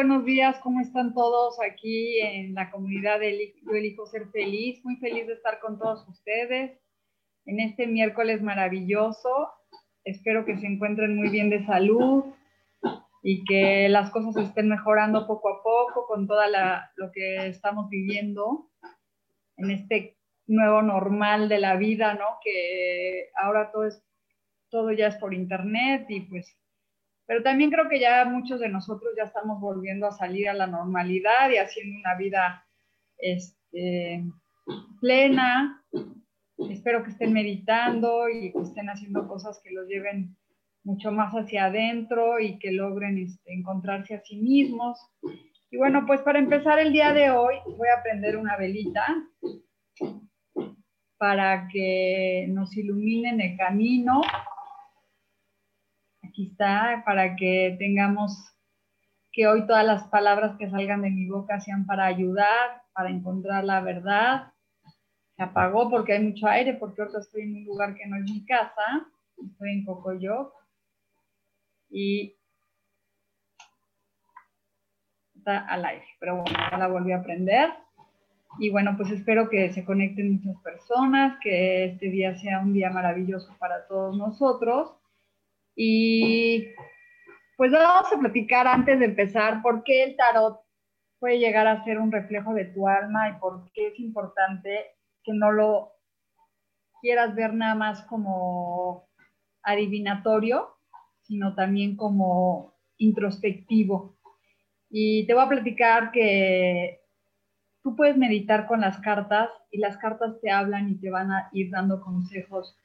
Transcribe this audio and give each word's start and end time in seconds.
Buenos 0.00 0.24
días, 0.24 0.58
¿cómo 0.60 0.80
están 0.80 1.12
todos 1.12 1.60
aquí 1.60 2.20
en 2.20 2.54
la 2.54 2.70
comunidad 2.70 3.20
de 3.20 3.52
Yo 3.66 3.72
Elijo 3.72 4.06
Ser 4.06 4.28
Feliz? 4.30 4.82
Muy 4.82 4.96
feliz 4.96 5.26
de 5.26 5.34
estar 5.34 5.60
con 5.60 5.78
todos 5.78 6.08
ustedes 6.08 6.80
en 7.44 7.60
este 7.60 7.86
miércoles 7.86 8.40
maravilloso. 8.40 9.50
Espero 10.04 10.46
que 10.46 10.56
se 10.56 10.66
encuentren 10.66 11.16
muy 11.16 11.28
bien 11.28 11.50
de 11.50 11.66
salud 11.66 12.24
y 13.22 13.44
que 13.44 13.90
las 13.90 14.10
cosas 14.10 14.42
estén 14.42 14.70
mejorando 14.70 15.26
poco 15.26 15.50
a 15.50 15.62
poco 15.62 16.06
con 16.06 16.26
toda 16.26 16.46
lo 16.96 17.12
que 17.12 17.48
estamos 17.48 17.90
viviendo 17.90 18.70
en 19.58 19.70
este 19.70 20.16
nuevo 20.46 20.80
normal 20.80 21.50
de 21.50 21.58
la 21.58 21.76
vida, 21.76 22.14
¿no? 22.14 22.38
Que 22.42 23.28
ahora 23.36 23.70
todo 23.70 23.84
es 23.84 24.02
todo 24.70 24.92
ya 24.92 25.08
es 25.08 25.16
por 25.16 25.34
internet 25.34 26.06
y 26.08 26.20
pues 26.20 26.56
pero 27.30 27.44
también 27.44 27.70
creo 27.70 27.88
que 27.88 28.00
ya 28.00 28.24
muchos 28.24 28.58
de 28.58 28.68
nosotros 28.68 29.12
ya 29.16 29.22
estamos 29.22 29.60
volviendo 29.60 30.04
a 30.08 30.10
salir 30.10 30.48
a 30.48 30.52
la 30.52 30.66
normalidad 30.66 31.48
y 31.48 31.58
haciendo 31.58 31.96
una 31.96 32.16
vida 32.16 32.66
este, 33.18 34.24
plena. 35.00 35.80
Espero 36.68 37.04
que 37.04 37.10
estén 37.10 37.32
meditando 37.32 38.28
y 38.28 38.50
que 38.50 38.58
estén 38.58 38.90
haciendo 38.90 39.28
cosas 39.28 39.60
que 39.62 39.70
los 39.70 39.86
lleven 39.86 40.36
mucho 40.82 41.12
más 41.12 41.32
hacia 41.32 41.66
adentro 41.66 42.40
y 42.40 42.58
que 42.58 42.72
logren 42.72 43.16
este, 43.18 43.54
encontrarse 43.54 44.16
a 44.16 44.22
sí 44.22 44.36
mismos. 44.36 44.98
Y 45.70 45.76
bueno, 45.76 46.06
pues 46.08 46.22
para 46.22 46.40
empezar 46.40 46.80
el 46.80 46.92
día 46.92 47.12
de 47.12 47.30
hoy 47.30 47.54
voy 47.78 47.88
a 47.96 48.02
prender 48.02 48.38
una 48.38 48.56
velita 48.56 49.06
para 51.16 51.68
que 51.68 52.46
nos 52.48 52.76
iluminen 52.76 53.40
el 53.40 53.56
camino 53.56 54.20
está, 56.48 57.02
para 57.04 57.36
que 57.36 57.76
tengamos 57.78 58.50
que 59.32 59.46
hoy 59.46 59.66
todas 59.66 59.84
las 59.84 60.04
palabras 60.08 60.56
que 60.58 60.70
salgan 60.70 61.02
de 61.02 61.10
mi 61.10 61.28
boca 61.28 61.60
sean 61.60 61.86
para 61.86 62.06
ayudar, 62.06 62.82
para 62.92 63.10
encontrar 63.10 63.64
la 63.64 63.80
verdad. 63.80 64.52
Se 65.36 65.42
apagó 65.42 65.88
porque 65.88 66.14
hay 66.14 66.24
mucho 66.24 66.46
aire, 66.46 66.74
porque 66.74 67.02
ahora 67.02 67.20
estoy 67.20 67.42
en 67.42 67.56
un 67.56 67.64
lugar 67.64 67.94
que 67.94 68.06
no 68.06 68.16
es 68.16 68.24
mi 68.24 68.44
casa, 68.44 69.06
estoy 69.36 69.72
en 69.72 69.84
Cocoyoc. 69.84 70.52
Y 71.88 72.36
está 75.34 75.66
al 75.66 75.84
aire, 75.84 76.06
pero 76.18 76.36
bueno, 76.36 76.56
ya 76.70 76.78
la 76.78 76.88
volví 76.88 77.12
a 77.12 77.22
prender. 77.22 77.70
Y 78.58 78.70
bueno, 78.70 78.96
pues 78.96 79.10
espero 79.10 79.48
que 79.48 79.72
se 79.72 79.84
conecten 79.84 80.34
muchas 80.34 80.60
personas, 80.62 81.38
que 81.40 81.84
este 81.84 82.10
día 82.10 82.36
sea 82.36 82.60
un 82.60 82.72
día 82.72 82.90
maravilloso 82.90 83.56
para 83.58 83.86
todos 83.86 84.16
nosotros 84.16 84.99
y 85.82 86.74
pues 87.56 87.72
vamos 87.72 88.12
a 88.12 88.18
platicar 88.18 88.66
antes 88.66 88.98
de 88.98 89.06
empezar 89.06 89.62
por 89.62 89.82
qué 89.82 90.02
el 90.02 90.14
tarot 90.14 90.60
puede 91.18 91.38
llegar 91.38 91.66
a 91.66 91.82
ser 91.84 91.98
un 91.98 92.12
reflejo 92.12 92.52
de 92.52 92.66
tu 92.66 92.86
alma 92.86 93.30
y 93.30 93.40
por 93.40 93.72
qué 93.72 93.86
es 93.86 93.98
importante 93.98 94.88
que 95.24 95.32
no 95.32 95.50
lo 95.52 95.92
quieras 97.00 97.34
ver 97.34 97.54
nada 97.54 97.74
más 97.74 98.02
como 98.02 99.08
adivinatorio, 99.62 100.68
sino 101.22 101.54
también 101.54 101.96
como 101.96 102.74
introspectivo. 102.98 104.18
Y 104.90 105.26
te 105.26 105.32
voy 105.32 105.44
a 105.44 105.48
platicar 105.48 106.12
que 106.12 107.00
tú 107.82 107.96
puedes 107.96 108.18
meditar 108.18 108.66
con 108.66 108.82
las 108.82 108.98
cartas 108.98 109.48
y 109.70 109.78
las 109.78 109.96
cartas 109.96 110.38
te 110.42 110.50
hablan 110.50 110.90
y 110.90 111.00
te 111.00 111.08
van 111.08 111.32
a 111.32 111.48
ir 111.52 111.70
dando 111.70 112.02
consejos 112.02 112.76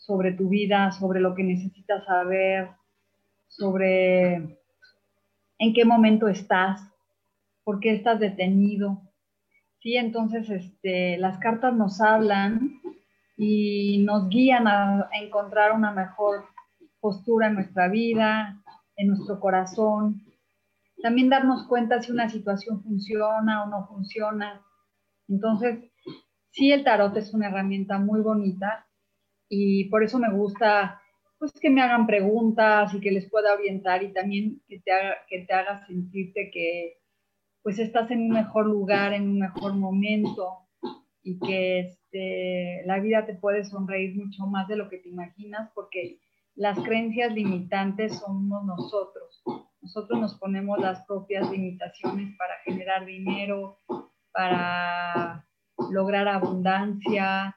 sobre 0.00 0.32
tu 0.32 0.48
vida, 0.48 0.90
sobre 0.92 1.20
lo 1.20 1.34
que 1.34 1.44
necesitas 1.44 2.04
saber, 2.06 2.70
sobre 3.48 4.34
en 5.58 5.74
qué 5.74 5.84
momento 5.84 6.26
estás, 6.28 6.82
por 7.64 7.80
qué 7.80 7.92
estás 7.94 8.18
detenido. 8.18 9.02
Sí, 9.80 9.96
entonces 9.96 10.48
este, 10.48 11.18
las 11.18 11.38
cartas 11.38 11.74
nos 11.74 12.00
hablan 12.00 12.80
y 13.36 14.02
nos 14.04 14.28
guían 14.28 14.66
a, 14.66 15.02
a 15.02 15.18
encontrar 15.22 15.72
una 15.72 15.92
mejor 15.92 16.46
postura 17.00 17.48
en 17.48 17.54
nuestra 17.54 17.88
vida, 17.88 18.62
en 18.96 19.08
nuestro 19.08 19.38
corazón. 19.38 20.22
También 21.02 21.28
darnos 21.28 21.66
cuenta 21.66 22.00
si 22.00 22.10
una 22.10 22.28
situación 22.28 22.82
funciona 22.82 23.64
o 23.64 23.66
no 23.68 23.86
funciona. 23.86 24.62
Entonces, 25.28 25.78
sí, 26.50 26.72
el 26.72 26.84
tarot 26.84 27.16
es 27.16 27.32
una 27.34 27.48
herramienta 27.48 27.98
muy 27.98 28.20
bonita 28.20 28.86
y 29.50 29.86
por 29.90 30.04
eso 30.04 30.18
me 30.18 30.32
gusta 30.32 31.02
pues 31.38 31.52
que 31.58 31.70
me 31.70 31.82
hagan 31.82 32.06
preguntas 32.06 32.94
y 32.94 33.00
que 33.00 33.10
les 33.10 33.28
pueda 33.28 33.54
orientar 33.54 34.02
y 34.02 34.12
también 34.12 34.62
que 34.68 34.78
te 34.78 34.92
haga, 34.92 35.16
que 35.26 35.40
te 35.40 35.52
haga 35.52 35.86
sentirte 35.86 36.50
que 36.52 36.98
pues 37.62 37.78
estás 37.78 38.10
en 38.10 38.20
un 38.20 38.30
mejor 38.30 38.66
lugar, 38.66 39.12
en 39.12 39.28
un 39.28 39.38
mejor 39.38 39.74
momento 39.74 40.68
y 41.22 41.38
que 41.38 41.80
este, 41.80 42.82
la 42.86 43.00
vida 43.00 43.26
te 43.26 43.34
puede 43.34 43.64
sonreír 43.64 44.16
mucho 44.16 44.46
más 44.46 44.68
de 44.68 44.76
lo 44.76 44.88
que 44.88 44.98
te 44.98 45.08
imaginas 45.08 45.70
porque 45.74 46.20
las 46.54 46.78
creencias 46.78 47.32
limitantes 47.32 48.18
somos 48.18 48.64
nosotros. 48.64 49.42
Nosotros 49.80 50.20
nos 50.20 50.34
ponemos 50.38 50.78
las 50.78 51.04
propias 51.06 51.50
limitaciones 51.50 52.36
para 52.36 52.54
generar 52.64 53.06
dinero, 53.06 53.78
para 54.30 55.46
lograr 55.90 56.28
abundancia, 56.28 57.56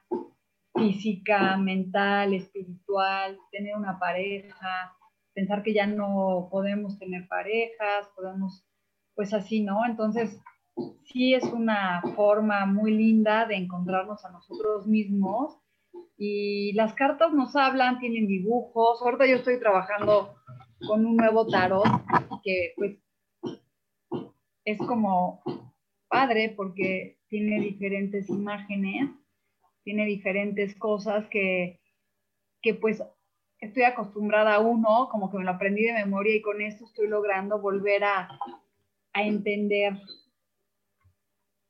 física, 0.74 1.56
mental, 1.56 2.34
espiritual, 2.34 3.38
tener 3.50 3.76
una 3.76 3.98
pareja, 3.98 4.96
pensar 5.32 5.62
que 5.62 5.72
ya 5.72 5.86
no 5.86 6.48
podemos 6.50 6.98
tener 6.98 7.28
parejas, 7.28 8.08
podemos, 8.16 8.66
pues 9.14 9.32
así, 9.32 9.62
¿no? 9.62 9.86
Entonces, 9.86 10.40
sí 11.04 11.34
es 11.34 11.44
una 11.44 12.02
forma 12.16 12.66
muy 12.66 12.92
linda 12.92 13.46
de 13.46 13.56
encontrarnos 13.56 14.24
a 14.24 14.30
nosotros 14.32 14.86
mismos 14.86 15.58
y 16.16 16.72
las 16.74 16.94
cartas 16.94 17.32
nos 17.32 17.54
hablan, 17.56 17.98
tienen 18.00 18.26
dibujos. 18.26 19.00
Ahorita 19.02 19.26
yo 19.26 19.36
estoy 19.36 19.58
trabajando 19.60 20.34
con 20.86 21.06
un 21.06 21.16
nuevo 21.16 21.46
tarot 21.46 21.84
que 22.42 22.72
pues 22.76 22.98
es 24.64 24.78
como 24.78 25.42
padre 26.08 26.52
porque 26.56 27.18
tiene 27.28 27.60
diferentes 27.60 28.28
imágenes 28.28 29.10
tiene 29.84 30.06
diferentes 30.06 30.74
cosas 30.76 31.28
que, 31.28 31.80
que 32.62 32.74
pues 32.74 33.02
estoy 33.60 33.84
acostumbrada 33.84 34.54
a 34.54 34.60
uno, 34.60 35.08
como 35.10 35.30
que 35.30 35.38
me 35.38 35.44
lo 35.44 35.50
aprendí 35.52 35.84
de 35.84 35.92
memoria 35.92 36.34
y 36.34 36.42
con 36.42 36.60
esto 36.60 36.84
estoy 36.84 37.08
logrando 37.08 37.60
volver 37.60 38.04
a, 38.04 38.28
a 39.12 39.22
entender 39.22 39.94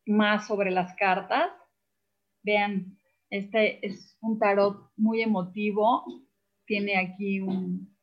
más 0.07 0.47
sobre 0.47 0.71
las 0.71 0.95
cartas. 0.95 1.51
Vean, 2.43 2.99
este 3.31 3.85
es 3.87 4.17
un 4.21 4.39
tarot 4.39 4.91
muy 4.97 5.23
emotivo, 5.23 6.05
tiene 6.67 6.97
aquí 6.97 7.41
un, 7.41 7.97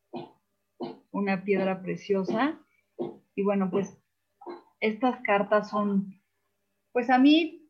una 1.11 1.43
piedra 1.43 1.81
preciosa 1.81 2.59
y 3.35 3.43
bueno, 3.43 3.69
pues 3.69 3.97
estas 4.79 5.21
cartas 5.21 5.69
son, 5.69 6.19
pues 6.91 7.09
a 7.09 7.17
mí 7.17 7.60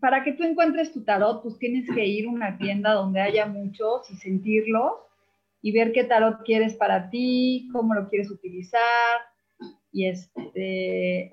para 0.00 0.22
que 0.22 0.32
tú 0.32 0.44
encuentres 0.44 0.92
tu 0.92 1.04
tarot, 1.04 1.42
pues 1.42 1.58
tienes 1.58 1.88
que 1.90 2.06
ir 2.06 2.26
a 2.26 2.30
una 2.30 2.58
tienda 2.58 2.92
donde 2.92 3.20
haya 3.20 3.46
muchos 3.46 4.10
y 4.10 4.16
sentirlos 4.16 4.92
y 5.62 5.72
ver 5.72 5.92
qué 5.92 6.04
tarot 6.04 6.44
quieres 6.44 6.74
para 6.74 7.10
ti, 7.10 7.68
cómo 7.72 7.94
lo 7.94 8.08
quieres 8.08 8.30
utilizar. 8.30 9.20
Y 9.92 10.06
este 10.06 11.30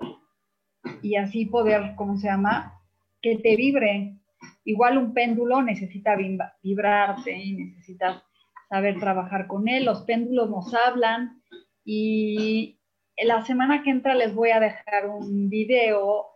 y 1.02 1.16
así 1.16 1.46
poder, 1.46 1.94
¿cómo 1.96 2.16
se 2.16 2.28
llama? 2.28 2.80
Que 3.22 3.36
te 3.36 3.56
vibre. 3.56 4.18
Igual 4.64 4.98
un 4.98 5.14
péndulo 5.14 5.62
necesita 5.62 6.16
vibrarte 6.62 7.36
y 7.36 7.52
necesitas 7.52 8.22
saber 8.68 8.98
trabajar 8.98 9.46
con 9.46 9.68
él. 9.68 9.84
Los 9.84 10.02
péndulos 10.02 10.50
nos 10.50 10.74
hablan 10.74 11.42
y 11.84 12.78
la 13.22 13.44
semana 13.44 13.82
que 13.82 13.90
entra 13.90 14.14
les 14.14 14.34
voy 14.34 14.50
a 14.50 14.60
dejar 14.60 15.08
un 15.08 15.48
video 15.48 16.33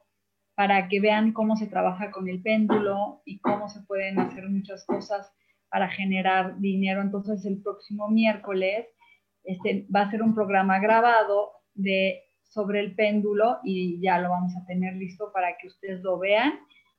para 0.58 0.88
que 0.88 0.98
vean 0.98 1.32
cómo 1.32 1.54
se 1.54 1.68
trabaja 1.68 2.10
con 2.10 2.28
el 2.28 2.42
péndulo 2.42 3.22
y 3.24 3.38
cómo 3.38 3.68
se 3.68 3.80
pueden 3.82 4.18
hacer 4.18 4.48
muchas 4.48 4.84
cosas 4.86 5.32
para 5.68 5.86
generar 5.86 6.58
dinero. 6.58 7.00
Entonces 7.00 7.46
el 7.46 7.62
próximo 7.62 8.08
miércoles 8.08 8.88
este, 9.44 9.86
va 9.94 10.00
a 10.00 10.10
ser 10.10 10.20
un 10.20 10.34
programa 10.34 10.80
grabado 10.80 11.52
de, 11.74 12.24
sobre 12.42 12.80
el 12.80 12.96
péndulo 12.96 13.58
y 13.62 14.00
ya 14.00 14.18
lo 14.18 14.30
vamos 14.30 14.52
a 14.56 14.66
tener 14.66 14.96
listo 14.96 15.30
para 15.32 15.56
que 15.58 15.68
ustedes 15.68 16.02
lo 16.02 16.18
vean. 16.18 16.54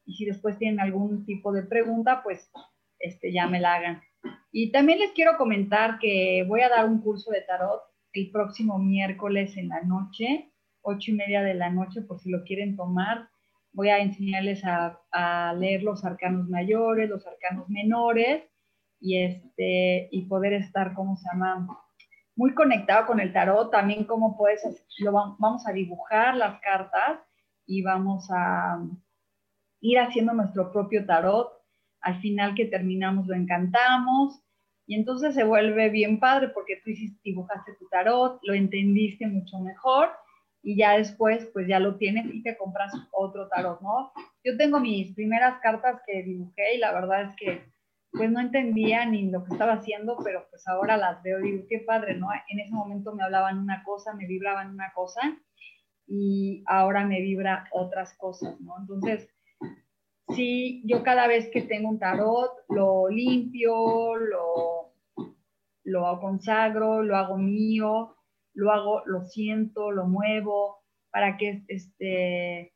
Y 0.05 0.13
si 0.13 0.23
después 0.23 0.57
tienen 0.57 0.79
algún 0.79 1.25
tipo 1.25 1.51
de 1.51 1.63
pregunta, 1.63 2.23
pues 2.23 2.49
este, 2.97 3.33
ya 3.33 3.47
me 3.47 3.59
la 3.59 3.73
hagan. 3.73 4.01
Y 4.53 4.71
también 4.71 4.99
les 4.99 5.11
quiero 5.11 5.35
comentar 5.35 5.99
que 5.99 6.45
voy 6.47 6.61
a 6.61 6.69
dar 6.69 6.85
un 6.85 7.01
curso 7.01 7.29
de 7.31 7.41
tarot 7.41 7.81
el 8.13 8.31
próximo 8.31 8.79
miércoles 8.79 9.57
en 9.57 9.67
la 9.67 9.81
noche, 9.81 10.53
ocho 10.81 11.11
y 11.11 11.15
media 11.15 11.43
de 11.43 11.55
la 11.55 11.69
noche, 11.69 12.03
por 12.03 12.21
si 12.21 12.29
lo 12.29 12.45
quieren 12.45 12.77
tomar. 12.77 13.27
Voy 13.73 13.89
a 13.89 13.99
enseñarles 13.99 14.63
a, 14.65 15.53
leer 15.57 15.83
los 15.83 16.03
arcanos 16.03 16.47
mayores, 16.49 17.09
los 17.09 17.25
arcanos 17.25 17.69
menores 17.69 18.43
y, 18.99 19.17
este, 19.17 20.09
y 20.11 20.25
poder 20.25 20.53
estar, 20.53 20.93
¿cómo 20.93 21.15
se 21.17 21.27
llama? 21.31 21.67
Muy 22.35 22.53
conectado 22.53 23.05
con 23.05 23.19
el 23.19 23.33
tarot, 23.33 23.71
también 23.71 24.05
cómo 24.05 24.37
puedes, 24.37 24.61
lo 24.99 25.11
vamos 25.11 25.67
a 25.67 25.73
dibujar 25.73 26.35
las 26.35 26.59
cartas 26.61 27.19
y 27.65 27.81
vamos 27.81 28.27
a 28.31 28.79
ir 29.81 29.99
haciendo 29.99 30.33
nuestro 30.33 30.71
propio 30.71 31.05
tarot. 31.05 31.51
Al 32.01 32.19
final 32.21 32.55
que 32.55 32.65
terminamos 32.65 33.27
lo 33.27 33.35
encantamos 33.35 34.41
y 34.87 34.95
entonces 34.95 35.35
se 35.35 35.43
vuelve 35.43 35.89
bien 35.89 36.19
padre 36.19 36.49
porque 36.49 36.81
tú 36.83 36.91
dibujaste 37.23 37.73
tu 37.77 37.87
tarot, 37.89 38.39
lo 38.43 38.53
entendiste 38.53 39.27
mucho 39.27 39.59
mejor 39.59 40.09
y 40.61 40.77
ya 40.77 40.97
después 40.97 41.49
pues 41.53 41.67
ya 41.67 41.79
lo 41.79 41.95
tienes 41.95 42.25
y 42.33 42.43
te 42.43 42.57
compras 42.57 42.91
otro 43.11 43.47
tarot, 43.47 43.81
¿no? 43.81 44.11
Yo 44.43 44.57
tengo 44.57 44.79
mis 44.79 45.13
primeras 45.13 45.59
cartas 45.61 46.01
que 46.05 46.23
dibujé 46.23 46.75
y 46.75 46.77
la 46.79 46.91
verdad 46.93 47.23
es 47.23 47.35
que 47.35 47.63
pues 48.11 48.31
no 48.31 48.39
entendía 48.39 49.05
ni 49.05 49.29
lo 49.29 49.43
que 49.43 49.53
estaba 49.53 49.73
haciendo, 49.73 50.17
pero 50.23 50.47
pues 50.49 50.67
ahora 50.67 50.97
las 50.97 51.21
veo 51.21 51.39
y 51.39 51.51
digo, 51.51 51.65
qué 51.69 51.79
padre, 51.79 52.15
¿no? 52.15 52.27
En 52.49 52.59
ese 52.59 52.71
momento 52.71 53.13
me 53.13 53.23
hablaban 53.23 53.59
una 53.59 53.83
cosa, 53.83 54.13
me 54.13 54.25
vibraban 54.25 54.71
una 54.71 54.91
cosa 54.93 55.21
y 56.07 56.63
ahora 56.65 57.05
me 57.05 57.21
vibra 57.21 57.69
otras 57.71 58.17
cosas, 58.17 58.59
¿no? 58.61 58.73
Entonces, 58.79 59.29
sí, 60.29 60.81
yo 60.85 61.03
cada 61.03 61.27
vez 61.27 61.49
que 61.51 61.61
tengo 61.61 61.89
un 61.89 61.99
tarot, 61.99 62.51
lo 62.69 63.09
limpio, 63.09 64.15
lo, 64.15 64.93
lo 65.83 66.19
consagro, 66.19 67.03
lo 67.03 67.15
hago 67.15 67.37
mío, 67.37 68.15
lo 68.53 68.71
hago, 68.71 69.03
lo 69.05 69.23
siento, 69.25 69.91
lo 69.91 70.05
muevo, 70.05 70.79
para 71.11 71.37
que 71.37 71.63
este, 71.67 72.73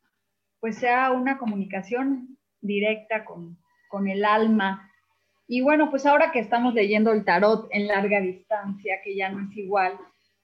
pues 0.60 0.78
sea 0.78 1.12
una 1.12 1.38
comunicación 1.38 2.38
directa 2.62 3.26
con, 3.26 3.58
con 3.90 4.08
el 4.08 4.26
alma 4.26 4.90
y 5.48 5.62
bueno, 5.62 5.90
pues 5.90 6.06
ahora 6.06 6.32
que 6.32 6.40
estamos 6.40 6.74
leyendo 6.74 7.12
el 7.12 7.26
tarot 7.26 7.68
en 7.72 7.88
larga 7.88 8.22
distancia, 8.22 9.02
que 9.04 9.16
ya 9.16 9.30
no 9.30 9.48
es 9.48 9.58
igual, 9.58 10.00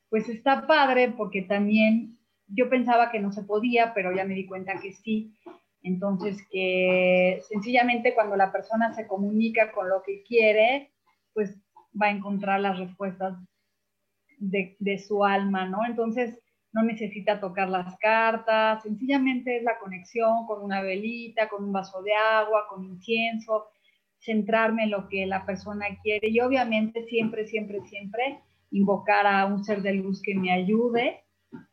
pues 0.09 0.27
está 0.29 0.67
padre 0.67 1.09
porque 1.09 1.41
también 1.43 2.17
yo 2.47 2.69
pensaba 2.69 3.11
que 3.11 3.19
no 3.19 3.31
se 3.31 3.43
podía, 3.43 3.93
pero 3.93 4.15
ya 4.15 4.25
me 4.25 4.33
di 4.33 4.45
cuenta 4.45 4.79
que 4.79 4.91
sí. 4.91 5.33
Entonces, 5.81 6.37
que 6.51 7.41
sencillamente 7.47 8.13
cuando 8.13 8.35
la 8.35 8.51
persona 8.51 8.93
se 8.93 9.07
comunica 9.07 9.71
con 9.71 9.87
lo 9.87 10.03
que 10.03 10.23
quiere, 10.23 10.91
pues 11.33 11.55
va 11.99 12.07
a 12.07 12.11
encontrar 12.11 12.59
las 12.59 12.77
respuestas 12.77 13.35
de, 14.39 14.97
su 14.99 15.23
alma, 15.23 15.65
¿no? 15.67 15.85
Entonces, 15.85 16.39
no 16.71 16.83
necesita 16.83 17.39
tocar 17.39 17.69
las 17.69 17.97
cartas, 17.97 18.83
sencillamente 18.83 19.57
es 19.57 19.63
la 19.63 19.79
conexión 19.79 20.45
con 20.47 20.63
una 20.63 20.81
velita, 20.81 21.49
con 21.49 21.63
un 21.63 21.73
vaso 21.73 22.01
de 22.03 22.13
agua, 22.13 22.67
con 22.69 22.83
incienso, 22.83 23.67
centrarme 24.19 24.83
en 24.83 24.91
lo 24.91 25.07
que 25.07 25.25
la 25.25 25.45
persona 25.45 25.85
quiere 26.03 26.29
y 26.29 26.39
obviamente 26.41 27.05
siempre, 27.05 27.47
siempre, 27.47 27.81
siempre 27.81 28.39
invocar 28.71 29.25
a 29.25 29.45
un 29.45 29.63
ser 29.63 29.81
de 29.81 29.93
luz 29.93 30.21
que 30.21 30.35
me 30.35 30.51
ayude 30.51 31.23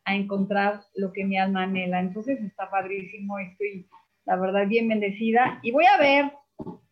a 0.05 0.15
encontrar 0.15 0.81
lo 0.95 1.13
que 1.13 1.25
mi 1.25 1.37
alma 1.37 1.63
anhela. 1.63 1.99
Entonces 1.99 2.41
está 2.41 2.69
padrísimo, 2.69 3.37
estoy 3.37 3.87
la 4.25 4.35
verdad 4.35 4.67
bien 4.67 4.87
bendecida 4.87 5.59
y 5.61 5.71
voy 5.71 5.85
a 5.85 5.97
ver 5.99 6.33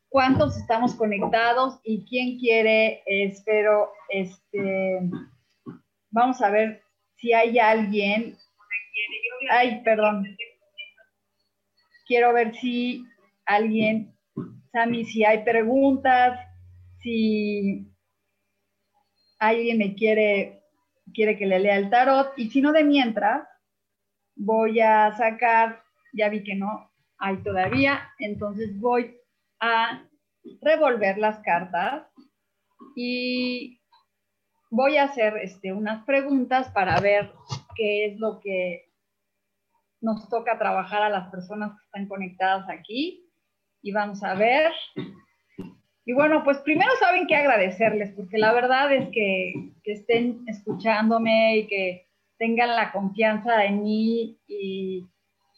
cuántos 0.10 0.58
estamos 0.58 0.96
conectados 0.96 1.80
y 1.84 2.06
quién 2.06 2.40
quiere, 2.40 3.04
espero, 3.06 3.90
este, 4.10 5.02
vamos 6.16 6.42
a 6.42 6.50
ver 6.50 6.82
si 7.18 7.34
hay 7.34 7.60
alguien. 7.60 8.38
Ay, 9.52 9.82
perdón. 9.84 10.26
Quiero 12.08 12.34
ver 12.34 12.56
si 12.56 13.04
alguien 13.46 14.16
Sammy, 14.72 15.06
si 15.06 15.24
hay 15.24 15.44
preguntas, 15.44 16.40
si 17.02 17.88
alguien 19.40 19.78
me 19.78 19.96
quiere, 19.96 20.64
quiere 21.14 21.38
que 21.38 21.46
le 21.46 21.60
lea 21.60 21.78
el 21.78 21.90
tarot, 21.90 22.34
y 22.38 22.50
si 22.50 22.62
no, 22.62 22.72
de 22.72 22.84
mientras, 22.84 23.48
voy 24.36 24.82
a 24.82 25.12
sacar, 25.16 25.82
ya 26.14 26.30
vi 26.30 26.44
que 26.44 26.56
no 26.56 26.92
hay 27.18 27.38
todavía, 27.38 28.10
entonces 28.20 28.78
voy 28.80 29.16
a 29.62 30.04
revolver 30.62 31.18
las 31.18 31.40
cartas 31.40 32.08
y 32.96 33.80
voy 34.70 34.98
a 34.98 35.04
hacer 35.04 35.38
este, 35.38 35.74
unas 35.74 36.04
preguntas 36.06 36.70
para 36.70 37.00
ver 37.00 37.32
qué 37.76 38.06
es 38.06 38.20
lo 38.20 38.40
que 38.40 38.86
nos 40.02 40.30
toca 40.30 40.58
trabajar 40.58 41.02
a 41.04 41.10
las 41.10 41.30
personas 41.30 41.72
que 41.72 41.86
están 41.86 42.08
conectadas 42.08 42.70
aquí 42.70 43.30
y 43.82 43.92
vamos 43.92 44.24
a 44.24 44.36
ver. 44.36 44.72
Y 46.06 46.14
bueno, 46.14 46.44
pues 46.44 46.60
primero 46.60 46.92
saben 47.00 47.26
que 47.26 47.36
agradecerles, 47.36 48.14
porque 48.16 48.38
la 48.38 48.54
verdad 48.54 48.94
es 48.94 49.10
que, 49.10 49.54
que 49.84 49.94
estén 49.94 50.44
escuchándome 50.48 51.58
y 51.58 51.68
que 51.68 52.08
tengan 52.38 52.76
la 52.76 52.92
confianza 52.92 53.66
en 53.66 53.84
mí 53.84 54.38
y 54.48 55.08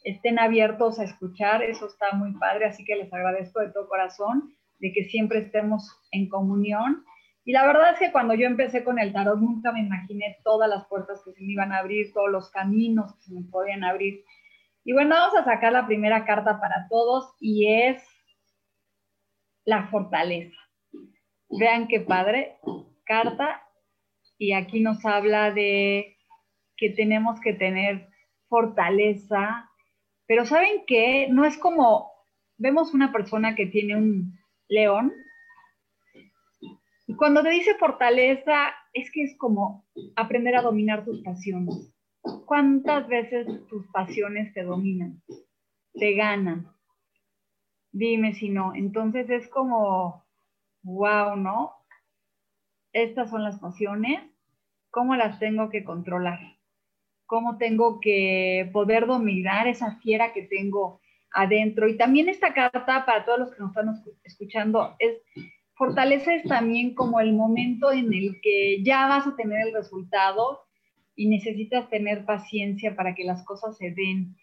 estén 0.04 0.38
abiertos 0.38 0.98
a 0.98 1.04
escuchar, 1.04 1.62
eso 1.62 1.86
está 1.86 2.12
muy 2.12 2.32
padre, 2.32 2.66
así 2.66 2.84
que 2.84 2.96
les 2.96 3.12
agradezco 3.12 3.60
de 3.60 3.70
todo 3.72 3.88
corazón 3.88 4.54
de 4.78 4.92
que 4.92 5.04
siempre 5.04 5.40
estemos 5.40 5.90
en 6.12 6.28
comunión. 6.28 7.04
Y 7.48 7.52
la 7.52 7.66
verdad 7.66 7.94
es 7.94 7.98
que 7.98 8.12
cuando 8.12 8.34
yo 8.34 8.46
empecé 8.46 8.84
con 8.84 8.98
el 8.98 9.10
tarot 9.10 9.40
nunca 9.40 9.72
me 9.72 9.80
imaginé 9.80 10.36
todas 10.44 10.68
las 10.68 10.86
puertas 10.86 11.22
que 11.24 11.32
se 11.32 11.40
me 11.40 11.52
iban 11.52 11.72
a 11.72 11.78
abrir, 11.78 12.12
todos 12.12 12.30
los 12.30 12.50
caminos 12.50 13.14
que 13.14 13.22
se 13.22 13.32
me 13.32 13.40
podían 13.50 13.84
abrir. 13.84 14.22
Y 14.84 14.92
bueno, 14.92 15.14
vamos 15.14 15.34
a 15.34 15.44
sacar 15.44 15.72
la 15.72 15.86
primera 15.86 16.26
carta 16.26 16.60
para 16.60 16.86
todos 16.90 17.34
y 17.40 17.66
es 17.72 18.02
la 19.64 19.88
fortaleza. 19.88 20.58
Vean 21.48 21.88
qué 21.88 22.00
padre, 22.00 22.58
carta, 23.06 23.62
y 24.36 24.52
aquí 24.52 24.80
nos 24.80 25.02
habla 25.06 25.50
de 25.50 26.18
que 26.76 26.90
tenemos 26.90 27.40
que 27.40 27.54
tener 27.54 28.10
fortaleza, 28.50 29.70
pero 30.26 30.44
¿saben 30.44 30.84
qué? 30.86 31.28
No 31.30 31.46
es 31.46 31.56
como, 31.56 32.12
vemos 32.58 32.92
una 32.92 33.10
persona 33.10 33.54
que 33.54 33.64
tiene 33.64 33.96
un 33.96 34.38
león, 34.68 35.14
y 37.08 37.16
cuando 37.16 37.42
te 37.42 37.50
dice 37.50 37.74
fortaleza, 37.74 38.72
es 38.92 39.10
que 39.10 39.24
es 39.24 39.36
como 39.36 39.84
aprender 40.14 40.54
a 40.54 40.62
dominar 40.62 41.04
tus 41.04 41.20
pasiones. 41.24 41.92
¿Cuántas 42.46 43.08
veces 43.08 43.46
tus 43.66 43.88
pasiones 43.88 44.54
te 44.54 44.62
dominan? 44.62 45.20
Te 45.94 46.14
ganan 46.14 46.68
dime 47.92 48.34
si 48.34 48.48
no. 48.48 48.74
Entonces 48.74 49.28
es 49.30 49.48
como, 49.48 50.24
wow, 50.82 51.36
¿no? 51.36 51.72
Estas 52.92 53.30
son 53.30 53.44
las 53.44 53.58
pasiones, 53.58 54.20
¿cómo 54.90 55.14
las 55.14 55.38
tengo 55.38 55.68
que 55.68 55.84
controlar? 55.84 56.40
¿Cómo 57.26 57.58
tengo 57.58 58.00
que 58.00 58.70
poder 58.72 59.06
dominar 59.06 59.68
esa 59.68 59.96
fiera 59.96 60.32
que 60.32 60.42
tengo 60.42 61.00
adentro? 61.30 61.88
Y 61.88 61.98
también 61.98 62.28
esta 62.28 62.54
carta, 62.54 63.04
para 63.04 63.24
todos 63.26 63.38
los 63.38 63.50
que 63.52 63.60
nos 63.60 63.70
están 63.70 63.94
escuchando, 64.24 64.96
es 64.98 65.18
fortaleza 65.78 66.32
también 66.48 66.94
como 66.94 67.20
el 67.20 67.32
momento 67.32 67.92
en 67.92 68.12
el 68.12 68.40
que 68.42 68.82
ya 68.82 69.06
vas 69.06 69.26
a 69.26 69.36
tener 69.36 69.68
el 69.68 69.74
resultado 69.74 70.60
y 71.14 71.28
necesitas 71.28 71.88
tener 71.88 72.24
paciencia 72.24 72.96
para 72.96 73.14
que 73.14 73.24
las 73.24 73.44
cosas 73.44 73.78
se 73.78 73.92
den 73.92 74.36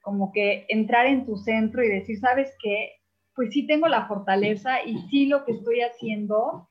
como 0.00 0.32
que 0.32 0.64
entrar 0.68 1.06
en 1.06 1.26
tu 1.26 1.36
centro 1.36 1.84
y 1.84 1.88
decir, 1.88 2.18
¿sabes 2.18 2.50
qué? 2.62 2.92
Pues 3.34 3.52
sí 3.52 3.66
tengo 3.66 3.86
la 3.88 4.06
fortaleza 4.06 4.82
y 4.82 4.98
sí 5.10 5.26
lo 5.26 5.44
que 5.44 5.52
estoy 5.52 5.82
haciendo 5.82 6.68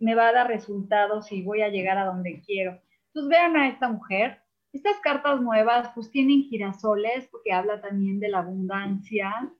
me 0.00 0.16
va 0.16 0.28
a 0.28 0.32
dar 0.32 0.48
resultados 0.48 1.30
y 1.30 1.42
voy 1.42 1.62
a 1.62 1.68
llegar 1.68 1.96
a 1.96 2.06
donde 2.06 2.42
quiero. 2.44 2.80
Entonces 3.06 3.30
vean 3.30 3.56
a 3.56 3.68
esta 3.68 3.88
mujer, 3.88 4.40
Estas 4.72 4.98
cartas 4.98 5.40
nuevas 5.40 5.90
pues 5.94 6.10
tienen 6.10 6.42
girasoles 6.42 7.28
porque 7.30 7.52
habla 7.52 7.80
también 7.80 8.18
de 8.18 8.28
la 8.28 8.40
abundancia 8.40 9.52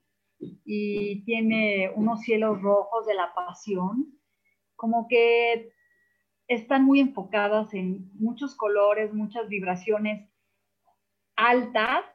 y 0.65 1.23
tiene 1.25 1.91
unos 1.95 2.21
cielos 2.21 2.61
rojos 2.61 3.05
de 3.05 3.13
la 3.13 3.33
pasión, 3.33 4.19
como 4.75 5.07
que 5.07 5.71
están 6.47 6.83
muy 6.83 6.99
enfocadas 6.99 7.73
en 7.73 8.11
muchos 8.15 8.55
colores, 8.55 9.13
muchas 9.13 9.47
vibraciones 9.47 10.29
altas 11.35 12.05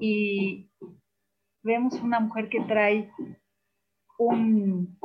y 0.00 0.70
vemos 1.62 1.94
una 2.00 2.20
mujer 2.20 2.48
que 2.48 2.60
trae 2.62 3.12
un, 4.18 4.98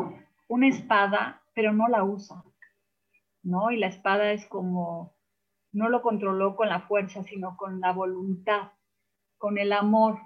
una 0.48 0.68
espada, 0.68 1.42
pero 1.54 1.74
no 1.74 1.88
la 1.88 2.04
usa, 2.04 2.44
¿no? 3.44 3.72
Y 3.72 3.78
la 3.78 3.88
espada 3.88 4.32
es 4.32 4.46
como, 4.46 5.16
no 5.72 5.90
lo 5.90 6.02
controló 6.02 6.56
con 6.56 6.70
la 6.70 6.82
fuerza, 6.82 7.24
sino 7.24 7.58
con 7.58 7.80
la 7.80 7.92
voluntad, 7.92 8.72
con 9.38 9.58
el 9.58 9.74
amor, 9.74 10.20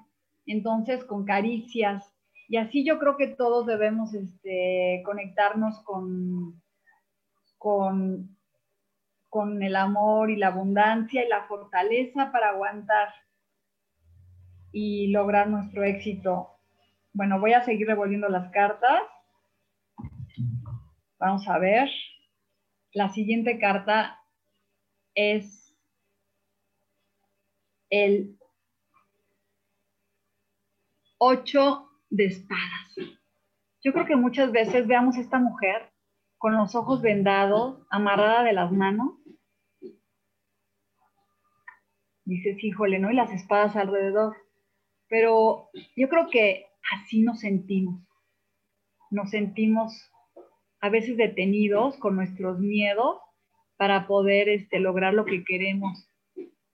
entonces 0.52 1.04
con 1.06 1.26
caricias. 1.26 2.12
Y 2.48 2.58
así 2.58 2.84
yo 2.84 2.98
creo 2.98 3.18
que 3.18 3.28
todos 3.28 3.68
debemos 3.68 4.14
este, 4.14 5.04
conectarnos 5.06 5.80
con, 5.84 6.62
con, 7.58 8.36
con 9.30 9.62
el 9.62 9.76
amor 9.76 10.32
y 10.32 10.36
la 10.36 10.48
abundancia 10.48 11.24
y 11.24 11.30
la 11.30 11.44
fortaleza 11.44 12.32
para 12.32 12.50
aguantar 12.50 13.10
y 14.72 15.08
lograr 15.08 15.50
nuestro 15.50 15.84
éxito. 15.84 16.50
Bueno, 17.14 17.40
voy 17.40 17.54
a 17.54 17.64
seguir 17.64 17.88
revolviendo 17.88 18.30
las 18.30 18.52
cartas. 18.52 19.04
Vamos 21.20 21.48
a 21.48 21.60
ver. 21.60 21.90
La 22.94 23.10
siguiente 23.10 23.60
carta 23.60 24.20
es 25.14 25.76
el 27.92 28.39
8 31.20 31.90
de 32.10 32.26
espadas. 32.26 32.96
Yo 33.84 33.94
creo 33.94 34.06
que 34.06 34.16
muchas 34.16 34.52
veces 34.52 34.88
veamos 34.88 35.18
a 35.18 35.22
esta 35.22 35.38
mujer 35.38 35.92
con 36.38 36.56
los 36.56 36.76
ojos 36.76 37.02
vendados, 37.02 37.86
amarrada 37.90 38.44
de 38.44 38.54
las 38.54 38.72
manos. 38.72 39.12
Dices, 42.24 42.64
híjole, 42.64 43.00
¿no? 43.00 43.12
Y 43.12 43.16
las 43.16 43.32
espadas 43.34 43.76
alrededor. 43.76 44.38
Pero 45.10 45.70
yo 45.98 46.08
creo 46.08 46.30
que 46.30 46.68
así 46.94 47.22
nos 47.22 47.42
sentimos. 47.42 48.02
Nos 49.12 49.32
sentimos 49.32 50.12
a 50.80 50.90
veces 50.90 51.18
detenidos 51.18 51.98
con 51.98 52.16
nuestros 52.16 52.60
miedos 52.60 53.18
para 53.76 54.08
poder 54.08 54.48
este, 54.48 54.80
lograr 54.80 55.14
lo 55.14 55.26
que 55.26 55.44
queremos. 55.44 56.08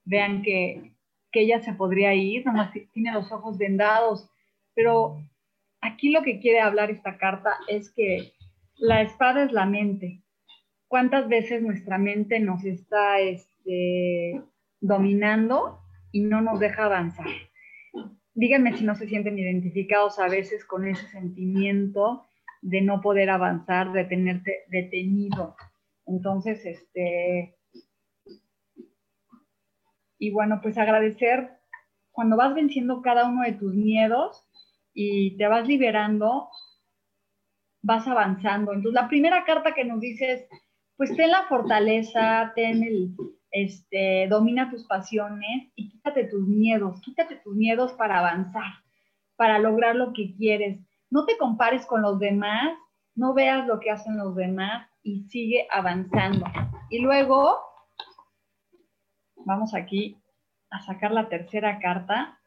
Vean 0.04 0.44
que, 0.44 0.96
que 1.32 1.42
ella 1.42 1.62
se 1.62 1.74
podría 1.74 2.14
ir, 2.14 2.46
nomás 2.46 2.72
tiene 2.94 3.12
los 3.12 3.32
ojos 3.32 3.58
vendados, 3.58 4.30
pero 4.76 5.18
aquí 5.82 6.12
lo 6.12 6.22
que 6.22 6.40
quiere 6.40 6.60
hablar 6.60 6.92
esta 6.92 7.18
carta 7.18 7.56
es 7.68 7.92
que 7.92 8.34
la 8.76 9.02
espada 9.02 9.44
es 9.44 9.52
la 9.52 9.66
mente. 9.66 10.22
¿Cuántas 10.88 11.28
veces 11.28 11.62
nuestra 11.62 11.98
mente 11.98 12.40
nos 12.40 12.64
está 12.66 13.20
este, 13.20 14.42
dominando 14.82 15.80
y 16.12 16.22
no 16.22 16.42
nos 16.42 16.60
deja 16.60 16.86
avanzar? 16.86 17.26
díganme 18.36 18.78
si 18.78 18.84
no 18.84 18.96
se 18.96 19.08
sienten 19.08 19.40
identificados 19.40 20.20
a 20.20 20.28
veces 20.28 20.66
con 20.66 20.86
ese 20.86 21.08
sentimiento 21.08 22.26
de 22.62 22.82
no 22.82 23.02
poder 23.02 23.30
avanzar, 23.30 23.92
de 23.94 24.04
tenerte 24.04 24.66
detenido. 24.68 25.56
Entonces, 26.06 26.66
este, 26.66 27.58
y 30.20 30.32
bueno, 30.32 30.60
pues 30.62 30.78
agradecer 30.78 31.50
cuando 32.12 32.38
vas 32.38 32.54
venciendo 32.54 33.02
cada 33.02 33.28
uno 33.28 33.44
de 33.44 33.54
tus 33.54 33.74
miedos 33.74 34.48
y 34.96 35.38
te 35.38 35.46
vas 35.48 35.68
liberando, 35.68 36.50
vas 37.84 38.08
avanzando. 38.08 38.74
Entonces, 38.74 39.00
la 39.00 39.08
primera 39.08 39.44
carta 39.44 39.76
que 39.76 39.84
nos 39.84 40.00
dice 40.00 40.32
es, 40.32 40.48
pues 40.98 41.16
ten 41.16 41.30
la 41.30 41.44
fortaleza, 41.44 42.54
ten 42.56 42.82
el, 42.82 43.14
este, 43.52 44.28
domina 44.30 44.72
tus 44.72 44.86
pasiones 44.86 45.72
y 45.76 45.90
quítate 45.90 46.24
tus 46.24 46.48
miedos, 46.48 47.02
quítate 47.02 47.36
tus 47.44 47.56
miedos 47.56 47.92
para 47.94 48.20
avanzar, 48.20 48.72
para 49.36 49.60
lograr 49.60 49.96
lo 49.96 50.14
que 50.14 50.34
quieres. 50.34 50.80
No 51.10 51.26
te 51.26 51.38
compares 51.38 51.86
con 51.86 52.02
los 52.02 52.18
demás, 52.18 52.74
no 53.16 53.34
veas 53.34 53.68
lo 53.68 53.80
que 53.82 53.92
hacen 53.92 54.18
los 54.18 54.34
demás 54.36 54.90
y 55.04 55.24
sigue 55.26 55.68
avanzando. 55.72 56.46
Y 56.90 57.00
luego, 57.00 57.60
vamos 59.46 59.76
aquí 59.76 60.18
a 60.70 60.82
sacar 60.82 61.12
la 61.12 61.28
tercera 61.28 61.80
carta 61.80 62.40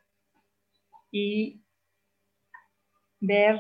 y 1.11 1.63
ver 3.21 3.59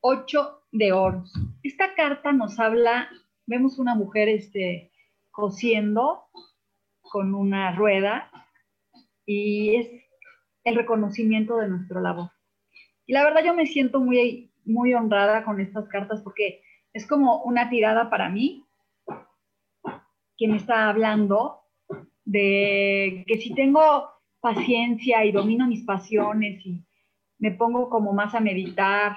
ocho 0.00 0.62
de 0.72 0.92
oros. 0.92 1.32
Esta 1.62 1.94
carta 1.94 2.32
nos 2.32 2.58
habla, 2.58 3.08
vemos 3.46 3.78
una 3.78 3.94
mujer 3.94 4.28
este, 4.28 4.92
cosiendo 5.30 6.24
con 7.02 7.34
una 7.34 7.74
rueda 7.74 8.30
y 9.24 9.76
es 9.76 9.88
el 10.64 10.76
reconocimiento 10.76 11.56
de 11.58 11.68
nuestro 11.68 12.00
labor. 12.00 12.30
Y 13.06 13.12
la 13.12 13.24
verdad 13.24 13.44
yo 13.44 13.54
me 13.54 13.66
siento 13.66 14.00
muy, 14.00 14.52
muy 14.64 14.94
honrada 14.94 15.44
con 15.44 15.60
estas 15.60 15.88
cartas 15.88 16.20
porque 16.22 16.62
es 16.92 17.06
como 17.06 17.42
una 17.42 17.68
tirada 17.70 18.10
para 18.10 18.28
mí 18.28 18.66
me 20.46 20.56
está 20.56 20.88
hablando 20.88 21.60
de 22.24 23.24
que 23.26 23.38
si 23.38 23.54
tengo 23.54 24.10
paciencia 24.40 25.24
y 25.24 25.32
domino 25.32 25.66
mis 25.66 25.84
pasiones 25.84 26.64
y 26.64 26.84
me 27.38 27.52
pongo 27.52 27.90
como 27.90 28.12
más 28.12 28.34
a 28.34 28.40
meditar 28.40 29.16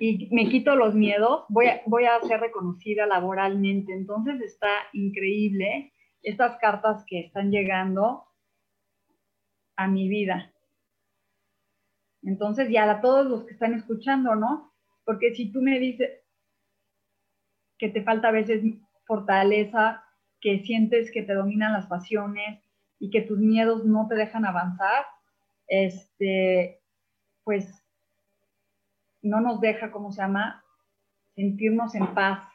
y 0.00 0.28
me 0.32 0.48
quito 0.48 0.74
los 0.76 0.94
miedos, 0.94 1.44
voy 1.48 1.66
a, 1.66 1.82
voy 1.86 2.04
a 2.04 2.20
ser 2.20 2.40
reconocida 2.40 3.06
laboralmente. 3.06 3.92
Entonces 3.92 4.40
está 4.40 4.68
increíble 4.92 5.92
estas 6.22 6.58
cartas 6.58 7.04
que 7.06 7.20
están 7.20 7.50
llegando 7.50 8.24
a 9.76 9.88
mi 9.88 10.08
vida. 10.08 10.52
Entonces, 12.22 12.68
ya 12.70 12.90
a 12.90 13.00
todos 13.00 13.26
los 13.26 13.44
que 13.44 13.52
están 13.52 13.74
escuchando, 13.74 14.34
¿no? 14.34 14.72
Porque 15.04 15.34
si 15.34 15.52
tú 15.52 15.62
me 15.62 15.78
dices 15.78 16.10
que 17.78 17.88
te 17.88 18.02
falta 18.02 18.28
a 18.28 18.32
veces 18.32 18.64
fortaleza, 19.06 20.02
que 20.40 20.60
sientes 20.64 21.12
que 21.12 21.22
te 21.22 21.34
dominan 21.34 21.72
las 21.72 21.86
pasiones 21.86 22.60
y 22.98 23.10
que 23.10 23.20
tus 23.20 23.38
miedos 23.38 23.84
no 23.84 24.08
te 24.08 24.16
dejan 24.16 24.44
avanzar, 24.44 25.06
este, 25.68 26.80
pues 27.44 27.82
no 29.22 29.40
nos 29.40 29.60
deja, 29.60 29.90
¿cómo 29.90 30.12
se 30.12 30.22
llama? 30.22 30.64
Sentirnos 31.34 31.94
en 31.94 32.14
paz. 32.14 32.48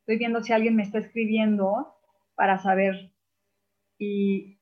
Estoy 0.00 0.18
viendo 0.18 0.42
si 0.42 0.52
alguien 0.52 0.76
me 0.76 0.82
está 0.82 0.98
escribiendo 0.98 1.94
para 2.34 2.58
saber 2.58 3.12
y 3.98 4.58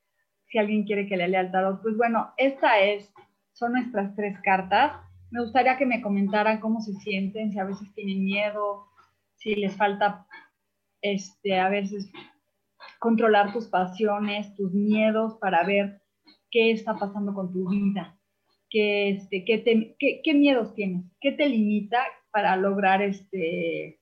si 0.47 0.57
alguien 0.57 0.83
quiere 0.83 1.07
que 1.07 1.17
le 1.17 1.27
lea 1.27 1.41
el 1.41 1.51
tarot. 1.51 1.81
Pues 1.81 1.97
bueno, 1.97 2.33
esta 2.37 2.79
es, 2.79 3.11
son 3.53 3.73
nuestras 3.73 4.15
tres 4.15 4.37
cartas. 4.43 4.93
Me 5.29 5.41
gustaría 5.41 5.77
que 5.77 5.85
me 5.85 6.01
comentaran 6.01 6.59
cómo 6.59 6.81
se 6.81 6.93
sienten, 6.93 7.51
si 7.51 7.59
a 7.59 7.63
veces 7.63 7.93
tienen 7.93 8.23
miedo, 8.23 8.87
si 9.35 9.55
les 9.55 9.75
falta, 9.75 10.27
este, 11.01 11.59
a 11.59 11.69
veces 11.69 12.11
controlar 12.99 13.53
tus 13.53 13.67
pasiones, 13.67 14.53
tus 14.55 14.73
miedos 14.73 15.37
para 15.39 15.63
ver 15.63 16.00
qué 16.51 16.71
está 16.71 16.97
pasando 16.97 17.33
con 17.33 17.51
tu 17.51 17.69
vida 17.69 18.17
qué, 18.71 19.09
este, 19.09 19.45
qué, 19.45 20.33
miedos 20.33 20.73
tienes, 20.73 21.05
qué 21.19 21.33
te 21.33 21.47
limita 21.47 21.99
para 22.31 22.55
lograr 22.55 23.01
este, 23.01 23.99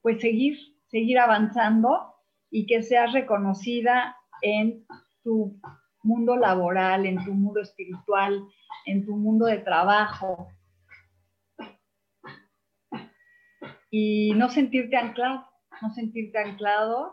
pues 0.00 0.20
seguir, 0.20 0.58
seguir 0.86 1.18
avanzando 1.18 2.14
y 2.50 2.66
que 2.66 2.82
seas 2.82 3.12
reconocida 3.12 4.16
en 4.42 4.84
tu 5.22 5.60
mundo 6.02 6.36
laboral, 6.36 7.04
en 7.06 7.22
tu 7.24 7.34
mundo 7.34 7.60
espiritual, 7.60 8.42
en 8.86 9.04
tu 9.04 9.16
mundo 9.16 9.46
de 9.46 9.58
trabajo. 9.58 10.48
Y 13.90 14.32
no 14.34 14.48
sentirte 14.48 14.96
anclado, 14.96 15.46
no 15.82 15.90
sentirte 15.90 16.38
anclado. 16.38 17.12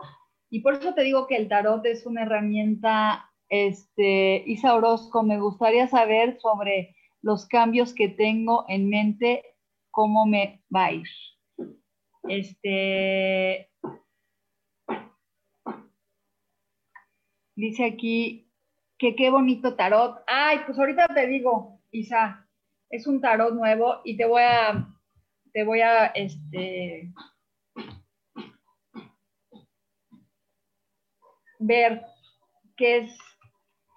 Y 0.49 0.61
por 0.61 0.75
eso 0.75 0.93
te 0.93 1.03
digo 1.03 1.27
que 1.27 1.35
el 1.35 1.49
tarot 1.49 1.85
es 1.85 2.05
una 2.05 2.23
herramienta 2.23 3.32
este, 3.49 4.43
Isa 4.47 4.73
Orozco, 4.73 5.23
me 5.23 5.39
gustaría 5.39 5.87
saber 5.87 6.39
sobre 6.39 6.95
los 7.21 7.47
cambios 7.47 7.93
que 7.93 8.09
tengo 8.09 8.65
en 8.67 8.89
mente, 8.89 9.43
cómo 9.91 10.25
me 10.25 10.63
va 10.73 10.85
a 10.85 10.91
ir. 10.93 11.07
Este, 12.27 13.69
dice 17.55 17.85
aquí 17.85 18.51
que 18.97 19.15
qué 19.15 19.29
bonito 19.29 19.75
tarot. 19.75 20.23
Ay, 20.27 20.59
pues 20.65 20.77
ahorita 20.79 21.07
te 21.07 21.27
digo, 21.27 21.81
Isa, 21.91 22.47
es 22.89 23.07
un 23.07 23.21
tarot 23.21 23.53
nuevo 23.53 24.01
y 24.03 24.17
te 24.17 24.25
voy 24.25 24.43
a, 24.43 24.87
te 25.51 25.63
voy 25.63 25.81
a, 25.81 26.07
este, 26.07 27.13
ver 31.59 32.05
qué 32.75 32.97
es 32.97 33.17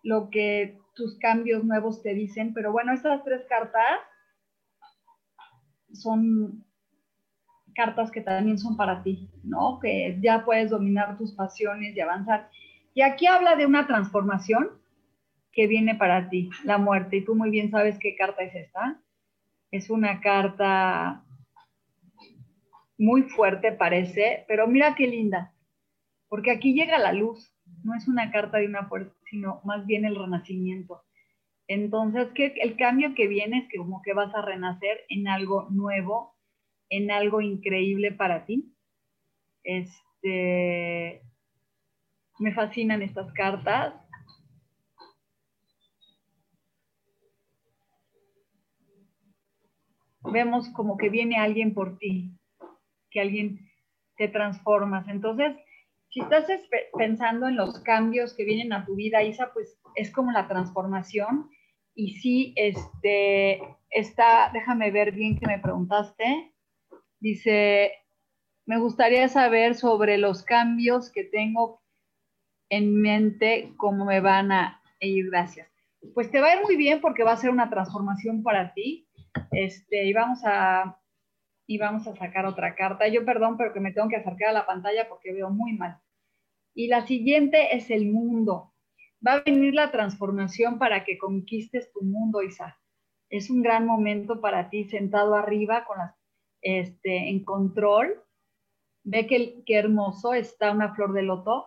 lo 0.07 0.31
que 0.31 0.79
tus 0.95 1.19
cambios 1.19 1.65
nuevos 1.65 2.01
te 2.03 2.15
dicen. 2.15 2.55
Pero 2.55 2.71
bueno, 2.71 2.93
estas 2.93 3.25
tres 3.25 3.45
cartas 3.49 4.01
son 5.93 6.65
cartas 7.75 8.11
que 8.13 8.21
también 8.21 8.57
son 8.59 8.77
para 8.77 9.03
ti, 9.03 9.29
¿no? 9.43 9.81
Que 9.81 10.17
ya 10.23 10.45
puedes 10.45 10.71
dominar 10.71 11.19
tus 11.19 11.33
pasiones 11.35 11.97
y 11.97 12.01
avanzar. 12.01 12.49
Y 12.95 13.03
aquí 13.03 13.27
habla 13.27 13.57
de 13.57 13.67
una 13.67 13.87
transformación 13.87 14.71
que 15.53 15.67
viene 15.67 15.97
para 15.97 16.31
ti, 16.31 16.51
la 16.65 16.79
muerte. 16.79 17.17
Y 17.17 17.25
tú 17.25 17.35
muy 17.35 17.51
bien 17.51 17.71
sabes 17.71 17.99
qué 17.99 18.15
carta 18.15 18.43
es 18.45 18.55
esta. 18.55 19.03
Es 19.73 19.91
una 19.91 20.21
carta 20.21 21.25
muy 22.97 23.25
fuerte, 23.25 23.73
parece, 23.73 24.45
pero 24.47 24.69
mira 24.69 24.95
qué 24.95 25.09
linda, 25.09 25.53
porque 26.29 26.53
aquí 26.53 26.73
llega 26.75 26.99
la 26.99 27.13
luz. 27.13 27.56
No 27.83 27.95
es 27.95 28.09
una 28.09 28.31
carta 28.31 28.59
de 28.59 28.67
una 28.67 28.87
fuerza, 28.89 29.15
sino 29.31 29.61
más 29.65 29.87
bien 29.87 30.05
el 30.05 30.17
renacimiento. 30.17 31.03
Entonces, 31.69 32.29
que 32.33 32.55
el 32.63 32.77
cambio 32.77 33.15
que 33.15 33.27
viene 33.27 33.59
es 33.59 33.69
que 33.69 33.79
como 33.79 34.03
que 34.03 34.13
vas 34.13 34.35
a 34.35 34.43
renacer 34.43 35.01
en 35.09 35.29
algo 35.29 35.69
nuevo, 35.71 36.37
en 36.89 37.11
algo 37.11 37.41
increíble 37.41 38.13
para 38.13 38.47
ti. 38.47 38.73
Este, 39.65 41.23
me 42.39 42.55
fascinan 42.55 43.03
estas 43.03 43.33
cartas. 43.33 43.95
Vemos 50.21 50.69
como 50.71 50.97
que 50.97 51.09
viene 51.09 51.37
alguien 51.37 51.73
por 51.75 51.99
ti, 51.99 52.37
que 53.11 53.21
alguien 53.21 53.61
te 54.17 54.29
transformas. 54.29 55.09
Entonces, 55.09 55.57
si 56.17 56.23
estás 56.23 56.47
pensando 56.97 57.47
en 57.47 57.57
los 57.57 57.79
cambios 57.81 58.33
que 58.33 58.47
vienen 58.47 58.73
a 58.73 58.87
tu 58.87 58.95
vida, 58.95 59.23
Isa, 59.23 59.53
pues 59.53 59.79
es 59.97 60.11
como 60.11 60.33
la 60.33 60.49
transformación. 60.49 61.51
Y 61.95 62.13
sí, 62.21 62.55
este, 62.57 63.61
está, 63.91 64.49
déjame 64.51 64.91
ver 64.91 65.13
bien 65.13 65.39
que 65.39 65.47
me 65.47 65.59
preguntaste. 65.59 66.55
Dice, 67.21 67.93
me 68.65 68.79
gustaría 68.79 69.29
saber 69.29 69.75
sobre 69.75 70.17
los 70.17 70.43
cambios 70.43 71.13
que 71.13 71.25
tengo 71.25 71.83
en 72.71 72.99
mente, 73.03 73.75
cómo 73.77 74.07
me 74.07 74.21
van 74.21 74.53
a 74.53 74.81
ir. 75.01 75.29
Gracias. 75.29 75.69
Pues 76.15 76.31
te 76.31 76.41
va 76.41 76.47
a 76.47 76.57
ir 76.57 76.63
muy 76.63 76.77
bien 76.77 77.03
porque 77.03 77.25
va 77.25 77.33
a 77.33 77.37
ser 77.37 77.51
una 77.51 77.69
transformación 77.69 78.43
para 78.43 78.73
ti. 78.73 79.07
Este, 79.51 80.07
y 80.07 80.15
vamos 80.15 80.39
a, 80.47 80.99
y 81.67 81.77
vamos 81.77 82.07
a 82.07 82.17
sacar 82.17 82.47
otra 82.47 82.75
carta. 82.75 83.07
Yo 83.07 83.27
perdón, 83.27 83.59
pero 83.59 83.75
que 83.75 83.81
me 83.81 83.93
tengo 83.93 84.09
que 84.09 84.17
acercar 84.17 84.49
a 84.49 84.55
la 84.55 84.65
pantalla 84.65 85.11
porque 85.11 85.35
veo 85.35 85.51
muy 85.51 85.75
mal. 85.75 86.01
Y 86.77 86.89
la 86.89 87.07
siguiente 87.07 87.75
es 87.75 87.91
el 87.91 88.13
mundo. 88.13 88.75
Va 89.27 89.33
a 89.33 89.43
venir 89.43 89.73
la 89.73 89.91
transformación 89.91 90.79
para 90.79 91.05
que 91.05 91.17
conquistes 91.17 91.91
tu 91.91 92.03
mundo, 92.03 92.43
Isa. 92.43 92.79
Es 93.31 93.49
un 93.49 93.63
gran 93.63 93.87
momento 93.87 94.43
para 94.43 94.69
ti 94.69 94.85
sentado 94.85 95.35
arriba 95.35 95.87
con 95.87 95.97
este, 96.61 97.31
en 97.31 97.43
control. 97.45 98.23
Ve 99.05 99.27
que, 99.27 99.65
qué 99.65 99.77
hermoso 99.77 100.35
está 100.35 100.71
una 100.71 100.95
flor 100.95 101.15
de 101.15 101.23
loto, 101.23 101.67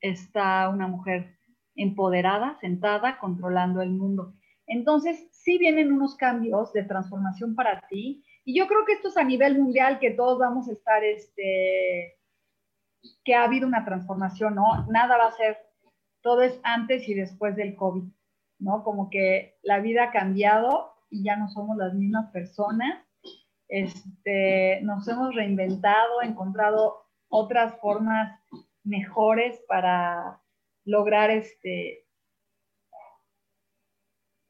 está 0.00 0.68
una 0.70 0.88
mujer 0.88 1.38
empoderada, 1.76 2.58
sentada, 2.60 3.16
controlando 3.20 3.80
el 3.80 3.90
mundo. 3.90 4.34
Entonces, 4.66 5.28
sí 5.30 5.56
vienen 5.56 5.92
unos 5.92 6.16
cambios 6.16 6.72
de 6.72 6.82
transformación 6.82 7.54
para 7.54 7.86
ti. 7.86 8.24
Y 8.44 8.58
yo 8.58 8.66
creo 8.66 8.84
que 8.84 8.94
esto 8.94 9.06
es 9.06 9.16
a 9.16 9.22
nivel 9.22 9.56
mundial, 9.56 10.00
que 10.00 10.10
todos 10.10 10.40
vamos 10.40 10.68
a 10.68 10.72
estar, 10.72 11.04
este, 11.04 12.19
que 13.24 13.34
ha 13.34 13.44
habido 13.44 13.66
una 13.66 13.84
transformación, 13.84 14.54
¿no? 14.54 14.86
Nada 14.88 15.16
va 15.16 15.26
a 15.26 15.32
ser, 15.32 15.58
todo 16.22 16.42
es 16.42 16.60
antes 16.62 17.08
y 17.08 17.14
después 17.14 17.56
del 17.56 17.76
COVID, 17.76 18.04
¿no? 18.58 18.84
Como 18.84 19.10
que 19.10 19.58
la 19.62 19.80
vida 19.80 20.04
ha 20.04 20.10
cambiado 20.10 20.94
y 21.10 21.24
ya 21.24 21.36
no 21.36 21.48
somos 21.48 21.76
las 21.76 21.94
mismas 21.94 22.30
personas 22.30 23.04
este, 23.70 24.80
nos 24.82 25.06
hemos 25.06 25.34
reinventado, 25.34 26.22
encontrado 26.22 27.06
otras 27.28 27.80
formas 27.80 28.40
mejores 28.82 29.62
para 29.68 30.40
lograr, 30.84 31.30
este, 31.30 32.04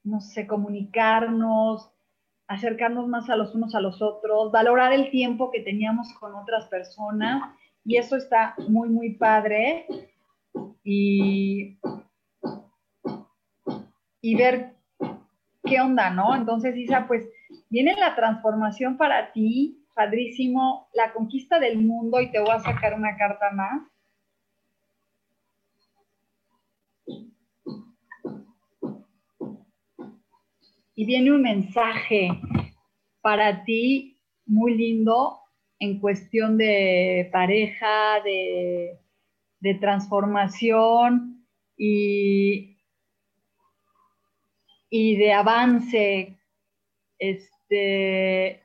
no 0.03 0.21
sé, 0.21 0.47
comunicarnos, 0.47 1.91
acercarnos 2.49 3.07
más 3.09 3.29
a 3.29 3.37
los 3.37 3.55
unos 3.55 3.75
a 3.75 3.81
los 3.81 4.01
otros, 4.01 4.51
valorar 4.51 4.95
el 4.95 5.11
tiempo 5.11 5.51
que 5.51 5.61
teníamos 5.61 6.13
con 6.15 6.35
otras 6.35 6.67
personas 6.69 7.43
y 7.85 7.97
eso 7.97 8.17
está 8.17 8.55
muy, 8.69 8.89
muy 8.89 9.15
padre 9.15 9.87
y, 10.85 11.79
y 14.21 14.35
ver 14.35 14.75
qué 15.65 15.81
onda, 15.81 16.11
¿no? 16.11 16.35
Entonces, 16.35 16.77
Isa, 16.77 17.07
pues 17.07 17.29
Viene 17.71 17.95
la 17.95 18.17
transformación 18.17 18.97
para 18.97 19.31
ti, 19.33 19.87
padrísimo, 19.95 20.89
la 20.93 21.13
conquista 21.13 21.61
del 21.61 21.79
mundo 21.79 22.21
y 22.21 22.29
te 22.33 22.41
voy 22.41 22.51
a 22.51 22.59
sacar 22.59 22.95
una 22.95 23.17
carta 23.17 23.53
más. 23.53 23.83
Y 30.97 31.07
viene 31.07 31.31
un 31.33 31.43
mensaje 31.43 32.29
para 33.21 33.63
ti 33.65 34.19
muy 34.47 34.77
lindo 34.77 35.40
en 35.81 35.99
cuestión 35.99 36.59
de 36.59 37.29
pareja, 37.33 38.21
de, 38.23 38.99
transformación 39.81 41.47
y, 41.77 42.79
y 44.91 45.17
de 45.17 45.33
avance. 45.33 46.39
Este, 47.19 48.63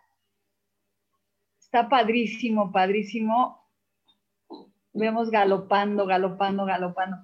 está 1.60 1.90
padrísimo, 1.90 2.72
padrísimo. 2.72 3.66
Vemos 4.94 5.32
galopando, 5.32 6.06
galopando, 6.06 6.66
galopando. 6.66 7.18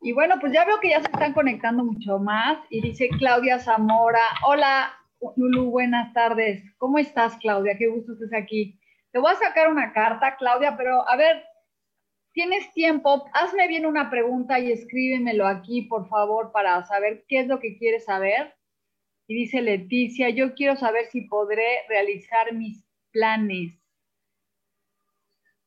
Y 0.00 0.12
bueno, 0.12 0.34
pues 0.40 0.52
ya 0.52 0.64
veo 0.64 0.80
que 0.80 0.90
ya 0.90 1.00
se 1.00 1.06
están 1.06 1.32
conectando 1.32 1.84
mucho 1.84 2.18
más. 2.18 2.58
Y 2.70 2.80
dice 2.80 3.08
Claudia 3.18 3.60
Zamora, 3.60 4.22
hola 4.44 4.92
Lulu, 5.36 5.70
buenas 5.70 6.12
tardes. 6.12 6.64
¿Cómo 6.78 6.98
estás, 6.98 7.36
Claudia? 7.36 7.78
Qué 7.78 7.86
gusto 7.86 8.14
estés 8.14 8.32
aquí. 8.34 8.80
Te 9.12 9.18
voy 9.18 9.30
a 9.30 9.36
sacar 9.36 9.68
una 9.68 9.92
carta, 9.92 10.36
Claudia, 10.36 10.74
pero 10.76 11.06
a 11.06 11.16
ver, 11.16 11.44
tienes 12.32 12.72
tiempo, 12.72 13.28
hazme 13.34 13.68
bien 13.68 13.84
una 13.84 14.10
pregunta 14.10 14.58
y 14.58 14.72
escríbemelo 14.72 15.46
aquí, 15.46 15.82
por 15.82 16.08
favor, 16.08 16.50
para 16.50 16.82
saber 16.84 17.24
qué 17.28 17.40
es 17.40 17.46
lo 17.46 17.60
que 17.60 17.76
quieres 17.76 18.06
saber. 18.06 18.54
Y 19.26 19.34
dice 19.34 19.60
Leticia, 19.60 20.30
yo 20.30 20.54
quiero 20.54 20.76
saber 20.76 21.06
si 21.06 21.22
podré 21.22 21.86
realizar 21.88 22.54
mis 22.54 22.84
planes. 23.12 23.78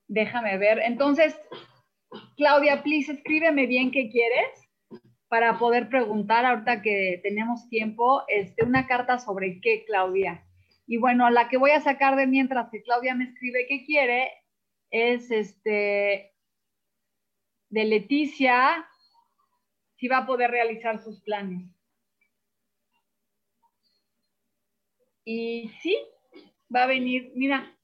Déjame 0.08 0.58
ver. 0.58 0.79
Entonces, 0.79 1.39
Claudia, 2.38 2.81
please, 2.81 3.12
escríbeme 3.12 3.67
bien 3.67 3.91
qué 3.91 4.10
quieres 4.10 4.67
para 5.27 5.60
poder 5.60 5.89
preguntar 5.89 6.45
ahorita 6.45 6.81
que 6.81 7.19
tenemos 7.21 7.69
tiempo, 7.69 8.23
este, 8.27 8.63
una 8.65 8.88
carta 8.88 9.19
sobre 9.19 9.60
qué, 9.62 9.84
Claudia. 9.86 10.43
Y 10.88 10.98
bueno, 10.98 11.30
la 11.30 11.50
que 11.50 11.58
voy 11.58 11.71
a 11.71 11.82
sacar 11.82 12.15
de 12.15 12.28
mientras 12.28 12.69
que 12.69 12.84
Claudia 12.84 13.15
me 13.15 13.26
escribe 13.26 13.65
qué 13.67 13.84
quiere 13.86 14.32
es 14.91 15.32
este 15.32 16.34
de 17.69 17.84
Leticia, 17.84 18.88
si 19.95 20.08
va 20.08 20.19
a 20.19 20.26
poder 20.26 20.52
realizar 20.52 21.00
sus 21.04 21.21
planes. 21.21 21.67
Y 25.26 25.69
sí, 25.82 25.98
va 26.74 26.84
a 26.84 26.88
venir, 26.88 27.32
mira, 27.36 27.76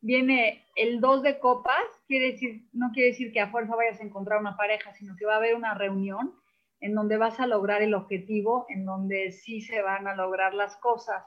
viene 0.00 0.64
el 0.76 1.00
2 1.00 1.22
de 1.22 1.38
copas, 1.38 1.84
quiere 2.06 2.32
decir, 2.32 2.66
no 2.72 2.90
quiere 2.92 3.10
decir 3.10 3.32
que 3.32 3.40
a 3.40 3.50
fuerza 3.50 3.76
vayas 3.76 4.00
a 4.00 4.04
encontrar 4.04 4.40
una 4.40 4.56
pareja, 4.56 4.94
sino 4.94 5.14
que 5.16 5.26
va 5.26 5.34
a 5.34 5.36
haber 5.36 5.54
una 5.54 5.74
reunión 5.74 6.34
en 6.80 6.94
donde 6.94 7.18
vas 7.18 7.38
a 7.38 7.46
lograr 7.46 7.82
el 7.82 7.92
objetivo, 7.92 8.64
en 8.70 8.86
donde 8.86 9.30
sí 9.32 9.60
se 9.60 9.82
van 9.82 10.08
a 10.08 10.16
lograr 10.16 10.54
las 10.54 10.76
cosas. 10.78 11.22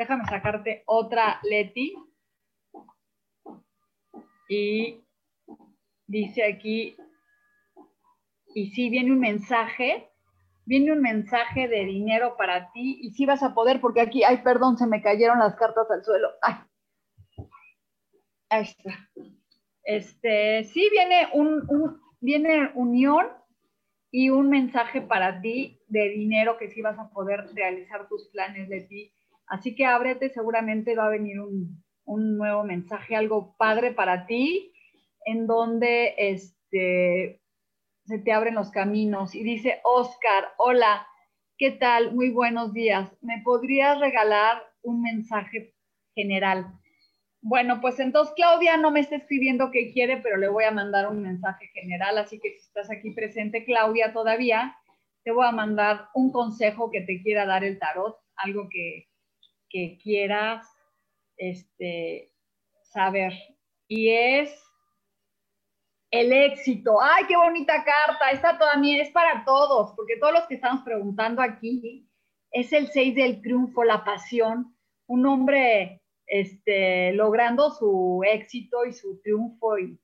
Déjame 0.00 0.24
sacarte 0.24 0.82
otra 0.86 1.38
Leti. 1.42 1.94
Y 4.48 5.04
dice 6.06 6.42
aquí, 6.42 6.96
y 8.54 8.70
sí 8.70 8.88
viene 8.88 9.12
un 9.12 9.20
mensaje 9.20 10.10
viene 10.64 10.92
un 10.92 11.02
mensaje 11.02 11.66
de 11.66 11.84
dinero 11.84 12.36
para 12.36 12.70
ti 12.70 13.00
y 13.02 13.10
sí 13.10 13.26
vas 13.26 13.42
a 13.42 13.54
poder, 13.54 13.80
porque 13.80 14.00
aquí, 14.00 14.22
ay, 14.22 14.38
perdón, 14.38 14.78
se 14.78 14.86
me 14.86 15.02
cayeron 15.02 15.40
las 15.40 15.56
cartas 15.56 15.90
al 15.90 16.04
suelo. 16.04 16.28
Ay. 16.42 16.54
Ahí 18.48 18.62
está. 18.62 19.10
Este, 19.82 20.62
sí 20.64 20.88
viene 20.92 21.28
un, 21.32 22.00
viene 22.20 22.70
unión 22.74 23.26
y 24.12 24.30
un 24.30 24.48
mensaje 24.48 25.02
para 25.02 25.40
ti 25.40 25.82
de 25.88 26.08
dinero 26.10 26.56
que 26.56 26.70
sí 26.70 26.80
vas 26.80 26.98
a 27.00 27.10
poder 27.10 27.52
realizar 27.52 28.08
tus 28.08 28.28
planes 28.28 28.68
de 28.68 28.82
ti. 28.82 29.12
Así 29.50 29.74
que 29.74 29.84
ábrete, 29.84 30.30
seguramente 30.30 30.94
va 30.94 31.06
a 31.06 31.10
venir 31.10 31.40
un, 31.40 31.82
un 32.04 32.38
nuevo 32.38 32.62
mensaje, 32.62 33.16
algo 33.16 33.56
padre 33.58 33.90
para 33.92 34.24
ti, 34.24 34.72
en 35.24 35.48
donde 35.48 36.14
este, 36.16 37.42
se 38.04 38.18
te 38.20 38.32
abren 38.32 38.54
los 38.54 38.70
caminos. 38.70 39.34
Y 39.34 39.42
dice 39.42 39.80
Oscar, 39.82 40.44
hola, 40.56 41.04
¿qué 41.58 41.72
tal? 41.72 42.14
Muy 42.14 42.30
buenos 42.30 42.72
días. 42.72 43.10
¿Me 43.22 43.42
podrías 43.42 43.98
regalar 43.98 44.62
un 44.82 45.02
mensaje 45.02 45.74
general? 46.14 46.72
Bueno, 47.42 47.80
pues 47.80 47.98
entonces 47.98 48.32
Claudia 48.36 48.76
no 48.76 48.92
me 48.92 49.00
está 49.00 49.16
escribiendo 49.16 49.72
qué 49.72 49.92
quiere, 49.92 50.18
pero 50.18 50.36
le 50.36 50.48
voy 50.48 50.62
a 50.64 50.70
mandar 50.70 51.08
un 51.08 51.22
mensaje 51.22 51.66
general, 51.74 52.18
así 52.18 52.38
que 52.38 52.50
si 52.50 52.58
estás 52.58 52.88
aquí 52.88 53.10
presente, 53.12 53.64
Claudia, 53.64 54.12
todavía, 54.12 54.76
te 55.24 55.32
voy 55.32 55.46
a 55.46 55.50
mandar 55.52 56.06
un 56.14 56.30
consejo 56.30 56.92
que 56.92 57.00
te 57.00 57.20
quiera 57.20 57.46
dar 57.46 57.64
el 57.64 57.80
tarot, 57.80 58.16
algo 58.36 58.68
que, 58.70 59.09
que 59.70 59.98
quieras 60.02 60.66
este, 61.36 62.32
saber. 62.82 63.32
Y 63.88 64.10
es 64.10 64.54
el 66.10 66.32
éxito. 66.32 67.00
¡Ay, 67.00 67.24
qué 67.28 67.36
bonita 67.36 67.84
carta! 67.84 68.30
Esta 68.30 68.58
también 68.58 69.00
es 69.00 69.10
para 69.10 69.44
todos, 69.44 69.94
porque 69.96 70.16
todos 70.16 70.34
los 70.34 70.46
que 70.46 70.56
estamos 70.56 70.82
preguntando 70.82 71.40
aquí, 71.40 72.06
es 72.52 72.72
el 72.72 72.88
6 72.88 73.14
del 73.14 73.42
triunfo, 73.42 73.84
la 73.84 74.04
pasión, 74.04 74.76
un 75.06 75.26
hombre 75.26 76.02
este, 76.26 77.12
logrando 77.12 77.70
su 77.70 78.22
éxito 78.26 78.84
y 78.84 78.92
su 78.92 79.20
triunfo. 79.22 79.78
Y 79.78 79.98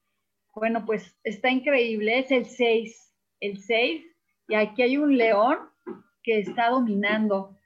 bueno, 0.55 0.85
pues 0.87 1.19
está 1.25 1.51
increíble, 1.51 2.21
es 2.21 2.31
el 2.31 2.47
6, 2.47 3.15
el 3.41 3.59
6, 3.59 4.05
y 4.49 4.55
aquí 4.55 4.83
hay 4.83 4.97
un 4.97 5.17
león 5.17 5.59
que 6.23 6.39
está 6.39 6.71
dominando. 6.71 7.57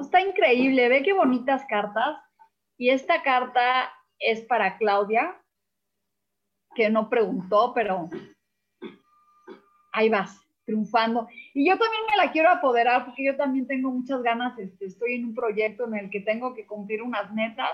Está 0.00 0.20
increíble, 0.20 0.88
ve 0.88 1.02
qué 1.02 1.12
bonitas 1.12 1.64
cartas. 1.68 2.18
Y 2.78 2.90
esta 2.90 3.22
carta 3.22 3.92
es 4.18 4.40
para 4.42 4.78
Claudia, 4.78 5.36
que 6.74 6.90
no 6.90 7.08
preguntó, 7.08 7.72
pero 7.74 8.08
ahí 9.92 10.08
vas, 10.08 10.40
triunfando. 10.64 11.28
Y 11.54 11.68
yo 11.68 11.78
también 11.78 12.02
me 12.10 12.16
la 12.16 12.32
quiero 12.32 12.50
apoderar 12.50 13.04
porque 13.04 13.24
yo 13.24 13.36
también 13.36 13.66
tengo 13.66 13.90
muchas 13.90 14.22
ganas, 14.22 14.58
este, 14.58 14.86
estoy 14.86 15.14
en 15.14 15.26
un 15.26 15.34
proyecto 15.34 15.86
en 15.86 15.94
el 15.94 16.10
que 16.10 16.20
tengo 16.20 16.54
que 16.54 16.66
cumplir 16.66 17.02
unas 17.02 17.32
metas 17.32 17.70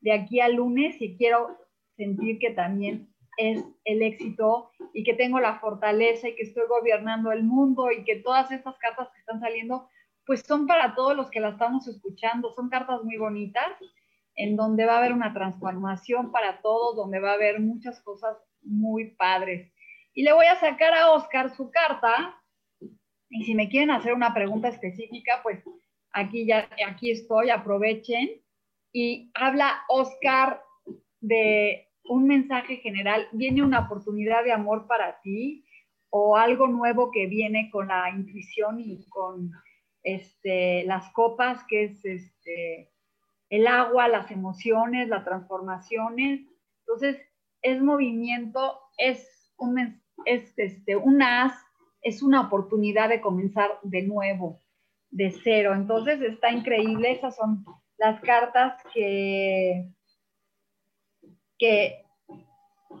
de 0.00 0.12
aquí 0.12 0.40
al 0.40 0.54
lunes 0.54 1.00
y 1.00 1.16
quiero 1.16 1.58
sentir 1.96 2.38
que 2.38 2.50
también 2.50 3.08
es 3.36 3.64
el 3.84 4.02
éxito 4.02 4.70
y 4.92 5.02
que 5.02 5.14
tengo 5.14 5.40
la 5.40 5.58
fortaleza 5.58 6.28
y 6.28 6.36
que 6.36 6.42
estoy 6.42 6.64
gobernando 6.68 7.32
el 7.32 7.42
mundo 7.42 7.90
y 7.90 8.04
que 8.04 8.16
todas 8.16 8.50
estas 8.50 8.76
cartas 8.78 9.08
que 9.12 9.20
están 9.20 9.40
saliendo, 9.40 9.88
pues 10.26 10.42
son 10.46 10.66
para 10.66 10.94
todos 10.94 11.16
los 11.16 11.30
que 11.30 11.40
la 11.40 11.50
estamos 11.50 11.86
escuchando, 11.86 12.52
son 12.54 12.68
cartas 12.68 13.02
muy 13.02 13.16
bonitas 13.16 13.68
en 14.36 14.56
donde 14.56 14.84
va 14.84 14.94
a 14.94 14.98
haber 14.98 15.12
una 15.12 15.32
transformación 15.32 16.32
para 16.32 16.60
todos, 16.60 16.96
donde 16.96 17.20
va 17.20 17.32
a 17.32 17.34
haber 17.34 17.60
muchas 17.60 18.00
cosas 18.02 18.36
muy 18.62 19.10
padres. 19.12 19.72
Y 20.14 20.22
le 20.22 20.32
voy 20.32 20.46
a 20.46 20.58
sacar 20.58 20.94
a 20.94 21.10
Oscar 21.12 21.54
su 21.56 21.70
carta. 21.70 22.40
Y 23.28 23.44
si 23.44 23.54
me 23.54 23.68
quieren 23.68 23.90
hacer 23.90 24.12
una 24.12 24.32
pregunta 24.34 24.68
específica, 24.68 25.40
pues 25.42 25.62
aquí 26.12 26.46
ya 26.46 26.68
aquí 26.86 27.10
estoy, 27.10 27.50
aprovechen. 27.50 28.30
Y 28.92 29.30
habla 29.34 29.82
Oscar 29.88 30.62
de 31.20 31.88
un 32.04 32.26
mensaje 32.26 32.76
general, 32.76 33.28
viene 33.32 33.62
una 33.62 33.80
oportunidad 33.80 34.44
de 34.44 34.52
amor 34.52 34.86
para 34.86 35.20
ti 35.22 35.64
o 36.10 36.36
algo 36.36 36.68
nuevo 36.68 37.10
que 37.10 37.26
viene 37.26 37.70
con 37.70 37.88
la 37.88 38.10
intuición 38.10 38.78
y 38.78 39.04
con 39.08 39.50
este, 40.04 40.84
las 40.84 41.10
copas, 41.12 41.64
que 41.64 41.84
es 41.84 42.04
este, 42.04 42.92
el 43.48 43.66
agua, 43.66 44.06
las 44.06 44.30
emociones, 44.30 45.08
las 45.08 45.24
transformaciones. 45.24 46.46
Entonces, 46.80 47.20
es 47.62 47.82
movimiento, 47.82 48.78
es 48.98 49.52
un, 49.56 50.00
es 50.26 50.52
este, 50.58 50.94
un 50.96 51.22
as, 51.22 51.54
es 52.02 52.22
una 52.22 52.42
oportunidad 52.42 53.08
de 53.08 53.22
comenzar 53.22 53.80
de 53.82 54.02
nuevo, 54.02 54.60
de 55.10 55.32
cero. 55.42 55.72
Entonces, 55.74 56.20
está 56.20 56.50
increíble. 56.50 57.12
Esas 57.12 57.34
son 57.34 57.64
las 57.96 58.20
cartas 58.20 58.82
que, 58.92 59.88
que 61.58 62.04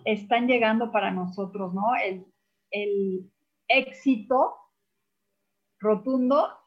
están 0.06 0.46
llegando 0.46 0.90
para 0.90 1.10
nosotros, 1.10 1.74
¿no? 1.74 1.94
El, 2.02 2.24
el 2.70 3.30
éxito 3.68 4.56
rotundo 5.78 6.63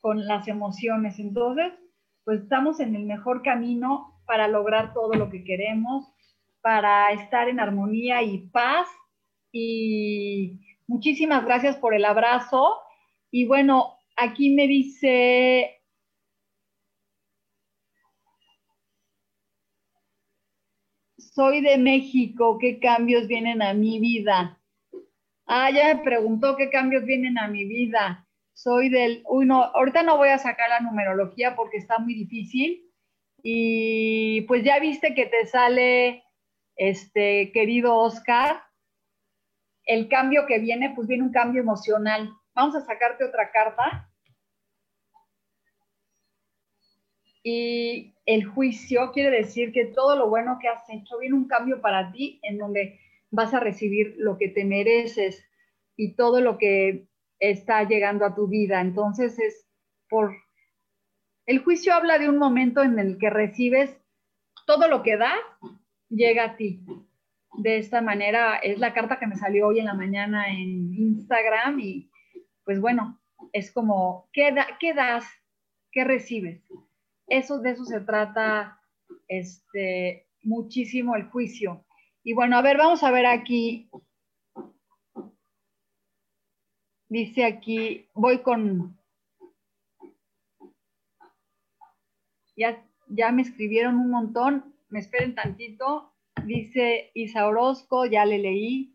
con 0.00 0.26
las 0.26 0.48
emociones. 0.48 1.18
Entonces, 1.18 1.72
pues 2.24 2.42
estamos 2.42 2.80
en 2.80 2.94
el 2.94 3.04
mejor 3.04 3.42
camino 3.42 4.20
para 4.26 4.48
lograr 4.48 4.92
todo 4.92 5.14
lo 5.14 5.30
que 5.30 5.44
queremos, 5.44 6.06
para 6.60 7.12
estar 7.12 7.48
en 7.48 7.60
armonía 7.60 8.22
y 8.22 8.48
paz. 8.48 8.88
Y 9.52 10.60
muchísimas 10.86 11.44
gracias 11.44 11.76
por 11.76 11.94
el 11.94 12.04
abrazo. 12.04 12.74
Y 13.30 13.46
bueno, 13.46 13.98
aquí 14.16 14.54
me 14.54 14.66
dice 14.66 15.74
soy 21.16 21.60
de 21.60 21.78
México, 21.78 22.58
¿qué 22.58 22.80
cambios 22.80 23.28
vienen 23.28 23.62
a 23.62 23.72
mi 23.72 24.00
vida? 24.00 24.58
Ah, 25.46 25.70
ya 25.70 25.94
me 25.94 26.02
preguntó 26.02 26.56
qué 26.56 26.68
cambios 26.68 27.04
vienen 27.04 27.38
a 27.38 27.48
mi 27.48 27.64
vida 27.64 28.27
soy 28.58 28.88
del, 28.88 29.22
uy, 29.28 29.46
no, 29.46 29.62
ahorita 29.62 30.02
no 30.02 30.16
voy 30.16 30.30
a 30.30 30.38
sacar 30.38 30.68
la 30.68 30.80
numerología 30.80 31.54
porque 31.54 31.76
está 31.76 31.98
muy 31.98 32.14
difícil. 32.14 32.90
Y 33.40 34.40
pues 34.42 34.64
ya 34.64 34.80
viste 34.80 35.14
que 35.14 35.26
te 35.26 35.46
sale, 35.46 36.24
este, 36.74 37.52
querido 37.52 37.94
Oscar, 37.94 38.60
el 39.84 40.08
cambio 40.08 40.44
que 40.46 40.58
viene, 40.58 40.92
pues 40.96 41.06
viene 41.06 41.22
un 41.22 41.30
cambio 41.30 41.62
emocional. 41.62 42.32
Vamos 42.52 42.74
a 42.74 42.80
sacarte 42.80 43.24
otra 43.24 43.52
carta. 43.52 44.10
Y 47.44 48.12
el 48.26 48.44
juicio 48.44 49.12
quiere 49.12 49.30
decir 49.30 49.70
que 49.70 49.84
todo 49.84 50.16
lo 50.16 50.28
bueno 50.28 50.58
que 50.60 50.66
has 50.66 50.82
hecho 50.90 51.18
viene 51.20 51.36
un 51.36 51.46
cambio 51.46 51.80
para 51.80 52.10
ti 52.10 52.40
en 52.42 52.58
donde 52.58 52.98
vas 53.30 53.54
a 53.54 53.60
recibir 53.60 54.16
lo 54.18 54.36
que 54.36 54.48
te 54.48 54.64
mereces 54.64 55.48
y 55.96 56.14
todo 56.16 56.40
lo 56.40 56.58
que 56.58 57.06
está 57.38 57.84
llegando 57.84 58.24
a 58.24 58.34
tu 58.34 58.48
vida. 58.48 58.80
Entonces 58.80 59.38
es 59.38 59.66
por... 60.08 60.34
El 61.46 61.60
juicio 61.60 61.94
habla 61.94 62.18
de 62.18 62.28
un 62.28 62.38
momento 62.38 62.82
en 62.82 62.98
el 62.98 63.18
que 63.18 63.30
recibes 63.30 63.96
todo 64.66 64.88
lo 64.88 65.02
que 65.02 65.16
da, 65.16 65.34
llega 66.10 66.44
a 66.44 66.56
ti. 66.56 66.84
De 67.54 67.78
esta 67.78 68.02
manera 68.02 68.56
es 68.56 68.78
la 68.78 68.92
carta 68.92 69.18
que 69.18 69.26
me 69.26 69.36
salió 69.36 69.68
hoy 69.68 69.78
en 69.78 69.86
la 69.86 69.94
mañana 69.94 70.48
en 70.48 70.92
Instagram 70.94 71.80
y 71.80 72.10
pues 72.64 72.80
bueno, 72.80 73.18
es 73.52 73.72
como, 73.72 74.28
¿qué, 74.32 74.54
qué 74.78 74.92
das? 74.92 75.24
¿Qué 75.90 76.04
recibes? 76.04 76.62
Eso, 77.26 77.60
de 77.60 77.70
eso 77.70 77.84
se 77.86 78.00
trata 78.00 78.78
este, 79.26 80.28
muchísimo 80.42 81.16
el 81.16 81.24
juicio. 81.30 81.86
Y 82.22 82.34
bueno, 82.34 82.58
a 82.58 82.62
ver, 82.62 82.76
vamos 82.76 83.02
a 83.02 83.10
ver 83.10 83.24
aquí 83.24 83.90
Dice 87.08 87.44
aquí, 87.44 88.06
voy 88.12 88.42
con... 88.42 88.98
Ya, 92.54 92.84
ya 93.06 93.32
me 93.32 93.42
escribieron 93.42 93.96
un 93.96 94.10
montón, 94.10 94.74
me 94.90 94.98
esperen 94.98 95.34
tantito. 95.34 96.12
Dice 96.44 97.10
Isa 97.14 97.46
Orozco, 97.46 98.04
ya 98.04 98.26
le 98.26 98.38
leí. 98.38 98.94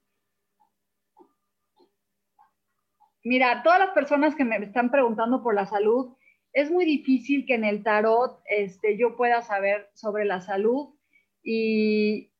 Mira, 3.23 3.63
todas 3.63 3.79
las 3.79 3.89
personas 3.91 4.35
que 4.35 4.43
me 4.43 4.57
están 4.57 4.91
preguntando 4.91 5.41
por 5.41 5.55
la 5.55 5.65
salud, 5.65 6.15
es 6.51 6.69
muy 6.69 6.85
difícil 6.85 7.45
que 7.47 7.55
en 7.55 7.63
el 7.63 7.83
tarot 7.83 8.41
este, 8.45 8.97
yo 8.97 9.15
pueda 9.15 9.41
saber 9.41 9.89
sobre 9.93 10.25
la 10.25 10.41
salud 10.41 10.93
y, 11.41 12.31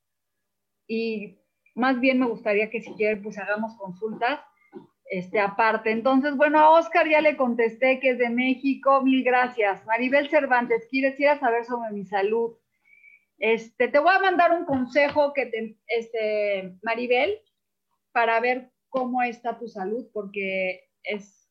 y 0.87 1.39
más 1.73 1.99
bien 1.99 2.19
me 2.19 2.27
gustaría 2.27 2.69
que 2.69 2.81
si 2.81 2.93
quieren 2.93 3.23
pues 3.23 3.39
hagamos 3.39 3.75
consultas 3.77 4.39
este, 5.13 5.39
aparte. 5.39 5.91
Entonces, 5.91 6.35
bueno, 6.35 6.59
a 6.59 6.71
Oscar 6.71 7.07
ya 7.07 7.21
le 7.21 7.37
contesté 7.37 7.99
que 7.99 8.09
es 8.09 8.17
de 8.17 8.31
México, 8.31 9.03
mil 9.03 9.23
gracias. 9.23 9.85
Maribel 9.85 10.27
Cervantes, 10.27 10.87
quisiera 10.89 11.39
saber 11.39 11.65
sobre 11.65 11.91
mi 11.91 12.03
salud. 12.03 12.57
Este, 13.37 13.89
te 13.89 13.99
voy 13.99 14.11
a 14.15 14.19
mandar 14.19 14.51
un 14.51 14.65
consejo 14.65 15.31
que 15.33 15.45
te, 15.45 15.77
este, 15.85 16.73
Maribel, 16.81 17.39
para 18.11 18.39
ver 18.39 18.71
cómo 18.89 19.21
está 19.21 19.59
tu 19.59 19.67
salud, 19.67 20.07
porque 20.13 20.89
es 21.03 21.42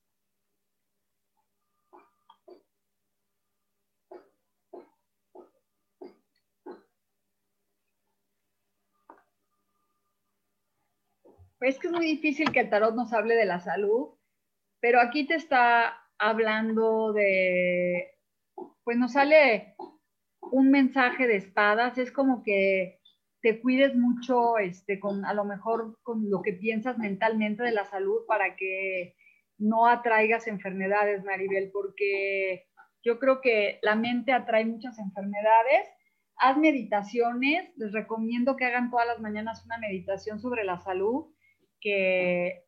es 11.62 11.78
que 11.78 11.88
es 11.88 11.92
muy 11.92 12.06
difícil 12.06 12.52
que 12.52 12.60
el 12.60 12.70
tarot 12.70 12.94
nos 12.94 13.12
hable 13.12 13.34
de 13.34 13.44
la 13.44 13.60
salud, 13.60 14.10
pero 14.80 15.00
aquí 15.00 15.26
te 15.26 15.34
está 15.34 16.02
hablando 16.18 17.12
de, 17.12 18.12
pues 18.84 18.96
nos 18.96 19.12
sale 19.12 19.74
un 20.40 20.70
mensaje 20.70 21.26
de 21.26 21.36
espadas, 21.36 21.98
es 21.98 22.12
como 22.12 22.42
que 22.42 23.00
te 23.42 23.60
cuides 23.60 23.94
mucho, 23.94 24.58
este, 24.58 25.00
con 25.00 25.24
a 25.24 25.34
lo 25.34 25.44
mejor 25.44 25.98
con 26.02 26.30
lo 26.30 26.42
que 26.42 26.52
piensas 26.52 26.98
mentalmente 26.98 27.62
de 27.62 27.72
la 27.72 27.84
salud 27.84 28.24
para 28.26 28.56
que 28.56 29.16
no 29.58 29.86
atraigas 29.86 30.46
enfermedades, 30.46 31.24
Maribel, 31.24 31.70
porque 31.72 32.66
yo 33.04 33.18
creo 33.18 33.40
que 33.40 33.78
la 33.82 33.96
mente 33.96 34.32
atrae 34.32 34.64
muchas 34.64 34.98
enfermedades. 34.98 35.88
Haz 36.36 36.56
meditaciones, 36.56 37.70
les 37.76 37.92
recomiendo 37.92 38.56
que 38.56 38.64
hagan 38.64 38.90
todas 38.90 39.06
las 39.06 39.20
mañanas 39.20 39.64
una 39.64 39.78
meditación 39.78 40.40
sobre 40.40 40.64
la 40.64 40.78
salud, 40.78 41.31
que 41.82 42.64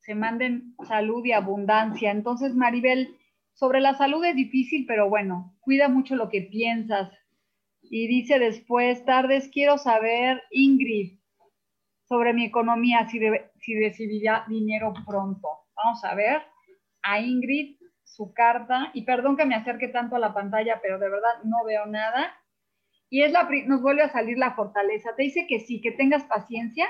se 0.00 0.14
manden 0.14 0.74
salud 0.86 1.24
y 1.24 1.32
abundancia. 1.32 2.10
Entonces, 2.10 2.54
Maribel, 2.54 3.16
sobre 3.54 3.80
la 3.80 3.94
salud 3.94 4.24
es 4.24 4.36
difícil, 4.36 4.84
pero 4.86 5.08
bueno, 5.08 5.56
cuida 5.60 5.88
mucho 5.88 6.16
lo 6.16 6.28
que 6.28 6.42
piensas. 6.42 7.10
Y 7.82 8.06
dice 8.08 8.38
después, 8.38 9.04
tardes, 9.04 9.48
quiero 9.48 9.78
saber, 9.78 10.42
Ingrid, 10.50 11.18
sobre 12.08 12.34
mi 12.34 12.44
economía, 12.44 13.08
si, 13.08 13.20
si 13.60 13.74
recibirá 13.78 14.44
dinero 14.48 14.92
pronto. 15.06 15.48
Vamos 15.74 16.04
a 16.04 16.14
ver 16.14 16.42
a 17.02 17.20
Ingrid 17.20 17.76
su 18.04 18.32
carta. 18.32 18.90
Y 18.94 19.02
perdón 19.02 19.36
que 19.36 19.46
me 19.46 19.54
acerque 19.54 19.88
tanto 19.88 20.16
a 20.16 20.20
la 20.20 20.34
pantalla, 20.34 20.80
pero 20.82 20.98
de 20.98 21.08
verdad 21.08 21.42
no 21.44 21.64
veo 21.64 21.86
nada. 21.86 22.34
Y 23.08 23.22
es 23.22 23.32
la, 23.32 23.48
nos 23.66 23.82
vuelve 23.82 24.02
a 24.02 24.10
salir 24.12 24.38
la 24.38 24.54
fortaleza. 24.54 25.14
Te 25.16 25.22
dice 25.22 25.46
que 25.46 25.60
sí, 25.60 25.80
que 25.80 25.92
tengas 25.92 26.24
paciencia, 26.24 26.86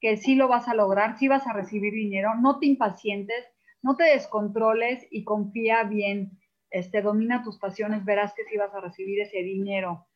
que 0.00 0.16
sí 0.16 0.34
lo 0.34 0.48
vas 0.48 0.68
a 0.68 0.74
lograr, 0.74 1.18
sí 1.18 1.28
vas 1.28 1.46
a 1.46 1.52
recibir 1.52 1.92
dinero. 1.92 2.34
No 2.40 2.58
te 2.58 2.66
impacientes, 2.66 3.44
no 3.82 3.96
te 3.96 4.04
descontroles 4.04 5.06
y 5.10 5.24
confía 5.24 5.84
bien. 5.84 6.38
Este, 6.70 7.02
domina 7.02 7.42
tus 7.42 7.58
pasiones, 7.58 8.04
verás 8.04 8.34
que 8.34 8.44
sí 8.44 8.56
vas 8.56 8.74
a 8.74 8.80
recibir 8.80 9.20
ese 9.20 9.38
dinero. 9.38 10.06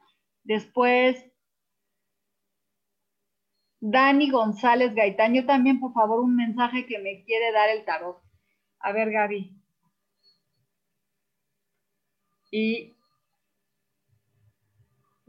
Después, 0.45 1.25
Dani 3.81 4.31
González 4.31 4.95
Gaitán, 4.95 5.35
yo 5.35 5.45
también, 5.45 5.81
por 5.81 5.93
favor, 5.93 6.21
un 6.21 6.37
mensaje 6.37 6.87
que 6.87 6.99
me 6.99 7.25
quiere 7.25 7.53
dar 7.53 7.69
el 7.71 7.85
tarot. 7.85 8.23
A 8.81 8.93
ver, 8.93 9.11
Gaby. 9.11 9.57
Y 12.51 12.97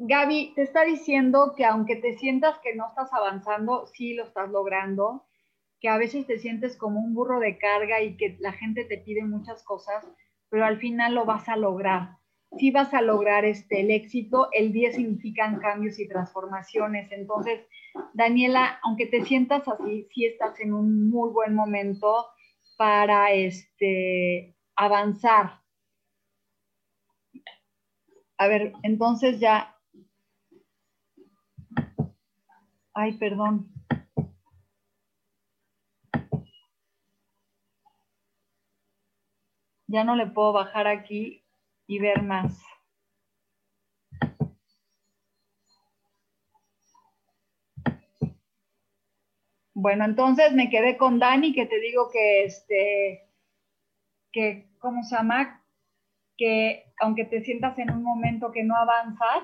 Gaby, 0.05 0.53
te 0.55 0.63
está 0.63 0.83
diciendo 0.83 1.53
que 1.55 1.65
aunque 1.65 1.95
te 1.95 2.17
sientas 2.17 2.59
que 2.59 2.75
no 2.75 2.87
estás 2.87 3.13
avanzando, 3.13 3.87
sí 3.87 4.13
lo 4.13 4.23
estás 4.23 4.49
logrando, 4.49 5.25
que 5.79 5.89
a 5.89 5.97
veces 5.97 6.27
te 6.27 6.39
sientes 6.39 6.77
como 6.77 6.99
un 6.99 7.13
burro 7.13 7.39
de 7.39 7.57
carga 7.57 8.01
y 8.01 8.17
que 8.17 8.37
la 8.39 8.53
gente 8.53 8.85
te 8.85 8.97
pide 8.97 9.23
muchas 9.23 9.63
cosas, 9.63 10.05
pero 10.49 10.65
al 10.65 10.77
final 10.77 11.15
lo 11.15 11.25
vas 11.25 11.49
a 11.49 11.55
lograr 11.55 12.17
si 12.57 12.71
vas 12.71 12.93
a 12.93 13.01
lograr 13.01 13.45
este, 13.45 13.81
el 13.81 13.91
éxito. 13.91 14.49
El 14.51 14.71
10 14.71 14.95
significan 14.95 15.59
cambios 15.59 15.99
y 15.99 16.07
transformaciones. 16.07 17.11
Entonces, 17.11 17.61
Daniela, 18.13 18.79
aunque 18.83 19.07
te 19.07 19.23
sientas 19.23 19.67
así, 19.67 20.07
sí 20.13 20.25
estás 20.25 20.59
en 20.59 20.73
un 20.73 21.09
muy 21.09 21.31
buen 21.31 21.53
momento 21.53 22.27
para 22.77 23.31
este, 23.31 24.55
avanzar. 24.75 25.61
A 28.37 28.47
ver, 28.47 28.73
entonces 28.83 29.39
ya... 29.39 29.72
Ay, 32.95 33.13
perdón. 33.17 33.69
Ya 39.87 40.03
no 40.03 40.15
le 40.15 40.27
puedo 40.27 40.53
bajar 40.53 40.87
aquí 40.87 41.43
y 41.87 41.99
ver 41.99 42.21
más. 42.23 42.63
Bueno, 49.75 50.05
entonces 50.05 50.53
me 50.53 50.69
quedé 50.69 50.97
con 50.97 51.19
Dani, 51.19 51.53
que 51.53 51.65
te 51.65 51.79
digo 51.79 52.09
que 52.11 52.45
este, 52.45 53.27
que, 54.31 54.69
¿cómo 54.79 55.03
se 55.03 55.15
llama? 55.15 55.63
Que 56.37 56.93
aunque 56.99 57.25
te 57.25 57.41
sientas 57.43 57.77
en 57.79 57.91
un 57.91 58.03
momento 58.03 58.51
que 58.51 58.63
no 58.63 58.75
avanzas, 58.75 59.43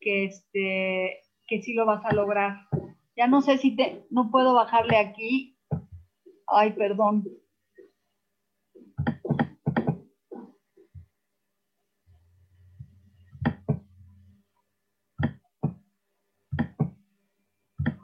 que 0.00 0.24
este, 0.24 1.27
que 1.48 1.62
sí 1.62 1.72
lo 1.72 1.86
vas 1.86 2.04
a 2.04 2.14
lograr. 2.14 2.68
Ya 3.16 3.26
no 3.26 3.40
sé 3.40 3.56
si 3.58 3.74
te, 3.74 4.06
no 4.10 4.30
puedo 4.30 4.54
bajarle 4.54 4.98
aquí. 4.98 5.58
Ay, 6.46 6.72
perdón. 6.74 7.24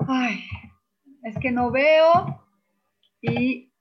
Ay, 0.08 0.44
es 1.22 1.38
que 1.38 1.50
no 1.50 1.70
veo 1.70 2.42
y 3.22 3.73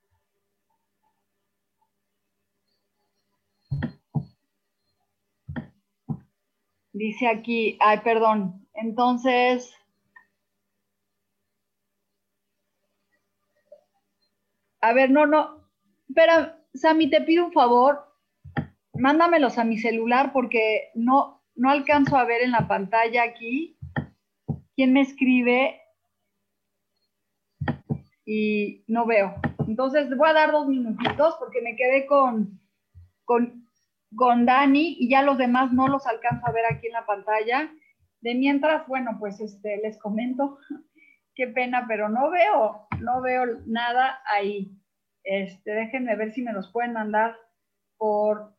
dice 6.94 7.28
aquí, 7.28 7.78
ay, 7.82 8.00
perdón, 8.04 8.66
entonces, 8.74 9.76
a 14.80 14.94
ver, 14.94 15.10
no, 15.10 15.26
no, 15.26 15.68
espera, 16.08 16.60
Sammy, 16.74 17.10
te 17.10 17.22
pido 17.22 17.46
un 17.46 17.52
favor, 17.52 18.08
mándamelos 18.94 19.58
a 19.58 19.64
mi 19.64 19.78
celular 19.78 20.32
porque 20.32 20.92
no, 20.94 21.44
no 21.56 21.70
alcanzo 21.70 22.18
a 22.18 22.26
ver 22.26 22.42
en 22.42 22.52
la 22.52 22.68
pantalla 22.68 23.24
aquí 23.24 23.78
quién 24.76 24.94
me 24.94 25.02
escribe 25.02 25.82
y 28.26 28.84
no 28.88 29.06
veo. 29.06 29.36
Entonces 29.68 30.16
voy 30.16 30.30
a 30.30 30.34
dar 30.34 30.52
dos 30.52 30.68
minutitos 30.68 31.36
porque 31.40 31.62
me 31.62 31.76
quedé 31.76 32.06
con, 32.06 32.60
con, 33.26 33.68
con 34.16 34.46
Dani 34.46 34.96
y 35.00 35.10
ya 35.10 35.22
los 35.22 35.38
demás 35.38 35.72
no 35.72 35.88
los 35.88 36.06
alcanzo 36.08 36.48
a 36.48 36.52
ver 36.52 36.66
aquí 36.66 36.88
en 36.88 36.94
la 36.94 37.06
pantalla. 37.06 37.72
De 38.22 38.36
mientras, 38.36 38.88
bueno, 38.88 39.18
pues 39.20 39.40
este, 39.42 39.78
les 39.78 39.98
comento, 40.00 40.58
qué 41.36 41.48
pena, 41.48 41.86
pero 41.88 42.10
no 42.10 42.30
veo, 42.30 42.88
no 43.00 43.22
veo 43.22 43.46
nada 43.66 44.22
ahí. 44.26 44.72
Este, 45.24 45.72
déjenme 45.72 46.16
ver 46.16 46.32
si 46.32 46.42
me 46.42 46.54
los 46.54 46.72
pueden 46.72 46.94
mandar 46.94 47.36
por, 47.98 48.56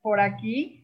por 0.00 0.20
aquí. 0.20 0.79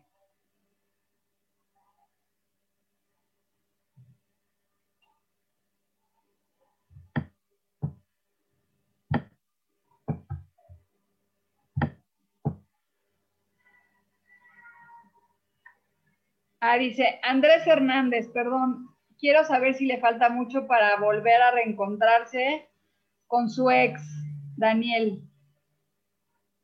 Ah, 16.68 16.78
dice 16.78 17.20
Andrés 17.22 17.64
Hernández, 17.64 18.28
perdón, 18.34 18.88
quiero 19.20 19.44
saber 19.44 19.74
si 19.74 19.86
le 19.86 20.00
falta 20.00 20.30
mucho 20.30 20.66
para 20.66 20.96
volver 20.96 21.40
a 21.40 21.52
reencontrarse 21.52 22.68
con 23.28 23.48
su 23.48 23.70
ex, 23.70 24.02
Daniel. 24.56 25.22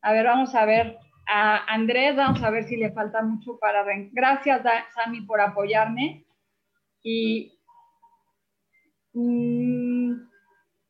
A 0.00 0.12
ver, 0.12 0.26
vamos 0.26 0.52
a 0.56 0.64
ver. 0.64 0.98
A 1.28 1.72
Andrés, 1.72 2.16
vamos 2.16 2.42
a 2.42 2.50
ver 2.50 2.64
si 2.64 2.76
le 2.76 2.90
falta 2.90 3.22
mucho 3.22 3.60
para... 3.60 3.84
Gracias, 4.10 4.62
Sami, 4.92 5.20
por 5.20 5.40
apoyarme. 5.40 6.24
Y 7.04 7.56
mm, 9.12 10.14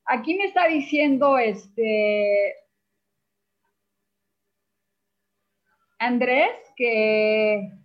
aquí 0.06 0.36
me 0.36 0.44
está 0.44 0.68
diciendo 0.68 1.36
este 1.36 2.54
Andrés 5.98 6.54
que 6.76 7.81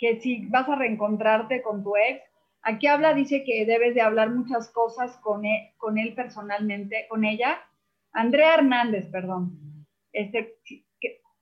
que 0.00 0.18
si 0.18 0.46
vas 0.46 0.66
a 0.68 0.76
reencontrarte 0.76 1.62
con 1.62 1.84
tu 1.84 1.94
ex, 1.94 2.22
aquí 2.62 2.86
habla, 2.86 3.12
dice 3.12 3.44
que 3.44 3.66
debes 3.66 3.94
de 3.94 4.00
hablar 4.00 4.30
muchas 4.30 4.70
cosas 4.70 5.16
con 5.18 5.44
él, 5.44 5.52
e, 5.52 5.74
con 5.76 5.98
él 5.98 6.14
personalmente, 6.14 7.06
con 7.08 7.24
ella. 7.24 7.58
Andrea 8.12 8.54
Hernández, 8.54 9.06
perdón. 9.12 9.86
Este, 10.12 10.56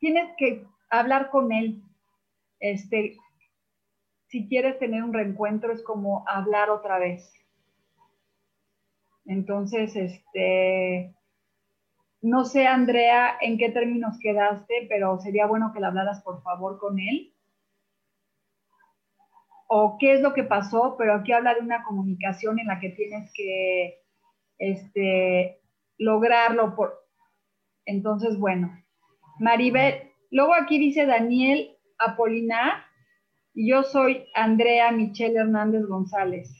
tienes 0.00 0.34
que 0.36 0.66
hablar 0.90 1.30
con 1.30 1.52
él. 1.52 1.82
Este, 2.58 3.16
si 4.26 4.48
quieres 4.48 4.76
tener 4.80 5.04
un 5.04 5.14
reencuentro 5.14 5.72
es 5.72 5.82
como 5.84 6.24
hablar 6.26 6.68
otra 6.68 6.98
vez. 6.98 7.32
Entonces, 9.24 9.94
este, 9.94 11.14
no 12.22 12.44
sé, 12.44 12.66
Andrea, 12.66 13.36
en 13.40 13.56
qué 13.56 13.70
términos 13.70 14.18
quedaste, 14.20 14.86
pero 14.88 15.20
sería 15.20 15.46
bueno 15.46 15.70
que 15.72 15.78
le 15.78 15.86
hablaras, 15.86 16.22
por 16.24 16.42
favor, 16.42 16.78
con 16.78 16.98
él 16.98 17.32
o 19.68 19.98
qué 20.00 20.14
es 20.14 20.20
lo 20.22 20.32
que 20.32 20.44
pasó, 20.44 20.96
pero 20.98 21.14
aquí 21.14 21.32
habla 21.32 21.54
de 21.54 21.60
una 21.60 21.84
comunicación 21.84 22.58
en 22.58 22.66
la 22.66 22.80
que 22.80 22.88
tienes 22.90 23.30
que 23.34 24.02
este, 24.58 25.60
lograrlo. 25.98 26.74
Por... 26.74 26.94
Entonces, 27.84 28.38
bueno, 28.38 28.72
Maribel, 29.38 30.10
luego 30.30 30.54
aquí 30.54 30.78
dice 30.78 31.04
Daniel 31.04 31.76
Apolinar 31.98 32.84
y 33.52 33.70
yo 33.70 33.82
soy 33.82 34.26
Andrea 34.34 34.90
Michelle 34.90 35.38
Hernández 35.38 35.84
González. 35.86 36.50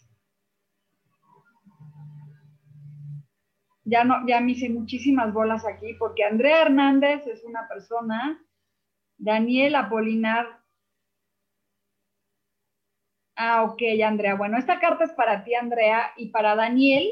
Ya, 3.85 4.05
no, 4.05 4.27
ya 4.27 4.41
me 4.41 4.53
hice 4.53 4.69
muchísimas 4.69 5.33
bolas 5.33 5.65
aquí 5.65 5.95
porque 5.99 6.25
Andrea 6.25 6.61
Hernández 6.61 7.27
es 7.27 7.43
una 7.43 7.67
persona, 7.69 8.45
Daniel 9.17 9.77
Apolinar. 9.77 10.58
Ah, 13.41 13.63
ok, 13.63 13.81
Andrea. 14.05 14.35
Bueno, 14.35 14.59
esta 14.59 14.81
carta 14.81 15.05
es 15.05 15.13
para 15.13 15.45
ti, 15.45 15.55
Andrea, 15.55 16.13
y 16.17 16.31
para 16.31 16.57
Daniel. 16.57 17.09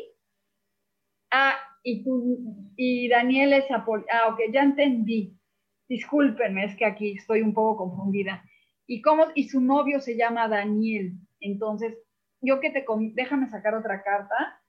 Ah, 1.31 1.55
y, 1.85 2.03
tú, 2.03 2.73
y 2.77 3.09
Daniel 3.09 3.53
es 3.53 3.71
Apolinar. 3.71 4.09
Ah, 4.13 4.29
ok, 4.31 4.41
ya 4.53 4.63
entendí. 4.65 5.39
Discúlpenme, 5.89 6.65
es 6.65 6.75
que 6.75 6.85
aquí 6.85 7.13
estoy 7.13 7.43
un 7.43 7.55
poco 7.55 7.77
confundida. 7.77 8.43
¿Y 8.89 9.03
cómo? 9.03 9.27
Y 9.37 9.49
su 9.49 9.61
novio 9.61 10.01
se 10.01 10.17
llama 10.17 10.49
Daniel. 10.49 11.13
Entonces, 11.39 11.97
yo 12.41 12.59
que 12.59 12.71
te... 12.71 12.85
Déjame 13.15 13.49
sacar 13.49 13.77
otra 13.77 14.03
carta. 14.03 14.61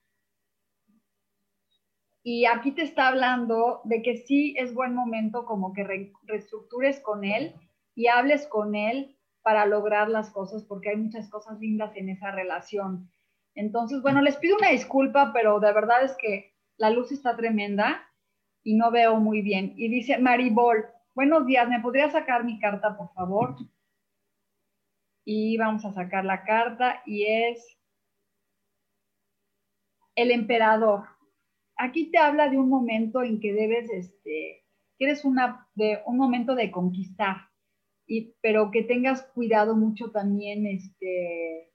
Y 2.24 2.46
aquí 2.46 2.72
te 2.72 2.84
está 2.84 3.08
hablando 3.08 3.82
de 3.84 4.04
que 4.04 4.18
sí 4.18 4.54
es 4.60 4.76
buen 4.76 4.94
momento 4.94 5.44
como 5.46 5.74
que 5.74 5.84
reestructures 6.28 7.00
con 7.00 7.24
él 7.24 7.56
y 7.96 8.08
hables 8.08 8.46
con 8.46 8.76
él 8.76 9.17
para 9.48 9.66
lograr 9.66 10.10
las 10.10 10.30
cosas, 10.30 10.66
porque 10.66 10.90
hay 10.90 10.98
muchas 10.98 11.30
cosas 11.30 11.58
lindas 11.58 11.96
en 11.96 12.10
esa 12.10 12.32
relación. 12.32 13.10
Entonces, 13.56 14.02
bueno, 14.02 14.22
les 14.22 14.36
pido 14.36 14.58
una 14.58 14.72
disculpa, 14.72 15.32
pero 15.34 15.62
de 15.62 15.72
verdad 15.72 16.04
es 16.04 16.18
que 16.18 16.54
la 16.76 16.90
luz 16.90 17.14
está 17.14 17.38
tremenda 17.38 18.06
y 18.62 18.76
no 18.76 18.92
veo 18.92 19.22
muy 19.22 19.42
bien. 19.42 19.72
Y 19.78 19.88
dice 19.88 20.18
Maribol, 20.18 20.88
Buenos 21.16 21.46
días, 21.46 21.70
¿me 21.70 21.80
podría 21.80 22.12
sacar 22.12 22.44
mi 22.44 22.60
carta, 22.60 22.98
por 22.98 23.14
favor? 23.14 23.56
Y 25.24 25.58
vamos 25.58 25.86
a 25.86 25.94
sacar 25.94 26.26
la 26.26 26.44
carta 26.44 27.02
y 27.06 27.24
es 27.24 27.80
el 30.14 30.32
emperador. 30.32 31.06
Aquí 31.78 32.12
te 32.12 32.18
habla 32.18 32.50
de 32.50 32.58
un 32.58 32.68
momento 32.68 33.24
en 33.24 33.40
que 33.40 33.54
debes, 33.54 33.90
este, 33.92 34.66
que 35.00 35.06
eres 35.06 35.24
una, 35.24 35.70
de 35.74 36.04
un 36.06 36.18
momento 36.18 36.54
de 36.54 36.70
conquistar, 36.70 37.48
y, 38.08 38.34
pero 38.42 38.72
que 38.72 38.84
tengas 38.84 39.24
cuidado 39.34 39.76
mucho 39.76 40.12
también, 40.12 40.66
este, 40.66 41.72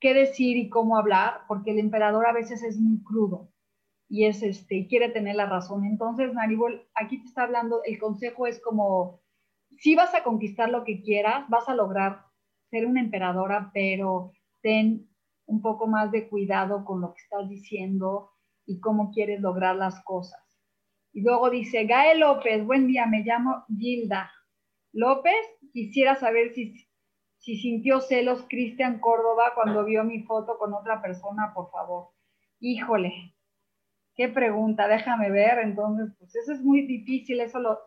qué 0.00 0.14
decir 0.14 0.56
y 0.56 0.68
cómo 0.70 0.96
hablar, 0.96 1.42
porque 1.48 1.72
el 1.72 1.78
emperador 1.78 2.26
a 2.26 2.32
veces 2.32 2.62
es 2.62 2.78
muy 2.78 3.02
crudo 3.02 3.52
y 4.08 4.26
es 4.26 4.42
este, 4.42 4.86
quiere 4.88 5.08
tener 5.08 5.36
la 5.36 5.46
razón. 5.46 5.84
Entonces, 5.84 6.32
Maribol, 6.32 6.86
aquí 6.94 7.20
te 7.20 7.26
está 7.26 7.44
hablando, 7.44 7.82
el 7.84 7.98
consejo 7.98 8.46
es 8.46 8.60
como, 8.60 9.22
si 9.78 9.94
vas 9.94 10.14
a 10.14 10.22
conquistar 10.22 10.70
lo 10.70 10.84
que 10.84 11.02
quieras, 11.02 11.48
vas 11.48 11.68
a 11.68 11.74
lograr 11.74 12.26
ser 12.70 12.86
una 12.86 13.00
emperadora, 13.00 13.70
pero 13.74 14.32
ten 14.62 15.08
un 15.46 15.60
poco 15.60 15.86
más 15.86 16.12
de 16.12 16.28
cuidado 16.28 16.84
con 16.84 17.00
lo 17.00 17.14
que 17.14 17.22
estás 17.22 17.48
diciendo 17.48 18.30
y 18.66 18.80
cómo 18.80 19.10
quieres 19.10 19.40
lograr 19.40 19.76
las 19.76 20.02
cosas. 20.04 20.40
Y 21.12 21.22
luego 21.22 21.50
dice, 21.50 21.84
Gael 21.84 22.20
López, 22.20 22.64
buen 22.64 22.86
día, 22.86 23.06
me 23.06 23.22
llamo 23.22 23.64
Gilda. 23.78 24.30
López, 24.92 25.34
quisiera 25.72 26.16
saber 26.16 26.52
si, 26.54 26.74
si 27.38 27.56
sintió 27.56 28.00
celos 28.00 28.44
Cristian 28.48 29.00
Córdoba 29.00 29.52
cuando 29.54 29.84
vio 29.84 30.04
mi 30.04 30.22
foto 30.22 30.58
con 30.58 30.74
otra 30.74 31.00
persona, 31.02 31.52
por 31.54 31.70
favor. 31.70 32.08
Híjole, 32.60 33.34
Qué 34.14 34.28
pregunta, 34.28 34.88
déjame 34.88 35.30
ver. 35.30 35.58
Entonces, 35.60 36.14
pues 36.18 36.34
eso 36.36 36.52
es 36.52 36.62
muy 36.62 36.86
difícil, 36.86 37.40
eso 37.40 37.58
lo... 37.60 37.78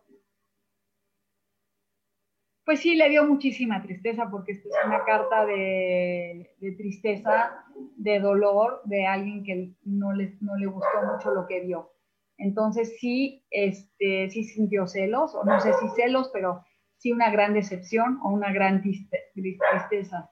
Pues 2.65 2.79
sí, 2.79 2.95
le 2.95 3.09
dio 3.09 3.25
muchísima 3.25 3.83
tristeza 3.83 4.27
porque 4.31 4.53
es 4.53 4.63
una 4.87 5.05
carta 5.05 5.45
de, 5.45 6.49
tristeza, 6.77 7.63
de 7.95 8.19
dolor, 8.19 8.81
de 8.85 9.05
alguien 9.05 9.43
que 9.43 9.75
no 9.83 10.13
le, 10.13 10.35
no 10.41 10.55
le 10.55 10.65
gustó 10.65 11.03
mucho 11.13 11.31
lo 11.31 11.45
que 11.45 11.59
vio. 11.61 11.91
Entonces 12.39 12.97
sí, 12.99 13.45
este, 13.51 14.31
sí 14.31 14.43
sintió 14.45 14.87
celos, 14.87 15.35
o 15.35 15.43
no 15.43 15.59
sé 15.59 15.73
si 15.73 15.89
celos, 15.89 16.31
pero 16.33 16.63
sí 16.97 17.11
una 17.11 17.29
gran 17.29 17.53
decepción 17.53 18.19
o 18.23 18.29
una 18.29 18.51
gran 18.51 18.81
tristeza. 18.81 20.31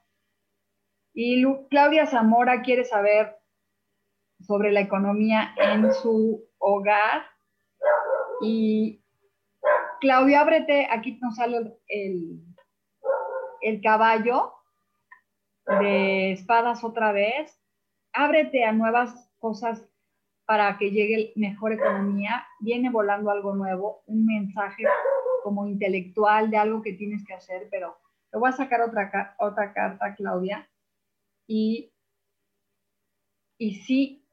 Y 1.12 1.44
Claudia 1.70 2.06
Zamora 2.06 2.62
quiere 2.62 2.84
saber 2.84 3.36
sobre 4.40 4.72
la 4.72 4.80
economía 4.80 5.54
en 5.56 5.92
su 5.92 6.44
hogar. 6.58 7.22
Y 8.40 9.02
Claudia, 10.00 10.40
ábrete, 10.40 10.88
aquí 10.90 11.18
nos 11.22 11.36
sale 11.36 11.78
el, 11.86 12.40
el 13.60 13.80
caballo 13.80 14.52
de 15.80 16.32
espadas 16.32 16.82
otra 16.84 17.12
vez. 17.12 17.60
Ábrete 18.12 18.64
a 18.64 18.72
nuevas 18.72 19.30
cosas 19.38 19.86
para 20.46 20.76
que 20.78 20.90
llegue 20.90 21.32
mejor 21.36 21.72
economía. 21.72 22.44
Viene 22.60 22.90
volando 22.90 23.30
algo 23.30 23.54
nuevo, 23.54 24.02
un 24.06 24.26
mensaje 24.26 24.84
como 25.44 25.66
intelectual 25.66 26.50
de 26.50 26.56
algo 26.56 26.80
que 26.80 26.94
tienes 26.94 27.22
que 27.26 27.34
hacer, 27.34 27.68
pero 27.70 27.98
te 28.30 28.38
voy 28.38 28.48
a 28.48 28.52
sacar 28.52 28.80
otra, 28.80 29.36
otra 29.38 29.74
carta, 29.74 30.14
Claudia. 30.14 30.66
Y, 31.46 31.92
y 33.58 33.74
sí, 33.74 34.24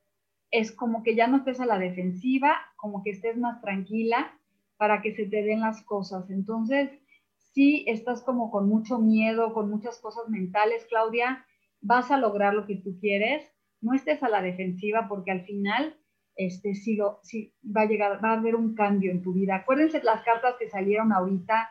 es 0.52 0.72
como 0.72 1.04
que 1.04 1.14
ya 1.14 1.28
no 1.28 1.38
estés 1.38 1.60
a 1.60 1.66
la 1.66 1.78
defensiva, 1.80 2.56
como 2.78 3.04
que 3.04 3.10
estés 3.10 3.38
más 3.38 3.60
tranquila 3.60 4.40
para 4.78 5.02
que 5.02 5.14
se 5.14 5.26
te 5.26 5.44
den 5.44 5.60
las 5.60 5.84
cosas. 5.84 6.30
Entonces, 6.30 6.90
si 7.36 7.84
estás 7.90 8.22
como 8.24 8.52
con 8.52 8.70
mucho 8.70 8.98
miedo, 8.98 9.54
con 9.54 9.70
muchas 9.70 10.00
cosas 10.00 10.30
mentales, 10.30 10.86
Claudia, 10.86 11.46
vas 11.82 12.10
a 12.10 12.18
lograr 12.18 12.54
lo 12.54 12.66
que 12.66 12.78
tú 12.78 12.98
quieres. 13.02 13.46
No 13.82 13.94
estés 13.94 14.24
a 14.24 14.30
la 14.30 14.42
defensiva 14.42 15.08
porque 15.10 15.32
al 15.32 15.44
final 15.44 15.98
este, 16.36 16.76
sí, 16.76 16.98
va 16.98 17.82
a 17.82 17.86
llegar, 17.86 18.24
va 18.24 18.32
a 18.32 18.40
haber 18.40 18.56
un 18.56 18.76
cambio 18.76 19.12
en 19.12 19.22
tu 19.22 19.34
vida. 19.34 19.56
Acuérdense 19.56 20.02
las 20.04 20.24
cartas 20.24 20.56
que 20.60 20.70
salieron 20.70 21.12
ahorita, 21.12 21.70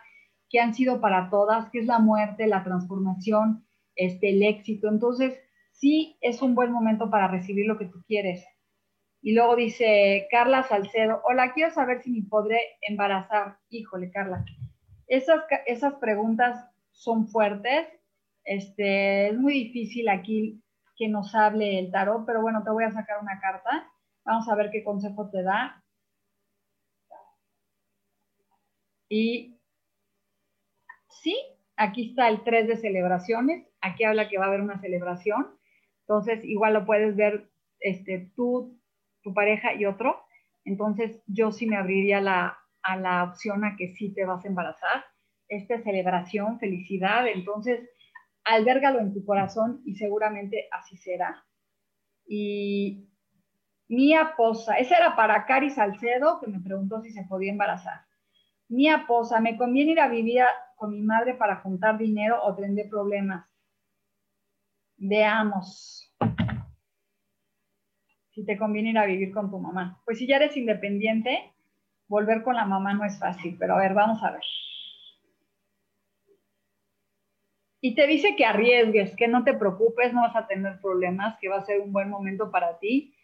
que 0.49 0.61
han 0.61 0.75
sido 0.75 1.01
para 1.01 1.31
todas, 1.31 1.70
que 1.70 1.79
es 1.79 1.87
la 1.87 1.99
muerte, 1.99 2.46
la 2.46 2.64
transformación, 2.64 3.64
este, 3.94 4.31
el 4.31 4.42
éxito. 4.42 4.88
Entonces, 4.88 5.38
sí 5.73 6.18
es 6.20 6.42
un 6.42 6.55
buen 6.55 6.73
momento 6.73 7.11
para 7.11 7.29
recibir 7.29 7.66
lo 7.66 7.79
que 7.79 7.87
tú 7.87 8.03
quieres. 8.07 8.44
Y 9.23 9.35
luego 9.35 9.57
dice 9.57 10.27
Carla 10.31 10.62
Salcedo, 10.62 11.20
hola, 11.25 11.53
quiero 11.53 11.70
saber 11.73 12.03
si 12.03 12.11
me 12.11 12.29
podré 12.29 12.59
embarazar. 12.81 13.59
Híjole, 13.68 14.11
Carla, 14.11 14.44
esas, 15.07 15.44
esas 15.66 15.94
preguntas 15.94 16.66
son 16.92 17.29
fuertes. 17.29 17.87
Este, 18.44 19.29
es 19.29 19.38
muy 19.38 19.53
difícil 19.53 20.09
aquí 20.09 20.62
que 20.96 21.09
nos 21.09 21.35
hable 21.35 21.79
el 21.79 21.90
tarot, 21.90 22.25
pero 22.27 22.40
bueno, 22.42 22.62
te 22.62 22.70
voy 22.70 22.85
a 22.85 22.92
sacar 22.92 23.20
una 23.20 23.38
carta. 23.40 23.90
Vamos 24.24 24.48
a 24.48 24.54
ver 24.54 24.70
qué 24.70 24.85
consejo 24.85 25.30
te 25.30 25.42
da. 25.42 25.85
Y 29.09 29.59
sí, 31.09 31.37
aquí 31.76 32.11
está 32.11 32.28
el 32.28 32.44
3 32.44 32.68
de 32.68 32.76
celebraciones. 32.76 33.66
Aquí 33.80 34.04
habla 34.04 34.28
que 34.28 34.38
va 34.38 34.44
a 34.44 34.48
haber 34.48 34.61
una 34.61 34.80
celebración. 34.80 35.59
Entonces, 36.02 36.44
igual 36.44 36.74
lo 36.74 36.87
puedes 36.87 37.16
ver 37.16 37.50
este, 37.80 38.30
tú 38.37 38.80
tu 39.22 39.35
pareja 39.35 39.74
y 39.74 39.87
otro, 39.87 40.22
entonces 40.64 41.22
yo 41.26 41.52
sí 41.52 41.66
me 41.66 41.76
abriría 41.76 42.20
la, 42.20 42.59
a 42.83 42.96
la 42.96 43.24
opción 43.24 43.64
a 43.64 43.76
que 43.76 43.94
sí 43.94 44.12
te 44.14 44.24
vas 44.24 44.44
a 44.44 44.48
embarazar. 44.48 45.04
Esta 45.48 45.83
celebración, 45.83 46.59
felicidad, 46.59 47.26
entonces 47.26 47.88
albergalo 48.44 49.00
en 49.00 49.12
tu 49.12 49.24
corazón 49.24 49.83
y 49.85 49.96
seguramente 49.96 50.68
así 50.70 50.96
será. 50.96 51.44
Y 52.26 53.10
Mía 53.90 54.35
Posa, 54.37 54.79
esa 54.79 54.98
era 54.98 55.16
para 55.16 55.44
Cari 55.46 55.68
Salcedo, 55.68 56.38
que 56.38 56.46
me 56.46 56.61
preguntó 56.61 57.03
si 57.03 57.11
se 57.11 57.24
podía 57.24 57.51
embarazar. 57.51 58.03
Mía 58.68 59.05
Posa, 59.09 59.41
¿me 59.41 59.57
conviene 59.57 59.91
ir 59.91 60.01
a 60.01 60.07
vivir 60.07 60.43
con 60.76 60.93
mi 60.93 61.03
madre 61.03 61.34
para 61.34 61.57
juntar 61.57 61.99
dinero 61.99 62.41
o 62.41 62.55
tendré 62.55 62.84
problemas? 62.84 63.45
Veamos 64.97 66.09
si 68.30 68.47
te 68.47 68.57
conviene 68.57 68.91
ir 68.91 68.99
a 68.99 69.07
vivir 69.07 69.32
con 69.32 69.51
tu 69.51 69.59
mamá. 69.59 70.01
Pues 70.05 70.18
si 70.18 70.26
ya 70.28 70.36
eres 70.36 70.57
independiente, 70.57 71.53
volver 72.07 72.45
con 72.45 72.55
la 72.55 72.66
mamá 72.66 72.95
no 72.95 73.05
es 73.05 73.18
fácil, 73.18 73.57
pero 73.59 73.74
a 73.74 73.80
ver, 73.80 73.93
vamos 73.93 74.22
a 74.22 74.30
ver. 74.30 74.45
Y 77.80 77.97
te 77.97 78.07
dice 78.07 78.36
que 78.36 78.45
arriesgues, 78.45 79.16
que 79.16 79.26
no 79.26 79.43
te 79.43 79.55
preocupes, 79.55 80.12
no 80.12 80.20
vas 80.20 80.36
a 80.36 80.47
tener 80.47 80.80
problemas, 80.80 81.36
que 81.41 81.49
va 81.49 81.57
a 81.57 81.64
ser 81.64 81.80
un 81.80 81.93
buen 81.93 82.09
momento 82.09 82.53
para 82.53 82.78
ti, 82.78 83.16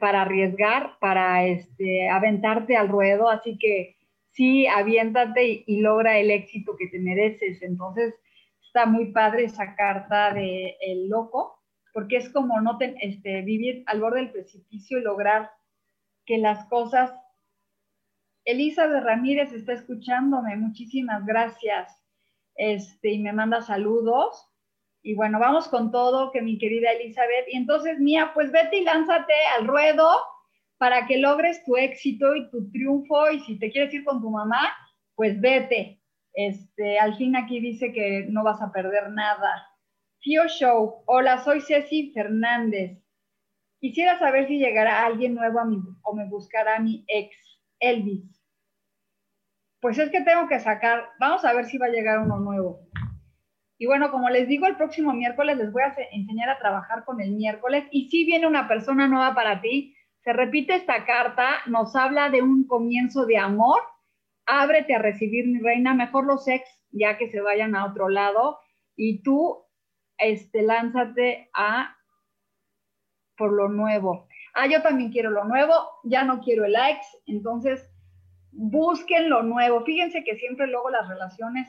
para 0.00 0.22
arriesgar, 0.22 0.98
para 1.00 1.46
este, 1.46 2.08
aventarte 2.08 2.76
al 2.76 2.88
ruedo, 2.88 3.28
así 3.28 3.58
que 3.58 3.96
sí, 4.30 4.66
aviéntate 4.66 5.64
y, 5.66 5.80
logra 5.80 6.18
el 6.18 6.30
éxito 6.30 6.76
que 6.76 6.88
te 6.88 6.98
mereces. 6.98 7.62
Entonces, 7.62 8.14
está 8.62 8.86
muy 8.86 9.12
padre 9.12 9.44
esa 9.44 9.74
carta 9.76 10.32
de 10.34 10.76
Loco, 11.08 11.62
porque 11.92 12.16
es 12.16 12.28
como 12.30 12.60
no 12.60 12.78
este, 12.80 13.42
vivir 13.42 13.84
al 13.86 14.00
borde 14.00 14.20
del 14.20 14.32
precipicio 14.32 14.98
y 14.98 15.02
lograr 15.02 15.50
que 16.24 16.38
las 16.38 16.66
cosas 16.66 17.12
Elizabeth 18.46 19.02
Ramírez 19.02 19.52
está 19.52 19.72
escuchándome, 19.72 20.56
muchísimas 20.56 21.26
gracias. 21.26 22.00
Este, 22.54 23.10
y 23.10 23.18
me 23.18 23.32
manda 23.32 23.60
saludos. 23.60 24.48
Y 25.06 25.14
bueno, 25.14 25.38
vamos 25.38 25.68
con 25.68 25.92
todo, 25.92 26.32
que 26.32 26.42
mi 26.42 26.58
querida 26.58 26.90
Elizabeth. 26.90 27.46
Y 27.46 27.56
entonces, 27.56 28.00
Mía, 28.00 28.32
pues 28.34 28.50
vete 28.50 28.78
y 28.78 28.84
lánzate 28.84 29.34
al 29.56 29.68
ruedo 29.68 30.08
para 30.78 31.06
que 31.06 31.18
logres 31.18 31.64
tu 31.64 31.76
éxito 31.76 32.34
y 32.34 32.50
tu 32.50 32.68
triunfo. 32.72 33.30
Y 33.30 33.38
si 33.38 33.56
te 33.56 33.70
quieres 33.70 33.94
ir 33.94 34.04
con 34.04 34.20
tu 34.20 34.30
mamá, 34.30 34.74
pues 35.14 35.40
vete. 35.40 36.02
Este, 36.34 36.98
al 36.98 37.16
fin 37.16 37.36
aquí 37.36 37.60
dice 37.60 37.92
que 37.92 38.26
no 38.30 38.42
vas 38.42 38.60
a 38.60 38.72
perder 38.72 39.10
nada. 39.10 39.68
Fio 40.18 40.48
Show, 40.48 41.04
hola, 41.06 41.38
soy 41.44 41.60
Ceci 41.60 42.10
Fernández. 42.12 42.98
Quisiera 43.78 44.18
saber 44.18 44.48
si 44.48 44.58
llegará 44.58 45.06
alguien 45.06 45.36
nuevo 45.36 45.60
a 45.60 45.64
mí 45.66 45.78
o 46.02 46.16
me 46.16 46.28
buscará 46.28 46.80
mi 46.80 47.04
ex, 47.06 47.36
Elvis. 47.78 48.42
Pues 49.80 49.98
es 49.98 50.10
que 50.10 50.22
tengo 50.22 50.48
que 50.48 50.58
sacar, 50.58 51.10
vamos 51.20 51.44
a 51.44 51.52
ver 51.52 51.66
si 51.66 51.78
va 51.78 51.86
a 51.86 51.90
llegar 51.90 52.18
uno 52.18 52.40
nuevo. 52.40 52.85
Y 53.78 53.86
bueno, 53.86 54.10
como 54.10 54.30
les 54.30 54.48
digo, 54.48 54.66
el 54.66 54.76
próximo 54.76 55.12
miércoles 55.12 55.56
les 55.58 55.72
voy 55.72 55.82
a 55.82 55.94
enseñar 56.12 56.48
a 56.48 56.58
trabajar 56.58 57.04
con 57.04 57.20
el 57.20 57.32
miércoles. 57.32 57.84
Y 57.90 58.08
si 58.08 58.24
viene 58.24 58.46
una 58.46 58.68
persona 58.68 59.06
nueva 59.06 59.34
para 59.34 59.60
ti, 59.60 59.94
se 60.22 60.32
repite 60.32 60.74
esta 60.74 61.04
carta, 61.04 61.58
nos 61.66 61.94
habla 61.94 62.30
de 62.30 62.42
un 62.42 62.66
comienzo 62.66 63.26
de 63.26 63.38
amor. 63.38 63.80
Ábrete 64.46 64.94
a 64.94 64.98
recibir, 64.98 65.46
mi 65.46 65.60
reina, 65.60 65.94
mejor 65.94 66.24
los 66.24 66.48
ex, 66.48 66.64
ya 66.90 67.18
que 67.18 67.30
se 67.30 67.40
vayan 67.40 67.76
a 67.76 67.84
otro 67.84 68.08
lado. 68.08 68.58
Y 68.96 69.22
tú, 69.22 69.64
este, 70.18 70.62
lánzate 70.62 71.50
a 71.54 71.96
por 73.36 73.52
lo 73.52 73.68
nuevo. 73.68 74.26
Ah, 74.54 74.66
yo 74.66 74.82
también 74.82 75.12
quiero 75.12 75.30
lo 75.30 75.44
nuevo, 75.44 75.74
ya 76.04 76.24
no 76.24 76.40
quiero 76.40 76.64
el 76.64 76.74
ex, 76.74 77.06
entonces 77.26 77.92
busquen 78.50 79.28
lo 79.28 79.42
nuevo. 79.42 79.84
Fíjense 79.84 80.24
que 80.24 80.36
siempre 80.36 80.66
luego 80.66 80.88
las 80.88 81.06
relaciones 81.06 81.68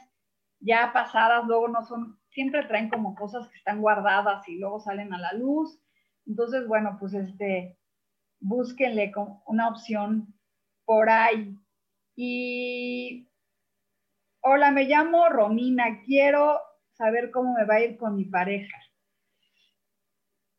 ya 0.59 0.91
pasadas, 0.93 1.45
luego 1.45 1.67
no 1.67 1.83
son, 1.83 2.19
siempre 2.29 2.63
traen 2.65 2.89
como 2.89 3.15
cosas 3.15 3.47
que 3.49 3.57
están 3.57 3.81
guardadas 3.81 4.47
y 4.47 4.57
luego 4.57 4.79
salen 4.79 5.13
a 5.13 5.19
la 5.19 5.33
luz. 5.33 5.79
Entonces, 6.25 6.67
bueno, 6.67 6.97
pues 6.99 7.13
este, 7.13 7.77
búsquenle 8.39 9.11
una 9.45 9.69
opción 9.69 10.33
por 10.85 11.09
ahí. 11.09 11.55
Y, 12.15 13.29
hola, 14.41 14.71
me 14.71 14.85
llamo 14.85 15.29
Romina, 15.29 16.01
quiero 16.05 16.59
saber 16.93 17.31
cómo 17.31 17.53
me 17.53 17.65
va 17.65 17.75
a 17.75 17.81
ir 17.81 17.97
con 17.97 18.15
mi 18.15 18.25
pareja. 18.25 18.77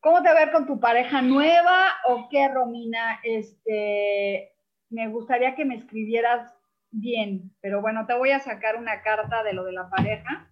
¿Cómo 0.00 0.22
te 0.22 0.28
va 0.28 0.36
a 0.36 0.44
ver 0.44 0.52
con 0.52 0.66
tu 0.66 0.78
pareja 0.78 1.20
nueva 1.22 1.88
o 2.06 2.28
qué, 2.28 2.48
Romina? 2.48 3.20
Este, 3.24 4.54
me 4.90 5.08
gustaría 5.08 5.56
que 5.56 5.64
me 5.64 5.74
escribieras 5.74 6.54
bien, 7.00 7.52
pero 7.60 7.80
bueno, 7.80 8.06
te 8.06 8.14
voy 8.14 8.30
a 8.30 8.40
sacar 8.40 8.76
una 8.76 9.02
carta 9.02 9.42
de 9.42 9.52
lo 9.52 9.64
de 9.64 9.72
la 9.72 9.88
pareja. 9.88 10.50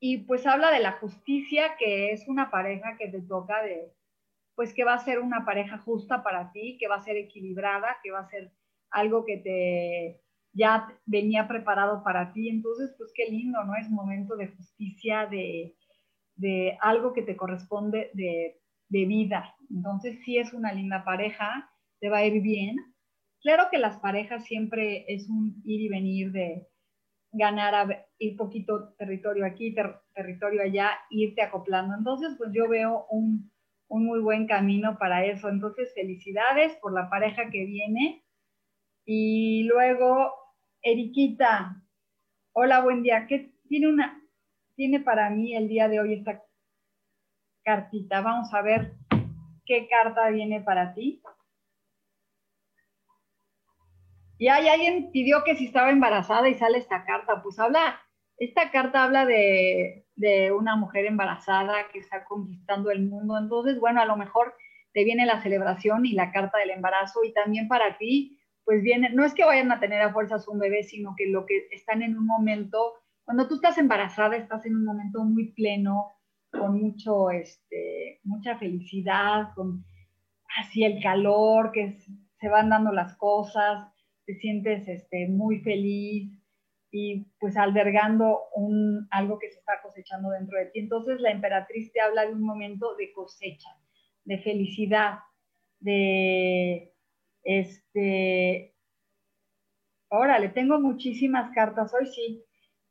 Y 0.00 0.18
pues 0.18 0.46
habla 0.46 0.70
de 0.72 0.80
la 0.80 0.92
justicia, 0.92 1.76
que 1.78 2.12
es 2.12 2.26
una 2.26 2.50
pareja 2.50 2.96
que 2.98 3.08
te 3.08 3.22
toca 3.22 3.62
de, 3.62 3.92
pues 4.54 4.74
que 4.74 4.84
va 4.84 4.94
a 4.94 5.04
ser 5.04 5.20
una 5.20 5.44
pareja 5.44 5.78
justa 5.78 6.22
para 6.22 6.50
ti, 6.52 6.76
que 6.78 6.88
va 6.88 6.96
a 6.96 7.02
ser 7.02 7.16
equilibrada, 7.16 7.98
que 8.02 8.10
va 8.10 8.20
a 8.20 8.28
ser 8.28 8.52
algo 8.90 9.24
que 9.24 9.38
te 9.38 10.22
ya 10.52 10.88
venía 11.06 11.48
preparado 11.48 12.02
para 12.02 12.32
ti. 12.32 12.48
Entonces, 12.48 12.94
pues 12.98 13.12
qué 13.14 13.30
lindo, 13.30 13.64
¿no? 13.64 13.74
Es 13.76 13.88
momento 13.90 14.36
de 14.36 14.48
justicia, 14.48 15.26
de, 15.26 15.74
algo 16.80 17.12
que 17.12 17.22
te 17.22 17.36
corresponde 17.36 18.10
de, 18.14 18.58
vida. 18.88 19.54
Entonces, 19.70 20.22
sí 20.24 20.36
es 20.36 20.52
una 20.52 20.72
linda 20.72 21.04
pareja, 21.04 21.71
te 22.02 22.08
va 22.08 22.18
a 22.18 22.26
ir 22.26 22.42
bien. 22.42 22.76
Claro 23.42 23.68
que 23.70 23.78
las 23.78 23.96
parejas 23.98 24.44
siempre 24.44 25.04
es 25.06 25.28
un 25.28 25.62
ir 25.64 25.82
y 25.82 25.88
venir 25.88 26.32
de 26.32 26.66
ganar, 27.30 27.74
a 27.76 28.06
ir 28.18 28.36
poquito 28.36 28.92
territorio 28.98 29.46
aquí, 29.46 29.72
territorio 30.12 30.62
allá, 30.62 30.98
irte 31.10 31.42
acoplando. 31.42 31.94
Entonces, 31.94 32.34
pues 32.36 32.50
yo 32.52 32.68
veo 32.68 33.06
un, 33.10 33.52
un 33.86 34.04
muy 34.04 34.18
buen 34.18 34.48
camino 34.48 34.98
para 34.98 35.24
eso. 35.24 35.48
Entonces, 35.48 35.94
felicidades 35.94 36.76
por 36.78 36.92
la 36.92 37.08
pareja 37.08 37.50
que 37.50 37.66
viene. 37.66 38.24
Y 39.04 39.62
luego 39.64 40.32
Eriquita, 40.82 41.80
hola, 42.52 42.80
buen 42.80 43.04
día. 43.04 43.28
¿Qué 43.28 43.54
tiene 43.68 43.88
una 43.88 44.20
tiene 44.74 44.98
para 44.98 45.30
mí 45.30 45.54
el 45.54 45.68
día 45.68 45.88
de 45.88 46.00
hoy 46.00 46.14
esta 46.14 46.42
cartita? 47.64 48.22
Vamos 48.22 48.52
a 48.52 48.60
ver 48.60 48.96
qué 49.64 49.86
carta 49.86 50.28
viene 50.30 50.60
para 50.60 50.94
ti. 50.94 51.22
Y 54.42 54.48
hay 54.48 54.66
alguien 54.66 55.12
pidió 55.12 55.44
que 55.44 55.54
si 55.54 55.66
estaba 55.66 55.92
embarazada 55.92 56.48
y 56.48 56.56
sale 56.56 56.78
esta 56.78 57.04
carta, 57.04 57.44
pues 57.44 57.60
habla, 57.60 58.00
esta 58.38 58.72
carta 58.72 59.04
habla 59.04 59.24
de, 59.24 60.04
de 60.16 60.50
una 60.50 60.74
mujer 60.74 61.06
embarazada 61.06 61.86
que 61.92 62.00
está 62.00 62.24
conquistando 62.24 62.90
el 62.90 63.08
mundo. 63.08 63.38
Entonces, 63.38 63.78
bueno, 63.78 64.00
a 64.00 64.04
lo 64.04 64.16
mejor 64.16 64.52
te 64.92 65.04
viene 65.04 65.26
la 65.26 65.40
celebración 65.44 66.06
y 66.06 66.14
la 66.14 66.32
carta 66.32 66.58
del 66.58 66.70
embarazo 66.70 67.22
y 67.22 67.32
también 67.32 67.68
para 67.68 67.96
ti 67.98 68.40
pues 68.64 68.82
viene, 68.82 69.10
no 69.10 69.24
es 69.24 69.32
que 69.32 69.44
vayan 69.44 69.70
a 69.70 69.78
tener 69.78 70.02
a 70.02 70.12
fuerzas 70.12 70.48
un 70.48 70.58
bebé, 70.58 70.82
sino 70.82 71.14
que 71.16 71.28
lo 71.28 71.46
que 71.46 71.68
están 71.70 72.02
en 72.02 72.18
un 72.18 72.26
momento, 72.26 72.94
cuando 73.22 73.46
tú 73.46 73.54
estás 73.54 73.78
embarazada, 73.78 74.34
estás 74.34 74.66
en 74.66 74.74
un 74.74 74.84
momento 74.84 75.22
muy 75.22 75.52
pleno, 75.52 76.08
con 76.50 76.82
mucho, 76.82 77.30
este, 77.30 78.18
mucha 78.24 78.58
felicidad, 78.58 79.54
con 79.54 79.84
así 80.58 80.82
el 80.82 81.00
calor, 81.00 81.70
que 81.70 81.96
se 82.40 82.48
van 82.48 82.70
dando 82.70 82.90
las 82.90 83.16
cosas, 83.16 83.86
te 84.26 84.34
sientes 84.36 84.86
este, 84.88 85.28
muy 85.28 85.60
feliz 85.60 86.32
y 86.90 87.26
pues 87.40 87.56
albergando 87.56 88.40
un, 88.54 89.08
algo 89.10 89.38
que 89.38 89.50
se 89.50 89.58
está 89.58 89.80
cosechando 89.82 90.30
dentro 90.30 90.58
de 90.58 90.66
ti. 90.66 90.80
Entonces 90.80 91.20
la 91.20 91.30
emperatriz 91.30 91.92
te 91.92 92.00
habla 92.00 92.26
de 92.26 92.32
un 92.32 92.42
momento 92.42 92.94
de 92.96 93.12
cosecha, 93.12 93.70
de 94.24 94.38
felicidad, 94.38 95.18
de 95.80 96.92
este, 97.42 98.74
órale, 100.08 100.50
tengo 100.50 100.78
muchísimas 100.78 101.50
cartas 101.54 101.92
hoy, 101.94 102.06
sí. 102.06 102.44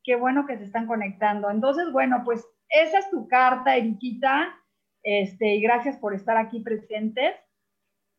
Qué 0.03 0.15
bueno 0.15 0.47
que 0.47 0.57
se 0.57 0.63
están 0.63 0.87
conectando. 0.87 1.51
Entonces, 1.51 1.91
bueno, 1.91 2.23
pues 2.25 2.43
esa 2.69 2.99
es 2.99 3.09
tu 3.11 3.27
carta, 3.27 3.77
Eriquita. 3.77 4.55
Este, 5.03 5.55
y 5.55 5.61
gracias 5.61 5.97
por 5.97 6.15
estar 6.15 6.37
aquí 6.37 6.61
presentes. 6.61 7.35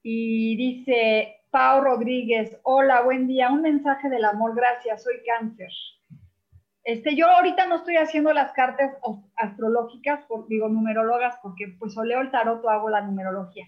Y 0.04 0.56
dice 0.56 1.41
Pau 1.52 1.82
Rodríguez, 1.82 2.58
hola, 2.62 3.02
buen 3.02 3.26
día, 3.26 3.50
un 3.50 3.60
mensaje 3.60 4.08
del 4.08 4.24
amor, 4.24 4.54
gracias, 4.56 5.02
soy 5.02 5.22
cáncer. 5.22 5.68
Este, 6.82 7.14
yo 7.14 7.28
ahorita 7.28 7.66
no 7.66 7.76
estoy 7.76 7.98
haciendo 7.98 8.32
las 8.32 8.52
cartas 8.52 8.96
astrológicas, 9.36 10.26
digo 10.48 10.70
numerólogas, 10.70 11.36
porque 11.42 11.76
pues 11.78 11.94
o 11.98 12.04
leo 12.04 12.22
el 12.22 12.30
tarot 12.30 12.64
o 12.64 12.70
hago 12.70 12.88
la 12.88 13.02
numerología. 13.02 13.66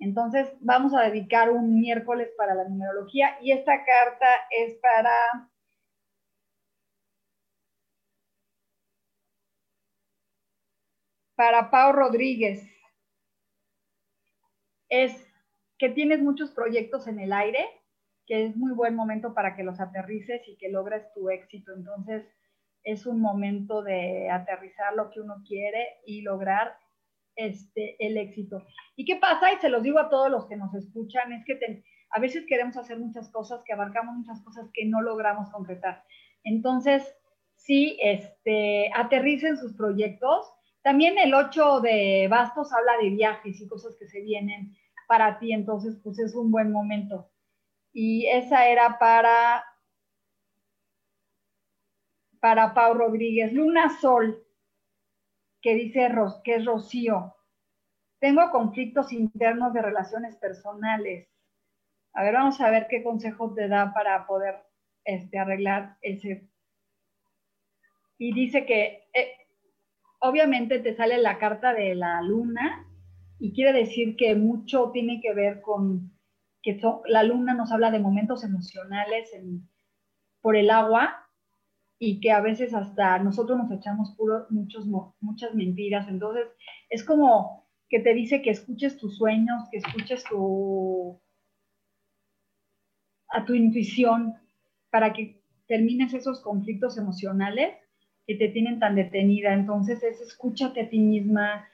Entonces, 0.00 0.52
vamos 0.62 0.94
a 0.94 1.02
dedicar 1.02 1.50
un 1.50 1.78
miércoles 1.78 2.28
para 2.36 2.56
la 2.56 2.64
numerología 2.68 3.38
y 3.40 3.52
esta 3.52 3.84
carta 3.84 4.26
es 4.50 4.74
para... 4.82 5.12
Para 11.36 11.70
Pau 11.70 11.92
Rodríguez. 11.92 12.68
Es 14.88 15.31
que 15.82 15.88
tienes 15.88 16.22
muchos 16.22 16.52
proyectos 16.52 17.08
en 17.08 17.18
el 17.18 17.32
aire, 17.32 17.66
que 18.24 18.44
es 18.44 18.56
muy 18.56 18.72
buen 18.72 18.94
momento 18.94 19.34
para 19.34 19.56
que 19.56 19.64
los 19.64 19.80
aterrices 19.80 20.40
y 20.46 20.56
que 20.56 20.68
logres 20.68 21.12
tu 21.12 21.28
éxito. 21.28 21.72
Entonces, 21.74 22.24
es 22.84 23.04
un 23.04 23.20
momento 23.20 23.82
de 23.82 24.30
aterrizar 24.30 24.94
lo 24.94 25.10
que 25.10 25.20
uno 25.20 25.42
quiere 25.44 25.88
y 26.06 26.20
lograr 26.20 26.76
este, 27.34 27.96
el 27.98 28.16
éxito. 28.16 28.64
¿Y 28.94 29.04
qué 29.04 29.16
pasa? 29.16 29.52
Y 29.52 29.56
se 29.56 29.70
los 29.70 29.82
digo 29.82 29.98
a 29.98 30.08
todos 30.08 30.30
los 30.30 30.46
que 30.46 30.54
nos 30.54 30.72
escuchan, 30.72 31.32
es 31.32 31.44
que 31.44 31.82
a 32.10 32.20
veces 32.20 32.44
queremos 32.46 32.76
hacer 32.76 33.00
muchas 33.00 33.28
cosas, 33.32 33.64
que 33.64 33.72
abarcamos 33.72 34.14
muchas 34.14 34.40
cosas 34.44 34.70
que 34.72 34.84
no 34.84 35.02
logramos 35.02 35.50
concretar. 35.50 36.04
Entonces, 36.44 37.12
sí, 37.56 37.98
este, 38.00 38.88
aterricen 38.94 39.56
sus 39.56 39.74
proyectos. 39.74 40.48
También 40.82 41.18
el 41.18 41.34
8 41.34 41.80
de 41.80 42.28
bastos 42.30 42.72
habla 42.72 42.92
de 43.02 43.10
viajes 43.10 43.60
y 43.60 43.66
cosas 43.66 43.96
que 43.98 44.06
se 44.06 44.20
vienen 44.20 44.76
para 45.12 45.38
ti, 45.38 45.52
entonces, 45.52 46.00
pues 46.02 46.18
es 46.20 46.34
un 46.34 46.50
buen 46.50 46.72
momento. 46.72 47.30
Y 47.92 48.26
esa 48.28 48.66
era 48.66 48.98
para, 48.98 49.62
para 52.40 52.72
Pau 52.72 52.94
Rodríguez. 52.94 53.52
Luna 53.52 53.90
Sol, 54.00 54.42
que 55.60 55.74
dice 55.74 56.08
que 56.44 56.54
es 56.54 56.64
Rocío. 56.64 57.36
Tengo 58.20 58.50
conflictos 58.50 59.12
internos 59.12 59.74
de 59.74 59.82
relaciones 59.82 60.34
personales. 60.36 61.28
A 62.14 62.22
ver, 62.22 62.32
vamos 62.32 62.58
a 62.62 62.70
ver 62.70 62.86
qué 62.88 63.02
consejo 63.02 63.52
te 63.52 63.68
da 63.68 63.92
para 63.92 64.26
poder 64.26 64.64
este, 65.04 65.38
arreglar 65.38 65.98
ese. 66.00 66.48
Y 68.16 68.32
dice 68.32 68.64
que 68.64 69.10
eh, 69.12 69.36
obviamente 70.20 70.78
te 70.78 70.96
sale 70.96 71.18
la 71.18 71.36
carta 71.36 71.74
de 71.74 71.94
la 71.96 72.22
luna 72.22 72.88
y 73.42 73.52
quiere 73.52 73.72
decir 73.72 74.14
que 74.14 74.36
mucho 74.36 74.92
tiene 74.92 75.20
que 75.20 75.34
ver 75.34 75.62
con 75.62 76.12
que 76.62 76.80
la 77.06 77.24
luna 77.24 77.54
nos 77.54 77.72
habla 77.72 77.90
de 77.90 77.98
momentos 77.98 78.44
emocionales 78.44 79.32
por 80.40 80.54
el 80.54 80.70
agua 80.70 81.28
y 81.98 82.20
que 82.20 82.30
a 82.30 82.40
veces 82.40 82.72
hasta 82.72 83.18
nosotros 83.18 83.58
nos 83.58 83.72
echamos 83.72 84.14
puro, 84.16 84.46
muchos, 84.50 84.86
muchas 85.20 85.56
mentiras. 85.56 86.06
Entonces, 86.08 86.46
es 86.88 87.02
como 87.02 87.66
que 87.88 87.98
te 87.98 88.14
dice 88.14 88.42
que 88.42 88.50
escuches 88.50 88.96
tus 88.96 89.16
sueños, 89.16 89.64
que 89.72 89.78
escuches 89.78 90.22
tu, 90.22 91.20
a 93.28 93.44
tu 93.44 93.54
intuición 93.54 94.34
para 94.88 95.12
que 95.12 95.42
termines 95.66 96.14
esos 96.14 96.40
conflictos 96.42 96.96
emocionales 96.96 97.74
que 98.24 98.36
te 98.36 98.50
tienen 98.50 98.78
tan 98.78 98.94
detenida. 98.94 99.52
Entonces, 99.52 100.00
es 100.04 100.20
escúchate 100.20 100.82
a 100.82 100.88
ti 100.88 101.00
misma, 101.00 101.66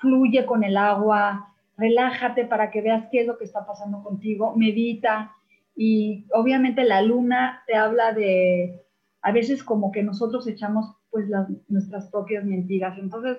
fluye 0.00 0.46
con 0.46 0.64
el 0.64 0.76
agua, 0.76 1.54
relájate 1.76 2.44
para 2.44 2.70
que 2.70 2.80
veas 2.80 3.06
qué 3.10 3.20
es 3.20 3.26
lo 3.26 3.38
que 3.38 3.44
está 3.44 3.66
pasando 3.66 4.02
contigo, 4.02 4.54
medita 4.56 5.34
y 5.76 6.26
obviamente 6.34 6.84
la 6.84 7.02
luna 7.02 7.62
te 7.66 7.76
habla 7.76 8.12
de, 8.12 8.84
a 9.22 9.32
veces 9.32 9.62
como 9.62 9.92
que 9.92 10.02
nosotros 10.02 10.46
echamos 10.46 10.96
pues 11.10 11.28
las, 11.28 11.48
nuestras 11.68 12.08
propias 12.10 12.44
mentiras. 12.44 12.98
Entonces, 12.98 13.38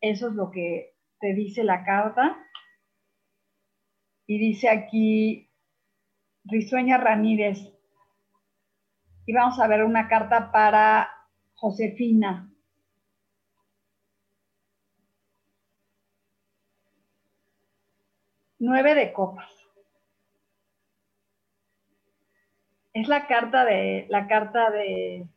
eso 0.00 0.28
es 0.28 0.34
lo 0.34 0.50
que 0.50 0.94
te 1.20 1.34
dice 1.34 1.64
la 1.64 1.84
carta. 1.84 2.36
Y 4.26 4.38
dice 4.38 4.68
aquí, 4.68 5.48
Risueña 6.44 6.98
Ramírez, 6.98 7.72
y 9.26 9.32
vamos 9.32 9.58
a 9.58 9.66
ver 9.66 9.84
una 9.84 10.08
carta 10.08 10.50
para 10.52 11.08
Josefina. 11.54 12.52
Nueve 18.58 18.94
de 18.94 19.12
copas. 19.12 19.50
Es 22.94 23.08
la 23.08 23.26
carta 23.26 23.64
de, 23.66 24.06
la 24.08 24.26
carta 24.26 24.70
de, 24.70 25.28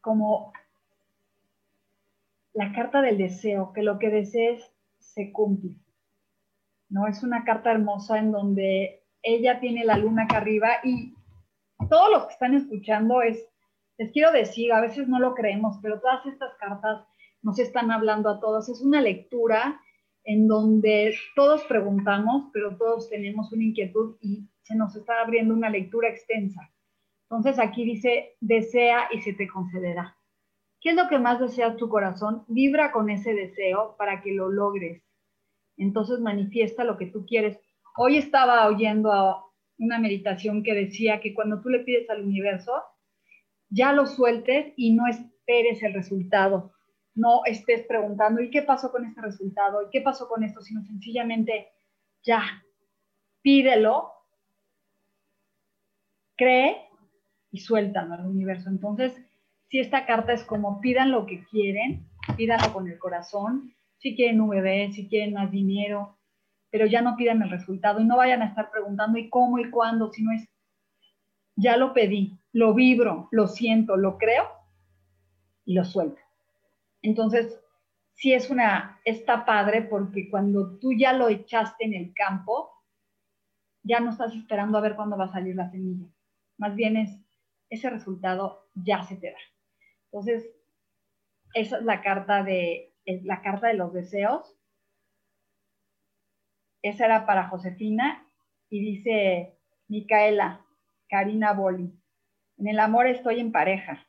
como 0.00 0.52
la 2.54 2.72
carta 2.72 3.02
del 3.02 3.18
deseo, 3.18 3.72
que 3.74 3.82
lo 3.82 3.98
que 3.98 4.08
desees 4.08 4.72
se 4.98 5.32
cumple. 5.32 5.76
¿No? 6.88 7.06
Es 7.06 7.22
una 7.22 7.44
carta 7.44 7.70
hermosa 7.70 8.18
en 8.18 8.32
donde 8.32 9.02
ella 9.22 9.60
tiene 9.60 9.84
la 9.84 9.96
luna 9.96 10.24
acá 10.24 10.38
arriba 10.38 10.68
y 10.82 11.14
todos 11.88 12.10
los 12.10 12.26
que 12.26 12.32
están 12.32 12.54
escuchando 12.54 13.22
es, 13.22 13.46
les 13.98 14.12
quiero 14.12 14.32
decir, 14.32 14.72
a 14.72 14.80
veces 14.80 15.08
no 15.08 15.18
lo 15.18 15.34
creemos, 15.34 15.78
pero 15.82 16.00
todas 16.00 16.24
estas 16.26 16.54
cartas 16.54 17.06
nos 17.42 17.58
están 17.58 17.90
hablando 17.90 18.30
a 18.30 18.40
todos. 18.40 18.68
Es 18.68 18.80
una 18.80 19.00
lectura 19.00 19.80
en 20.24 20.46
donde 20.46 21.14
todos 21.34 21.64
preguntamos, 21.64 22.50
pero 22.52 22.76
todos 22.76 23.10
tenemos 23.10 23.52
una 23.52 23.64
inquietud 23.64 24.16
y 24.20 24.48
se 24.62 24.76
nos 24.76 24.94
está 24.94 25.20
abriendo 25.20 25.52
una 25.54 25.68
lectura 25.68 26.08
extensa. 26.08 26.72
Entonces 27.28 27.58
aquí 27.58 27.84
dice, 27.84 28.36
desea 28.40 29.08
y 29.12 29.20
se 29.20 29.32
te 29.32 29.48
concederá. 29.48 30.16
¿Qué 30.80 30.90
es 30.90 30.96
lo 30.96 31.08
que 31.08 31.18
más 31.18 31.40
desea 31.40 31.76
tu 31.76 31.88
corazón? 31.88 32.44
Vibra 32.48 32.92
con 32.92 33.10
ese 33.10 33.34
deseo 33.34 33.96
para 33.96 34.20
que 34.20 34.32
lo 34.32 34.48
logres. 34.48 35.02
Entonces 35.76 36.20
manifiesta 36.20 36.84
lo 36.84 36.96
que 36.98 37.06
tú 37.06 37.24
quieres. 37.26 37.58
Hoy 37.96 38.16
estaba 38.16 38.66
oyendo 38.66 39.52
una 39.78 39.98
meditación 39.98 40.62
que 40.62 40.74
decía 40.74 41.20
que 41.20 41.34
cuando 41.34 41.60
tú 41.60 41.68
le 41.68 41.80
pides 41.80 42.08
al 42.10 42.22
universo, 42.22 42.72
ya 43.70 43.92
lo 43.92 44.06
sueltes 44.06 44.72
y 44.76 44.94
no 44.94 45.06
esperes 45.06 45.82
el 45.82 45.94
resultado 45.94 46.72
no 47.14 47.42
estés 47.44 47.86
preguntando, 47.86 48.40
¿y 48.40 48.50
qué 48.50 48.62
pasó 48.62 48.90
con 48.90 49.04
este 49.04 49.20
resultado? 49.20 49.82
¿Y 49.82 49.90
qué 49.90 50.00
pasó 50.00 50.28
con 50.28 50.42
esto? 50.44 50.60
Sino 50.62 50.82
sencillamente, 50.84 51.68
ya, 52.22 52.42
pídelo, 53.42 54.12
cree 56.36 56.88
y 57.50 57.60
suéltalo 57.60 58.14
al 58.14 58.26
universo. 58.26 58.70
Entonces, 58.70 59.14
si 59.68 59.78
esta 59.78 60.06
carta 60.06 60.32
es 60.32 60.44
como 60.44 60.80
pidan 60.80 61.10
lo 61.10 61.26
que 61.26 61.44
quieren, 61.44 62.08
pídanlo 62.36 62.72
con 62.72 62.88
el 62.88 62.98
corazón, 62.98 63.74
si 63.98 64.16
quieren 64.16 64.40
un 64.40 64.50
bebé, 64.50 64.90
si 64.92 65.08
quieren 65.08 65.34
más 65.34 65.50
dinero, 65.50 66.18
pero 66.70 66.86
ya 66.86 67.02
no 67.02 67.16
pidan 67.16 67.42
el 67.42 67.50
resultado 67.50 68.00
y 68.00 68.04
no 68.04 68.16
vayan 68.16 68.42
a 68.42 68.46
estar 68.46 68.70
preguntando 68.70 69.18
y 69.18 69.28
cómo 69.28 69.58
y 69.58 69.70
cuándo, 69.70 70.10
sino 70.10 70.32
es, 70.32 70.48
ya 71.54 71.76
lo 71.76 71.92
pedí, 71.92 72.38
lo 72.52 72.72
vibro, 72.72 73.28
lo 73.30 73.46
siento, 73.46 73.96
lo 73.96 74.16
creo 74.16 74.44
y 75.66 75.74
lo 75.74 75.84
suelto. 75.84 76.21
Entonces, 77.02 77.60
sí 78.14 78.32
es 78.32 78.50
una, 78.50 79.00
está 79.04 79.44
padre 79.44 79.82
porque 79.82 80.30
cuando 80.30 80.78
tú 80.78 80.92
ya 80.92 81.12
lo 81.12 81.28
echaste 81.28 81.84
en 81.84 81.94
el 81.94 82.14
campo, 82.14 82.70
ya 83.82 84.00
no 84.00 84.10
estás 84.10 84.34
esperando 84.34 84.78
a 84.78 84.80
ver 84.80 84.94
cuándo 84.94 85.16
va 85.16 85.24
a 85.24 85.32
salir 85.32 85.56
la 85.56 85.70
semilla. 85.70 86.06
Más 86.58 86.74
bien 86.74 86.96
es, 86.96 87.10
ese 87.68 87.90
resultado 87.90 88.68
ya 88.74 89.02
se 89.02 89.16
te 89.16 89.32
da. 89.32 89.38
Entonces, 90.04 90.48
esa 91.54 91.78
es 91.78 91.84
la 91.84 92.00
carta 92.02 92.42
de, 92.42 92.94
la 93.04 93.42
carta 93.42 93.68
de 93.68 93.74
los 93.74 93.92
deseos. 93.92 94.56
Esa 96.82 97.06
era 97.06 97.26
para 97.26 97.48
Josefina 97.48 98.26
y 98.68 98.80
dice 98.80 99.58
Micaela, 99.88 100.64
Karina 101.08 101.52
Boli. 101.52 101.92
En 102.58 102.68
el 102.68 102.78
amor 102.78 103.06
estoy 103.06 103.40
en 103.40 103.52
pareja. 103.52 104.06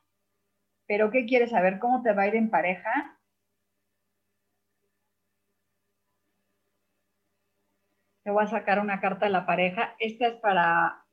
Pero 0.94 1.10
¿qué 1.10 1.26
quieres 1.26 1.50
saber? 1.50 1.80
¿Cómo 1.80 2.02
te 2.04 2.12
va 2.12 2.22
a 2.22 2.28
ir 2.28 2.36
en 2.36 2.50
pareja? 2.50 3.18
Te 8.22 8.30
voy 8.30 8.44
a 8.44 8.46
sacar 8.46 8.78
una 8.78 9.00
carta 9.00 9.26
de 9.26 9.32
la 9.32 9.44
pareja. 9.44 9.96
Esta 9.98 10.28
es 10.28 10.34
para 10.34 11.04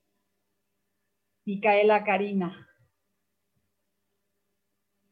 Micaela 1.46 2.04
Karina. 2.04 2.68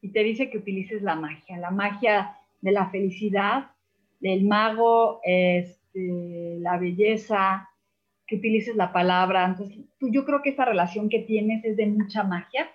Y 0.02 0.12
te 0.12 0.20
dice 0.24 0.52
que 0.52 0.60
utilices 0.60 1.02
la 1.02 1.16
magia, 1.16 1.58
la 1.58 1.72
magia 1.72 2.38
de 2.62 2.72
la 2.72 2.92
felicidad, 2.92 3.72
del 4.20 4.46
mago, 4.46 5.20
este, 5.24 6.58
la 6.60 6.78
belleza, 6.78 7.68
que 8.28 8.36
utilices 8.36 8.76
la 8.76 8.94
palabra. 8.94 9.46
Entonces, 9.46 9.80
yo 10.00 10.26
creo 10.26 10.44
que 10.44 10.52
esta 10.52 10.66
relación 10.66 11.10
que 11.10 11.24
tienes 11.24 11.66
es 11.66 11.76
de 11.76 11.88
mucha 11.88 12.22
magia, 12.22 12.70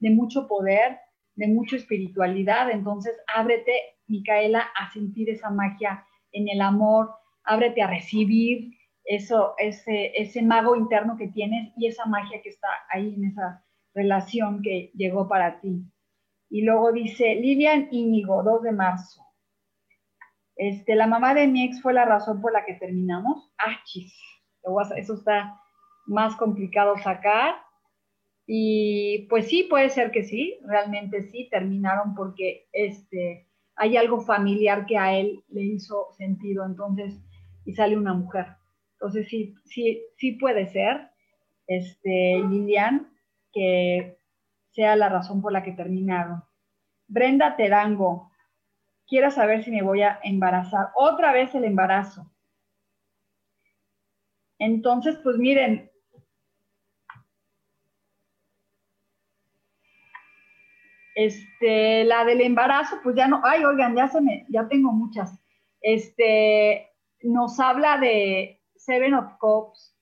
de 0.00 0.10
mucho 0.10 0.48
poder, 0.48 1.05
de 1.36 1.48
mucha 1.48 1.76
espiritualidad, 1.76 2.70
entonces 2.70 3.14
ábrete, 3.34 3.72
Micaela, 4.06 4.66
a 4.74 4.90
sentir 4.92 5.30
esa 5.30 5.50
magia 5.50 6.04
en 6.32 6.48
el 6.48 6.60
amor, 6.60 7.10
ábrete 7.44 7.82
a 7.82 7.86
recibir 7.88 8.72
eso, 9.04 9.54
ese, 9.58 10.12
ese 10.20 10.42
mago 10.42 10.76
interno 10.76 11.16
que 11.16 11.28
tienes 11.28 11.72
y 11.76 11.86
esa 11.86 12.06
magia 12.06 12.42
que 12.42 12.48
está 12.48 12.68
ahí 12.90 13.14
en 13.14 13.26
esa 13.26 13.64
relación 13.94 14.62
que 14.62 14.90
llegó 14.94 15.28
para 15.28 15.60
ti. 15.60 15.84
Y 16.50 16.62
luego 16.62 16.92
dice 16.92 17.34
Lilian 17.36 17.88
Íñigo, 17.90 18.42
2 18.42 18.62
de 18.62 18.72
marzo. 18.72 19.22
Este, 20.56 20.94
la 20.94 21.06
mamá 21.06 21.34
de 21.34 21.46
mi 21.46 21.64
ex 21.64 21.82
fue 21.82 21.92
la 21.92 22.04
razón 22.04 22.40
por 22.40 22.52
la 22.52 22.64
que 22.64 22.74
terminamos. 22.74 23.52
Ah, 23.58 23.78
chis. 23.84 24.14
Eso 24.96 25.14
está 25.14 25.60
más 26.06 26.34
complicado 26.36 26.96
sacar. 26.98 27.56
Y 28.46 29.26
pues 29.28 29.48
sí, 29.48 29.64
puede 29.64 29.90
ser 29.90 30.12
que 30.12 30.22
sí, 30.22 30.58
realmente 30.64 31.22
sí, 31.24 31.48
terminaron 31.50 32.14
porque 32.14 32.68
este, 32.72 33.48
hay 33.74 33.96
algo 33.96 34.20
familiar 34.20 34.86
que 34.86 34.96
a 34.96 35.16
él 35.18 35.44
le 35.48 35.62
hizo 35.62 36.12
sentido, 36.16 36.64
entonces, 36.64 37.20
y 37.64 37.74
sale 37.74 37.96
una 37.96 38.14
mujer. 38.14 38.46
Entonces 38.92 39.28
sí, 39.28 39.54
sí, 39.64 40.02
sí 40.16 40.32
puede 40.32 40.66
ser, 40.66 41.10
este, 41.66 42.40
Lilian, 42.48 43.12
que 43.52 44.18
sea 44.70 44.94
la 44.94 45.08
razón 45.08 45.42
por 45.42 45.52
la 45.52 45.64
que 45.64 45.72
terminaron. 45.72 46.44
Brenda 47.08 47.56
Terango, 47.56 48.30
quiero 49.08 49.30
saber 49.30 49.64
si 49.64 49.70
me 49.70 49.82
voy 49.82 50.02
a 50.02 50.20
embarazar. 50.22 50.90
Otra 50.94 51.32
vez 51.32 51.54
el 51.54 51.64
embarazo. 51.64 52.30
Entonces, 54.58 55.18
pues 55.22 55.36
miren, 55.36 55.90
Este, 61.16 62.04
la 62.04 62.26
del 62.26 62.42
embarazo, 62.42 62.96
pues 63.02 63.16
ya 63.16 63.26
no, 63.26 63.40
ay, 63.42 63.64
oigan, 63.64 63.96
ya 63.96 64.06
se 64.06 64.20
me, 64.20 64.44
ya 64.50 64.68
tengo 64.68 64.92
muchas. 64.92 65.40
Este, 65.80 66.90
nos 67.22 67.58
habla 67.58 67.96
de 67.96 68.60
Seven 68.76 69.14
of 69.14 69.38
Cups, 69.40 69.96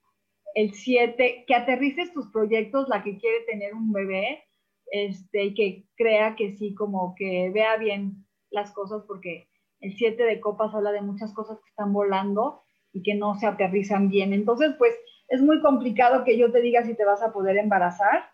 el 0.55 0.75
7, 0.75 1.45
que 1.47 1.55
aterrices 1.55 2.13
tus 2.13 2.33
proyectos, 2.33 2.89
la 2.89 3.05
que 3.05 3.17
quiere 3.17 3.45
tener 3.47 3.75
un 3.75 3.93
bebé, 3.93 4.43
este, 4.91 5.45
y 5.45 5.55
que 5.55 5.87
crea 5.97 6.35
que 6.35 6.57
sí, 6.57 6.75
como 6.75 7.15
que 7.15 7.49
vea 7.55 7.77
bien 7.77 8.27
las 8.51 8.73
cosas, 8.73 9.05
porque 9.07 9.49
el 9.79 9.97
7 9.97 10.21
de 10.21 10.41
copas 10.41 10.75
habla 10.75 10.91
de 10.91 11.01
muchas 11.01 11.33
cosas 11.33 11.61
que 11.61 11.69
están 11.69 11.93
volando 11.93 12.65
y 12.93 13.05
que 13.05 13.15
no 13.15 13.37
se 13.37 13.47
aterrizan 13.47 14.09
bien. 14.09 14.33
Entonces, 14.33 14.75
pues 14.79 14.95
es 15.29 15.41
muy 15.41 15.61
complicado 15.61 16.25
que 16.25 16.37
yo 16.37 16.51
te 16.51 16.61
diga 16.61 16.83
si 16.83 16.95
te 16.95 17.05
vas 17.05 17.23
a 17.23 17.33
poder 17.33 17.57
embarazar, 17.57 18.34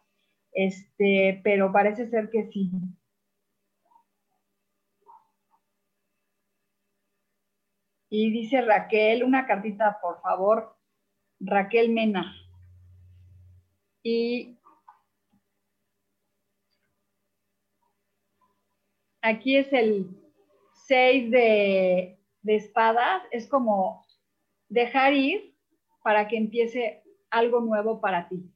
este, 0.52 1.40
pero 1.44 1.72
parece 1.72 2.08
ser 2.08 2.30
que 2.30 2.46
sí. 2.50 2.70
Y 8.08 8.30
dice 8.32 8.60
Raquel, 8.62 9.22
una 9.22 9.46
cartita, 9.46 9.98
por 10.02 10.20
favor, 10.20 10.76
Raquel 11.38 11.90
Mena. 11.90 12.34
Y 14.02 14.58
aquí 19.22 19.56
es 19.56 19.72
el 19.72 20.08
6 20.86 21.30
de, 21.30 22.18
de 22.42 22.56
espadas, 22.56 23.22
es 23.30 23.48
como 23.48 24.04
dejar 24.68 25.12
ir 25.14 25.54
para 26.02 26.26
que 26.26 26.36
empiece 26.36 27.02
algo 27.30 27.60
nuevo 27.60 28.00
para 28.00 28.28
ti. 28.28 28.50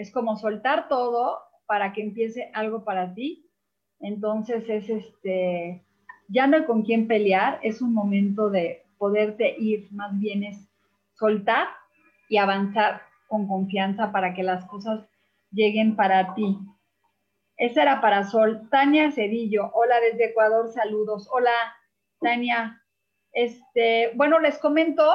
Es 0.00 0.10
como 0.10 0.38
soltar 0.38 0.88
todo 0.88 1.42
para 1.66 1.92
que 1.92 2.00
empiece 2.00 2.50
algo 2.54 2.84
para 2.84 3.12
ti. 3.12 3.46
Entonces 3.98 4.66
es 4.70 4.88
este, 4.88 5.84
ya 6.28 6.46
no 6.46 6.56
hay 6.56 6.64
con 6.64 6.84
quién 6.84 7.06
pelear, 7.06 7.60
es 7.62 7.82
un 7.82 7.92
momento 7.92 8.48
de 8.48 8.86
poderte 8.96 9.54
ir, 9.58 9.92
más 9.92 10.18
bien 10.18 10.42
es 10.42 10.70
soltar 11.12 11.68
y 12.30 12.38
avanzar 12.38 13.02
con 13.28 13.46
confianza 13.46 14.10
para 14.10 14.32
que 14.32 14.42
las 14.42 14.64
cosas 14.64 15.06
lleguen 15.50 15.96
para 15.96 16.32
ti. 16.32 16.58
Esa 17.58 17.82
era 17.82 18.00
para 18.00 18.24
Sol. 18.24 18.70
Tania 18.70 19.12
Cedillo, 19.12 19.70
hola 19.74 20.00
desde 20.00 20.30
Ecuador, 20.30 20.72
saludos. 20.72 21.28
Hola, 21.30 21.52
Tania. 22.22 22.82
Este, 23.32 24.12
bueno, 24.14 24.38
les 24.38 24.56
comento, 24.60 25.12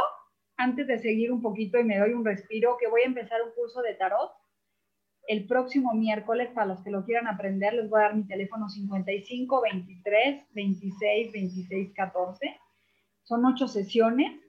antes 0.58 0.86
de 0.86 1.00
seguir 1.00 1.32
un 1.32 1.42
poquito 1.42 1.80
y 1.80 1.84
me 1.84 1.98
doy 1.98 2.14
un 2.14 2.24
respiro, 2.24 2.78
que 2.80 2.88
voy 2.88 3.02
a 3.02 3.08
empezar 3.08 3.42
un 3.42 3.52
curso 3.56 3.82
de 3.82 3.96
tarot. 3.96 4.45
El 5.28 5.48
próximo 5.48 5.94
miércoles, 5.94 6.50
para 6.54 6.68
los 6.68 6.82
que 6.82 6.92
lo 6.92 7.04
quieran 7.04 7.28
aprender, 7.28 7.74
les 7.74 7.90
voy 7.90 8.00
a 8.00 8.04
dar 8.04 8.16
mi 8.16 8.28
teléfono 8.28 8.70
55 8.70 9.62
23 9.62 10.46
26 10.54 11.32
26 11.32 11.94
14. 11.94 12.60
Son 13.24 13.44
ocho 13.46 13.68
sesiones 13.68 14.40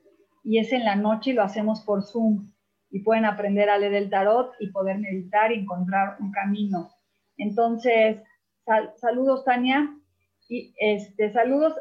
y 0.45 0.59
es 0.59 0.72
en 0.72 0.85
la 0.85 0.97
noche 0.97 1.31
y 1.31 1.33
lo 1.33 1.43
hacemos 1.43 1.81
por 1.81 2.03
Zoom. 2.03 2.53
Y 2.91 3.01
pueden 3.01 3.24
aprender 3.24 3.68
a 3.70 3.79
leer 3.79 3.95
el 3.95 4.11
tarot 4.11 4.53
y 4.61 4.70
poder 4.70 4.99
meditar 4.99 5.51
y 5.51 5.61
encontrar 5.61 6.16
un 6.20 6.31
camino. 6.31 6.91
Entonces, 7.37 8.22
saludos, 8.97 9.45
Tania. 9.45 9.95
Y 10.49 10.74
este, 10.79 11.33
saludos, 11.33 11.74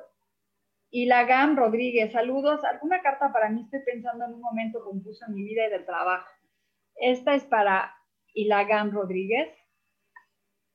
Ilagam 0.89 1.57
Rodríguez. 1.57 2.11
Saludos. 2.11 2.63
¿Alguna 2.63 3.01
carta 3.01 3.31
para 3.31 3.49
mí? 3.49 3.61
Estoy 3.63 3.81
pensando 3.85 4.25
en 4.25 4.33
un 4.33 4.41
momento 4.41 4.83
confuso 4.83 5.25
en 5.27 5.35
mi 5.35 5.43
vida 5.43 5.67
y 5.67 5.71
del 5.71 5.85
trabajo. 5.85 6.27
Esta 6.95 7.35
es 7.35 7.43
para 7.43 7.93
Ilagam 8.35 8.91
Rodríguez. 8.91 9.49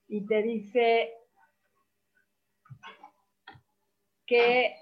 Y 0.08 0.26
te 0.26 0.42
dice 0.42 1.12
que 4.26 4.74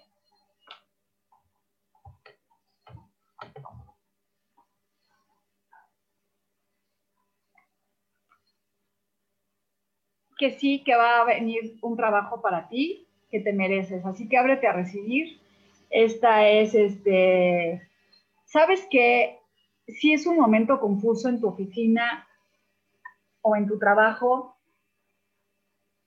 que 10.38 10.52
sí, 10.52 10.82
que 10.84 10.94
va 10.94 11.20
a 11.20 11.24
venir 11.24 11.76
un 11.82 11.96
trabajo 11.96 12.40
para 12.40 12.68
ti 12.68 13.06
que 13.30 13.40
te 13.40 13.52
mereces. 13.52 14.06
Así 14.06 14.28
que 14.28 14.38
ábrete 14.38 14.66
a 14.66 14.72
recibir. 14.72 15.40
Esta 15.90 16.48
es, 16.48 16.74
este, 16.74 17.82
sabes 18.44 18.86
que 18.90 19.38
si 19.88 20.12
es 20.12 20.26
un 20.26 20.36
momento 20.36 20.80
confuso 20.80 21.28
en 21.28 21.40
tu 21.40 21.48
oficina 21.48 22.27
o 23.48 23.56
en 23.56 23.66
tu 23.66 23.78
trabajo, 23.78 24.56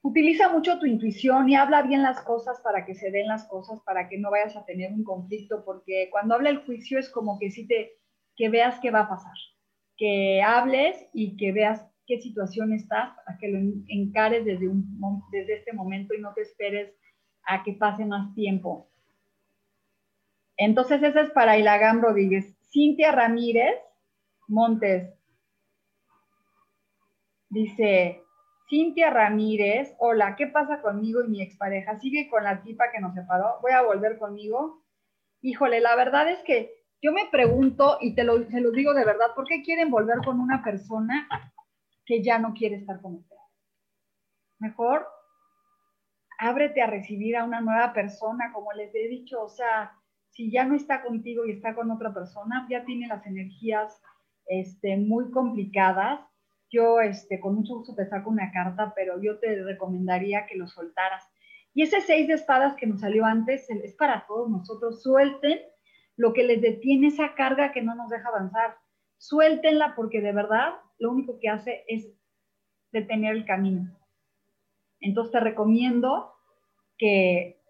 utiliza 0.03 0.49
mucho 0.49 0.79
tu 0.79 0.85
intuición 0.85 1.49
y 1.49 1.55
habla 1.55 1.81
bien 1.81 2.03
las 2.03 2.21
cosas 2.21 2.59
para 2.61 2.85
que 2.85 2.95
se 2.95 3.11
den 3.11 3.27
las 3.27 3.47
cosas, 3.47 3.79
para 3.81 4.09
que 4.09 4.17
no 4.17 4.31
vayas 4.31 4.55
a 4.55 4.65
tener 4.65 4.91
un 4.91 5.03
conflicto, 5.03 5.63
porque 5.65 6.09
cuando 6.11 6.35
habla 6.35 6.49
el 6.49 6.63
juicio 6.63 6.99
es 6.99 7.09
como 7.09 7.39
que 7.39 7.49
sí 7.51 7.67
te, 7.67 7.93
que 8.35 8.49
veas 8.49 8.79
qué 8.79 8.91
va 8.91 9.01
a 9.01 9.09
pasar, 9.09 9.33
que 9.97 10.41
hables 10.41 11.07
y 11.13 11.35
que 11.37 11.51
veas 11.51 11.87
qué 12.05 12.19
situación 12.19 12.73
estás, 12.73 13.11
a 13.25 13.37
que 13.39 13.47
lo 13.47 13.59
encares 13.87 14.45
desde, 14.45 14.67
un, 14.67 14.85
desde 15.31 15.57
este 15.57 15.73
momento 15.73 16.13
y 16.13 16.21
no 16.21 16.33
te 16.33 16.41
esperes 16.41 16.93
a 17.45 17.63
que 17.63 17.73
pase 17.73 18.05
más 18.05 18.33
tiempo. 18.35 18.89
Entonces, 20.57 21.01
esa 21.01 21.21
es 21.21 21.31
para 21.31 21.57
Ilagam 21.57 22.01
Rodríguez. 22.01 22.55
Cintia 22.71 23.11
Ramírez 23.11 23.79
Montes 24.47 25.20
dice, 27.51 28.23
Cintia 28.67 29.11
Ramírez, 29.11 29.95
hola, 29.99 30.35
¿qué 30.35 30.47
pasa 30.47 30.81
conmigo 30.81 31.23
y 31.23 31.29
mi 31.29 31.41
expareja? 31.41 31.99
¿Sigue 31.99 32.27
con 32.29 32.43
la 32.43 32.63
tipa 32.63 32.91
que 32.91 32.99
nos 32.99 33.13
separó? 33.13 33.59
¿Voy 33.61 33.71
a 33.71 33.83
volver 33.83 34.17
conmigo? 34.17 34.83
Híjole, 35.41 35.79
la 35.79 35.95
verdad 35.95 36.29
es 36.29 36.39
que 36.43 36.71
yo 37.01 37.11
me 37.11 37.27
pregunto, 37.31 37.97
y 38.01 38.15
te 38.15 38.23
lo, 38.23 38.37
lo 38.37 38.71
digo 38.71 38.93
de 38.93 39.05
verdad, 39.05 39.33
¿por 39.35 39.45
qué 39.45 39.61
quieren 39.61 39.89
volver 39.89 40.17
con 40.23 40.39
una 40.39 40.63
persona 40.63 41.27
que 42.05 42.23
ya 42.23 42.39
no 42.39 42.53
quiere 42.53 42.75
estar 42.75 43.01
con 43.01 43.15
usted. 43.15 43.35
Mejor 44.59 45.07
ábrete 46.37 46.81
a 46.81 46.87
recibir 46.87 47.37
a 47.37 47.45
una 47.45 47.61
nueva 47.61 47.93
persona, 47.93 48.51
como 48.53 48.73
les 48.73 48.93
he 48.95 49.07
dicho, 49.07 49.43
o 49.43 49.49
sea, 49.49 49.93
si 50.29 50.51
ya 50.51 50.65
no 50.65 50.75
está 50.75 51.03
contigo 51.03 51.45
y 51.45 51.51
está 51.51 51.75
con 51.75 51.91
otra 51.91 52.13
persona, 52.13 52.67
ya 52.69 52.83
tiene 52.85 53.07
las 53.07 53.25
energías 53.25 54.01
este, 54.47 54.97
muy 54.97 55.31
complicadas. 55.31 56.19
Yo 56.71 57.01
este, 57.01 57.39
con 57.39 57.55
mucho 57.55 57.75
gusto 57.75 57.93
te 57.93 58.07
saco 58.07 58.29
una 58.29 58.51
carta, 58.51 58.93
pero 58.95 59.21
yo 59.21 59.39
te 59.39 59.61
recomendaría 59.63 60.45
que 60.47 60.55
lo 60.55 60.67
soltaras. 60.67 61.23
Y 61.73 61.83
ese 61.83 62.01
seis 62.01 62.27
de 62.27 62.33
espadas 62.33 62.75
que 62.75 62.87
nos 62.87 63.01
salió 63.01 63.25
antes 63.25 63.69
es 63.69 63.93
para 63.95 64.25
todos 64.25 64.49
nosotros. 64.49 65.03
Suelten 65.03 65.59
lo 66.15 66.33
que 66.33 66.43
les 66.43 66.61
detiene 66.61 67.07
esa 67.07 67.35
carga 67.35 67.71
que 67.71 67.81
no 67.81 67.95
nos 67.95 68.09
deja 68.09 68.29
avanzar. 68.29 68.77
Suéltenla 69.17 69.95
porque 69.95 70.21
de 70.21 70.31
verdad 70.31 70.73
lo 70.97 71.11
único 71.11 71.39
que 71.39 71.49
hace 71.49 71.83
es 71.87 72.09
detener 72.91 73.35
el 73.35 73.45
camino. 73.45 73.97
Entonces 74.99 75.31
te 75.31 75.39
recomiendo 75.39 76.33
que, 76.97 77.61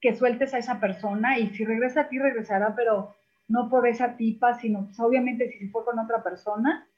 que 0.00 0.14
sueltes 0.14 0.54
a 0.54 0.58
esa 0.58 0.80
persona 0.80 1.38
y 1.38 1.48
si 1.50 1.64
regresa 1.64 2.02
a 2.02 2.08
ti, 2.08 2.18
regresará, 2.18 2.74
pero 2.74 3.14
no 3.48 3.68
por 3.68 3.86
esa 3.86 4.16
tipa, 4.16 4.54
sino 4.54 4.86
pues, 4.86 5.00
obviamente 5.00 5.50
si 5.50 5.68
fue 5.68 5.84
con 5.84 5.98
otra 5.98 6.22
persona, 6.22 6.88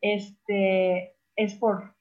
este, 0.00 1.16
es 1.36 1.54
por, 1.54 1.94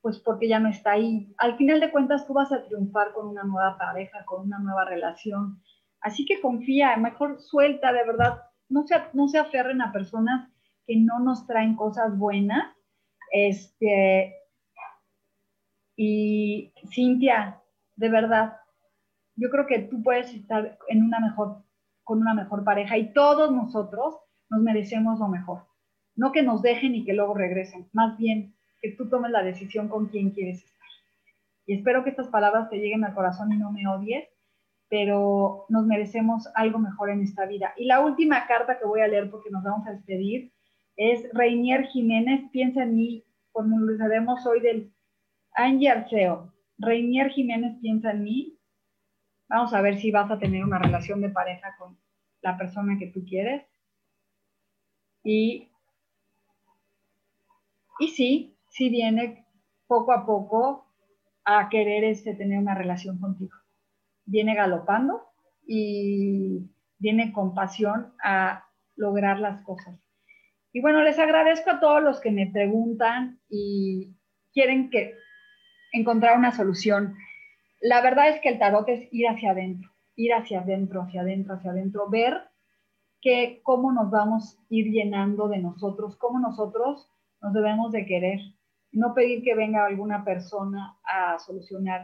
pues 0.00 0.18
porque 0.18 0.48
ya 0.48 0.58
no 0.58 0.68
está 0.68 0.92
ahí. 0.92 1.34
Al 1.38 1.56
final 1.56 1.80
de 1.80 1.90
cuentas, 1.90 2.26
tú 2.26 2.34
vas 2.34 2.52
a 2.52 2.64
triunfar 2.64 3.12
con 3.12 3.28
una 3.28 3.44
nueva 3.44 3.76
pareja, 3.78 4.24
con 4.24 4.46
una 4.46 4.58
nueva 4.58 4.84
relación. 4.84 5.62
Así 6.00 6.24
que 6.24 6.40
confía, 6.40 6.96
mejor 6.96 7.40
suelta, 7.40 7.92
de 7.92 8.04
verdad, 8.04 8.42
no 8.68 8.86
se, 8.86 8.96
no 9.12 9.28
se 9.28 9.38
aferren 9.38 9.82
a 9.82 9.92
personas 9.92 10.50
que 10.86 10.96
no 10.96 11.20
nos 11.20 11.46
traen 11.46 11.76
cosas 11.76 12.16
buenas. 12.16 12.74
Este, 13.32 14.34
y 15.96 16.72
Cintia, 16.92 17.60
de 17.96 18.08
verdad, 18.08 18.56
yo 19.36 19.50
creo 19.50 19.66
que 19.66 19.80
tú 19.80 20.02
puedes 20.02 20.32
estar 20.34 20.78
en 20.88 21.02
una 21.02 21.20
mejor, 21.20 21.62
con 22.04 22.20
una 22.20 22.34
mejor 22.34 22.64
pareja 22.64 22.96
y 22.96 23.12
todos 23.12 23.52
nosotros 23.52 24.16
nos 24.48 24.62
merecemos 24.62 25.18
lo 25.18 25.28
mejor. 25.28 25.69
No 26.16 26.32
que 26.32 26.42
nos 26.42 26.62
dejen 26.62 26.94
y 26.94 27.04
que 27.04 27.14
luego 27.14 27.34
regresen, 27.34 27.88
más 27.92 28.16
bien 28.18 28.54
que 28.80 28.92
tú 28.92 29.08
tomes 29.08 29.30
la 29.30 29.42
decisión 29.42 29.88
con 29.88 30.08
quién 30.08 30.30
quieres 30.30 30.64
estar. 30.64 30.88
Y 31.66 31.74
espero 31.74 32.02
que 32.02 32.10
estas 32.10 32.28
palabras 32.28 32.68
te 32.70 32.78
lleguen 32.78 33.04
al 33.04 33.14
corazón 33.14 33.52
y 33.52 33.56
no 33.56 33.70
me 33.70 33.86
odies, 33.86 34.28
pero 34.88 35.66
nos 35.68 35.86
merecemos 35.86 36.48
algo 36.54 36.78
mejor 36.78 37.10
en 37.10 37.22
esta 37.22 37.46
vida. 37.46 37.72
Y 37.76 37.84
la 37.84 38.00
última 38.00 38.46
carta 38.46 38.78
que 38.78 38.86
voy 38.86 39.00
a 39.00 39.08
leer 39.08 39.30
porque 39.30 39.50
nos 39.50 39.62
vamos 39.62 39.86
a 39.86 39.92
despedir 39.92 40.52
es 40.96 41.28
Reinier 41.32 41.86
Jiménez, 41.86 42.50
piensa 42.50 42.82
en 42.82 42.96
mí, 42.96 43.24
como 43.52 43.78
lo 43.78 43.96
sabemos 43.96 44.44
hoy 44.46 44.60
del 44.60 44.92
Angie 45.54 45.90
Arceo. 45.90 46.52
Reinier 46.78 47.30
Jiménez, 47.30 47.78
piensa 47.80 48.10
en 48.10 48.24
mí. 48.24 48.58
Vamos 49.48 49.72
a 49.74 49.80
ver 49.80 49.98
si 49.98 50.10
vas 50.10 50.30
a 50.30 50.38
tener 50.38 50.64
una 50.64 50.78
relación 50.78 51.20
de 51.20 51.28
pareja 51.28 51.76
con 51.78 51.98
la 52.42 52.56
persona 52.56 52.98
que 52.98 53.06
tú 53.06 53.24
quieres. 53.24 53.64
Y, 55.22 55.69
y 58.00 58.08
sí, 58.08 58.56
sí 58.68 58.88
viene 58.88 59.46
poco 59.86 60.12
a 60.12 60.26
poco 60.26 60.86
a 61.44 61.68
querer 61.68 62.02
este, 62.04 62.34
tener 62.34 62.58
una 62.58 62.74
relación 62.74 63.18
contigo. 63.20 63.54
Viene 64.24 64.54
galopando 64.54 65.22
y 65.66 66.70
viene 66.98 67.32
con 67.32 67.54
pasión 67.54 68.12
a 68.24 68.64
lograr 68.96 69.38
las 69.38 69.62
cosas. 69.62 69.98
Y 70.72 70.80
bueno, 70.80 71.02
les 71.02 71.18
agradezco 71.18 71.70
a 71.70 71.80
todos 71.80 72.02
los 72.02 72.20
que 72.20 72.30
me 72.30 72.46
preguntan 72.46 73.40
y 73.48 74.14
quieren 74.52 74.88
que 74.90 75.14
encontrar 75.92 76.38
una 76.38 76.52
solución. 76.52 77.16
La 77.80 78.00
verdad 78.00 78.28
es 78.30 78.40
que 78.40 78.48
el 78.48 78.58
tarot 78.58 78.88
es 78.88 79.08
ir 79.12 79.26
hacia 79.28 79.50
adentro, 79.50 79.90
ir 80.16 80.32
hacia 80.32 80.60
adentro, 80.60 81.02
hacia 81.02 81.22
adentro, 81.22 81.54
hacia 81.54 81.70
adentro, 81.72 82.08
ver 82.08 82.44
que 83.20 83.60
cómo 83.62 83.92
nos 83.92 84.10
vamos 84.10 84.56
a 84.58 84.62
ir 84.70 84.86
llenando 84.86 85.48
de 85.48 85.58
nosotros, 85.58 86.16
cómo 86.16 86.38
nosotros 86.38 87.10
nos 87.40 87.52
debemos 87.52 87.92
de 87.92 88.06
querer, 88.06 88.40
no 88.92 89.14
pedir 89.14 89.42
que 89.42 89.54
venga 89.54 89.86
alguna 89.86 90.24
persona 90.24 90.98
a 91.04 91.38
solucionar 91.38 92.02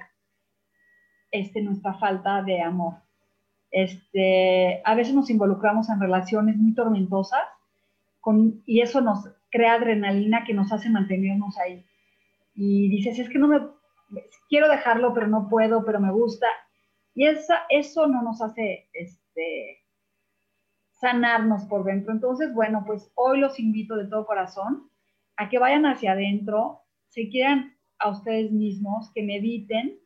este, 1.30 1.62
nuestra 1.62 1.94
falta 1.94 2.42
de 2.42 2.62
amor. 2.62 2.94
Este, 3.70 4.80
a 4.84 4.94
veces 4.94 5.14
nos 5.14 5.28
involucramos 5.28 5.90
en 5.90 6.00
relaciones 6.00 6.56
muy 6.56 6.74
tormentosas 6.74 7.44
con, 8.20 8.62
y 8.66 8.80
eso 8.80 9.00
nos 9.00 9.28
crea 9.50 9.74
adrenalina 9.74 10.44
que 10.44 10.54
nos 10.54 10.72
hace 10.72 10.88
mantenernos 10.88 11.58
ahí. 11.58 11.84
Y 12.54 12.88
dices, 12.88 13.18
es 13.18 13.28
que 13.28 13.38
no 13.38 13.48
me, 13.48 13.60
quiero 14.48 14.68
dejarlo, 14.68 15.12
pero 15.12 15.26
no 15.26 15.48
puedo, 15.48 15.84
pero 15.84 16.00
me 16.00 16.12
gusta. 16.12 16.46
Y 17.14 17.26
esa, 17.26 17.62
eso 17.68 18.06
no 18.06 18.22
nos 18.22 18.40
hace 18.40 18.88
este, 18.92 19.84
sanarnos 20.92 21.64
por 21.64 21.84
dentro. 21.84 22.12
Entonces, 22.12 22.54
bueno, 22.54 22.84
pues 22.86 23.10
hoy 23.14 23.40
los 23.40 23.58
invito 23.58 23.96
de 23.96 24.06
todo 24.06 24.26
corazón 24.26 24.90
a 25.36 25.48
que 25.48 25.58
vayan 25.58 25.86
hacia 25.86 26.12
adentro, 26.12 26.82
se 27.08 27.28
quieran 27.28 27.76
a 27.98 28.10
ustedes 28.10 28.50
mismos, 28.50 29.10
que 29.14 29.22
mediten 29.22 29.98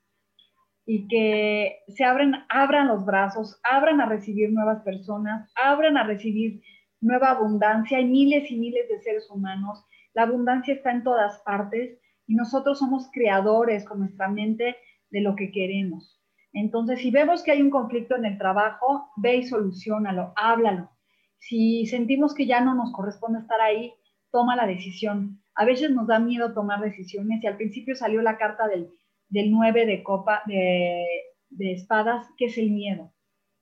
y 0.86 1.06
que 1.08 1.78
se 1.88 2.04
abran, 2.04 2.44
abran 2.48 2.88
los 2.88 3.04
brazos, 3.04 3.60
abran 3.62 4.00
a 4.00 4.06
recibir 4.06 4.52
nuevas 4.52 4.82
personas, 4.82 5.50
abran 5.54 5.96
a 5.96 6.04
recibir 6.04 6.62
nueva 7.00 7.30
abundancia. 7.30 7.98
Hay 7.98 8.06
miles 8.06 8.50
y 8.50 8.58
miles 8.58 8.88
de 8.88 9.00
seres 9.00 9.30
humanos. 9.30 9.84
La 10.14 10.22
abundancia 10.22 10.74
está 10.74 10.90
en 10.90 11.04
todas 11.04 11.40
partes 11.40 11.98
y 12.26 12.34
nosotros 12.34 12.78
somos 12.78 13.08
creadores 13.12 13.84
con 13.84 14.00
nuestra 14.00 14.28
mente 14.28 14.76
de 15.10 15.20
lo 15.20 15.36
que 15.36 15.50
queremos. 15.50 16.20
Entonces, 16.52 17.00
si 17.00 17.10
vemos 17.10 17.42
que 17.42 17.52
hay 17.52 17.62
un 17.62 17.70
conflicto 17.70 18.16
en 18.16 18.24
el 18.24 18.38
trabajo, 18.38 19.10
ve 19.16 19.36
y 19.36 19.42
solucionalo, 19.44 20.32
háblalo. 20.36 20.90
Si 21.38 21.86
sentimos 21.86 22.34
que 22.34 22.46
ya 22.46 22.60
no 22.60 22.74
nos 22.74 22.92
corresponde 22.92 23.38
estar 23.38 23.60
ahí, 23.60 23.94
toma 24.30 24.56
la 24.56 24.66
decisión. 24.66 25.42
A 25.54 25.64
veces 25.64 25.90
nos 25.90 26.06
da 26.06 26.18
miedo 26.18 26.54
tomar 26.54 26.80
decisiones 26.80 27.42
y 27.42 27.46
al 27.46 27.56
principio 27.56 27.94
salió 27.94 28.22
la 28.22 28.38
carta 28.38 28.68
del, 28.68 28.90
del 29.28 29.50
9 29.50 29.86
de 29.86 30.02
copa 30.02 30.42
de, 30.46 31.04
de 31.50 31.72
espadas, 31.72 32.28
que 32.36 32.46
es 32.46 32.58
el 32.58 32.70
miedo. 32.70 33.12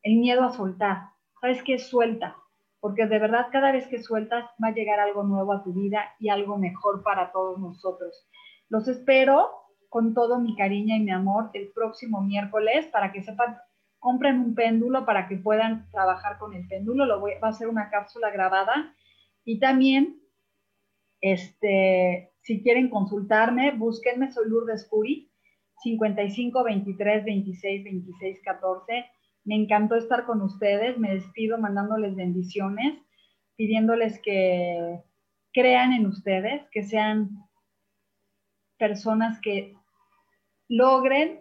El 0.02 0.16
miedo 0.18 0.44
a 0.44 0.52
soltar. 0.52 1.10
¿Sabes 1.40 1.62
qué? 1.62 1.78
Suelta. 1.78 2.36
Porque 2.80 3.06
de 3.06 3.18
verdad 3.18 3.48
cada 3.50 3.72
vez 3.72 3.86
que 3.88 4.02
sueltas 4.02 4.44
va 4.62 4.68
a 4.68 4.74
llegar 4.74 5.00
algo 5.00 5.24
nuevo 5.24 5.52
a 5.52 5.64
tu 5.64 5.72
vida 5.72 6.14
y 6.20 6.28
algo 6.28 6.58
mejor 6.58 7.02
para 7.02 7.32
todos 7.32 7.58
nosotros. 7.58 8.28
Los 8.68 8.86
espero 8.86 9.50
con 9.88 10.14
todo 10.14 10.38
mi 10.38 10.54
cariño 10.54 10.94
y 10.94 11.00
mi 11.00 11.10
amor 11.10 11.50
el 11.54 11.72
próximo 11.72 12.20
miércoles 12.20 12.86
para 12.88 13.10
que 13.10 13.22
sepan, 13.22 13.56
compren 13.98 14.38
un 14.38 14.54
péndulo 14.54 15.06
para 15.06 15.26
que 15.26 15.36
puedan 15.36 15.90
trabajar 15.90 16.38
con 16.38 16.54
el 16.54 16.68
péndulo. 16.68 17.06
Lo 17.06 17.20
va 17.20 17.48
a 17.48 17.52
ser 17.52 17.68
una 17.68 17.90
cápsula 17.90 18.30
grabada 18.30 18.94
y 19.44 19.58
también 19.58 20.20
este, 21.20 22.32
si 22.42 22.62
quieren 22.62 22.90
consultarme, 22.90 23.72
búsquenme, 23.72 24.32
soy 24.32 24.48
Lourdes 24.48 24.86
Curi, 24.88 25.30
55 25.82 26.64
23 26.64 27.24
26 27.24 27.84
26 27.84 28.40
14. 28.44 29.04
Me 29.44 29.54
encantó 29.54 29.96
estar 29.96 30.26
con 30.26 30.42
ustedes, 30.42 30.98
me 30.98 31.14
despido 31.14 31.58
mandándoles 31.58 32.14
bendiciones, 32.14 32.98
pidiéndoles 33.56 34.20
que 34.20 35.00
crean 35.52 35.92
en 35.92 36.06
ustedes, 36.06 36.62
que 36.70 36.82
sean 36.82 37.30
personas 38.78 39.40
que 39.40 39.74
logren 40.68 41.40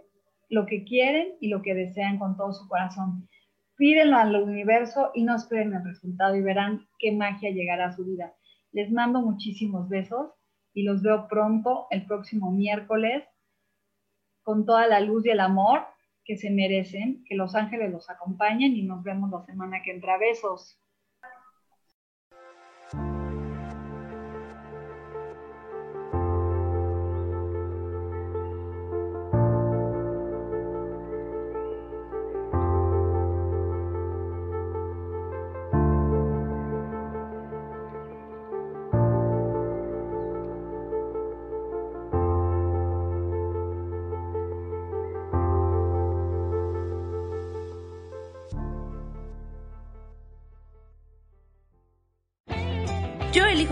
lo 0.49 0.65
que 0.65 0.84
quieren 0.86 1.36
y 1.41 1.49
lo 1.49 1.61
que 1.61 1.73
desean 1.73 2.17
con 2.17 2.38
todo 2.38 2.53
su 2.53 2.67
corazón. 2.67 3.28
Pídenlo 3.75 4.17
al 4.17 4.36
universo 4.41 5.11
y 5.13 5.23
no 5.23 5.36
esperen 5.36 5.73
el 5.73 5.84
resultado 5.84 6.36
y 6.36 6.41
verán 6.41 6.88
qué 6.97 7.11
magia 7.11 7.51
llegará 7.51 7.88
a 7.88 7.95
su 7.95 8.05
vida. 8.05 8.34
Les 8.78 8.91
mando 8.91 9.21
muchísimos 9.21 9.89
besos 9.89 10.30
y 10.71 10.84
los 10.84 11.01
veo 11.01 11.28
pronto 11.28 11.88
el 11.89 12.05
próximo 12.05 12.51
miércoles 12.51 13.23
con 14.43 14.67
toda 14.67 14.86
la 14.86 14.99
luz 14.99 15.25
y 15.25 15.32
el 15.32 15.39
amor 15.39 15.88
que 16.23 16.38
se 16.38 16.51
merecen. 16.51 17.23
Que 17.25 17.34
los 17.34 17.55
ángeles 17.55 17.91
los 17.91 18.07
acompañen 18.07 18.75
y 18.75 18.84
nos 18.84 19.01
vemos 19.01 19.32
la 19.32 19.43
semana 19.47 19.82
que 19.82 19.89
entra. 19.89 20.19
Besos. 20.19 20.80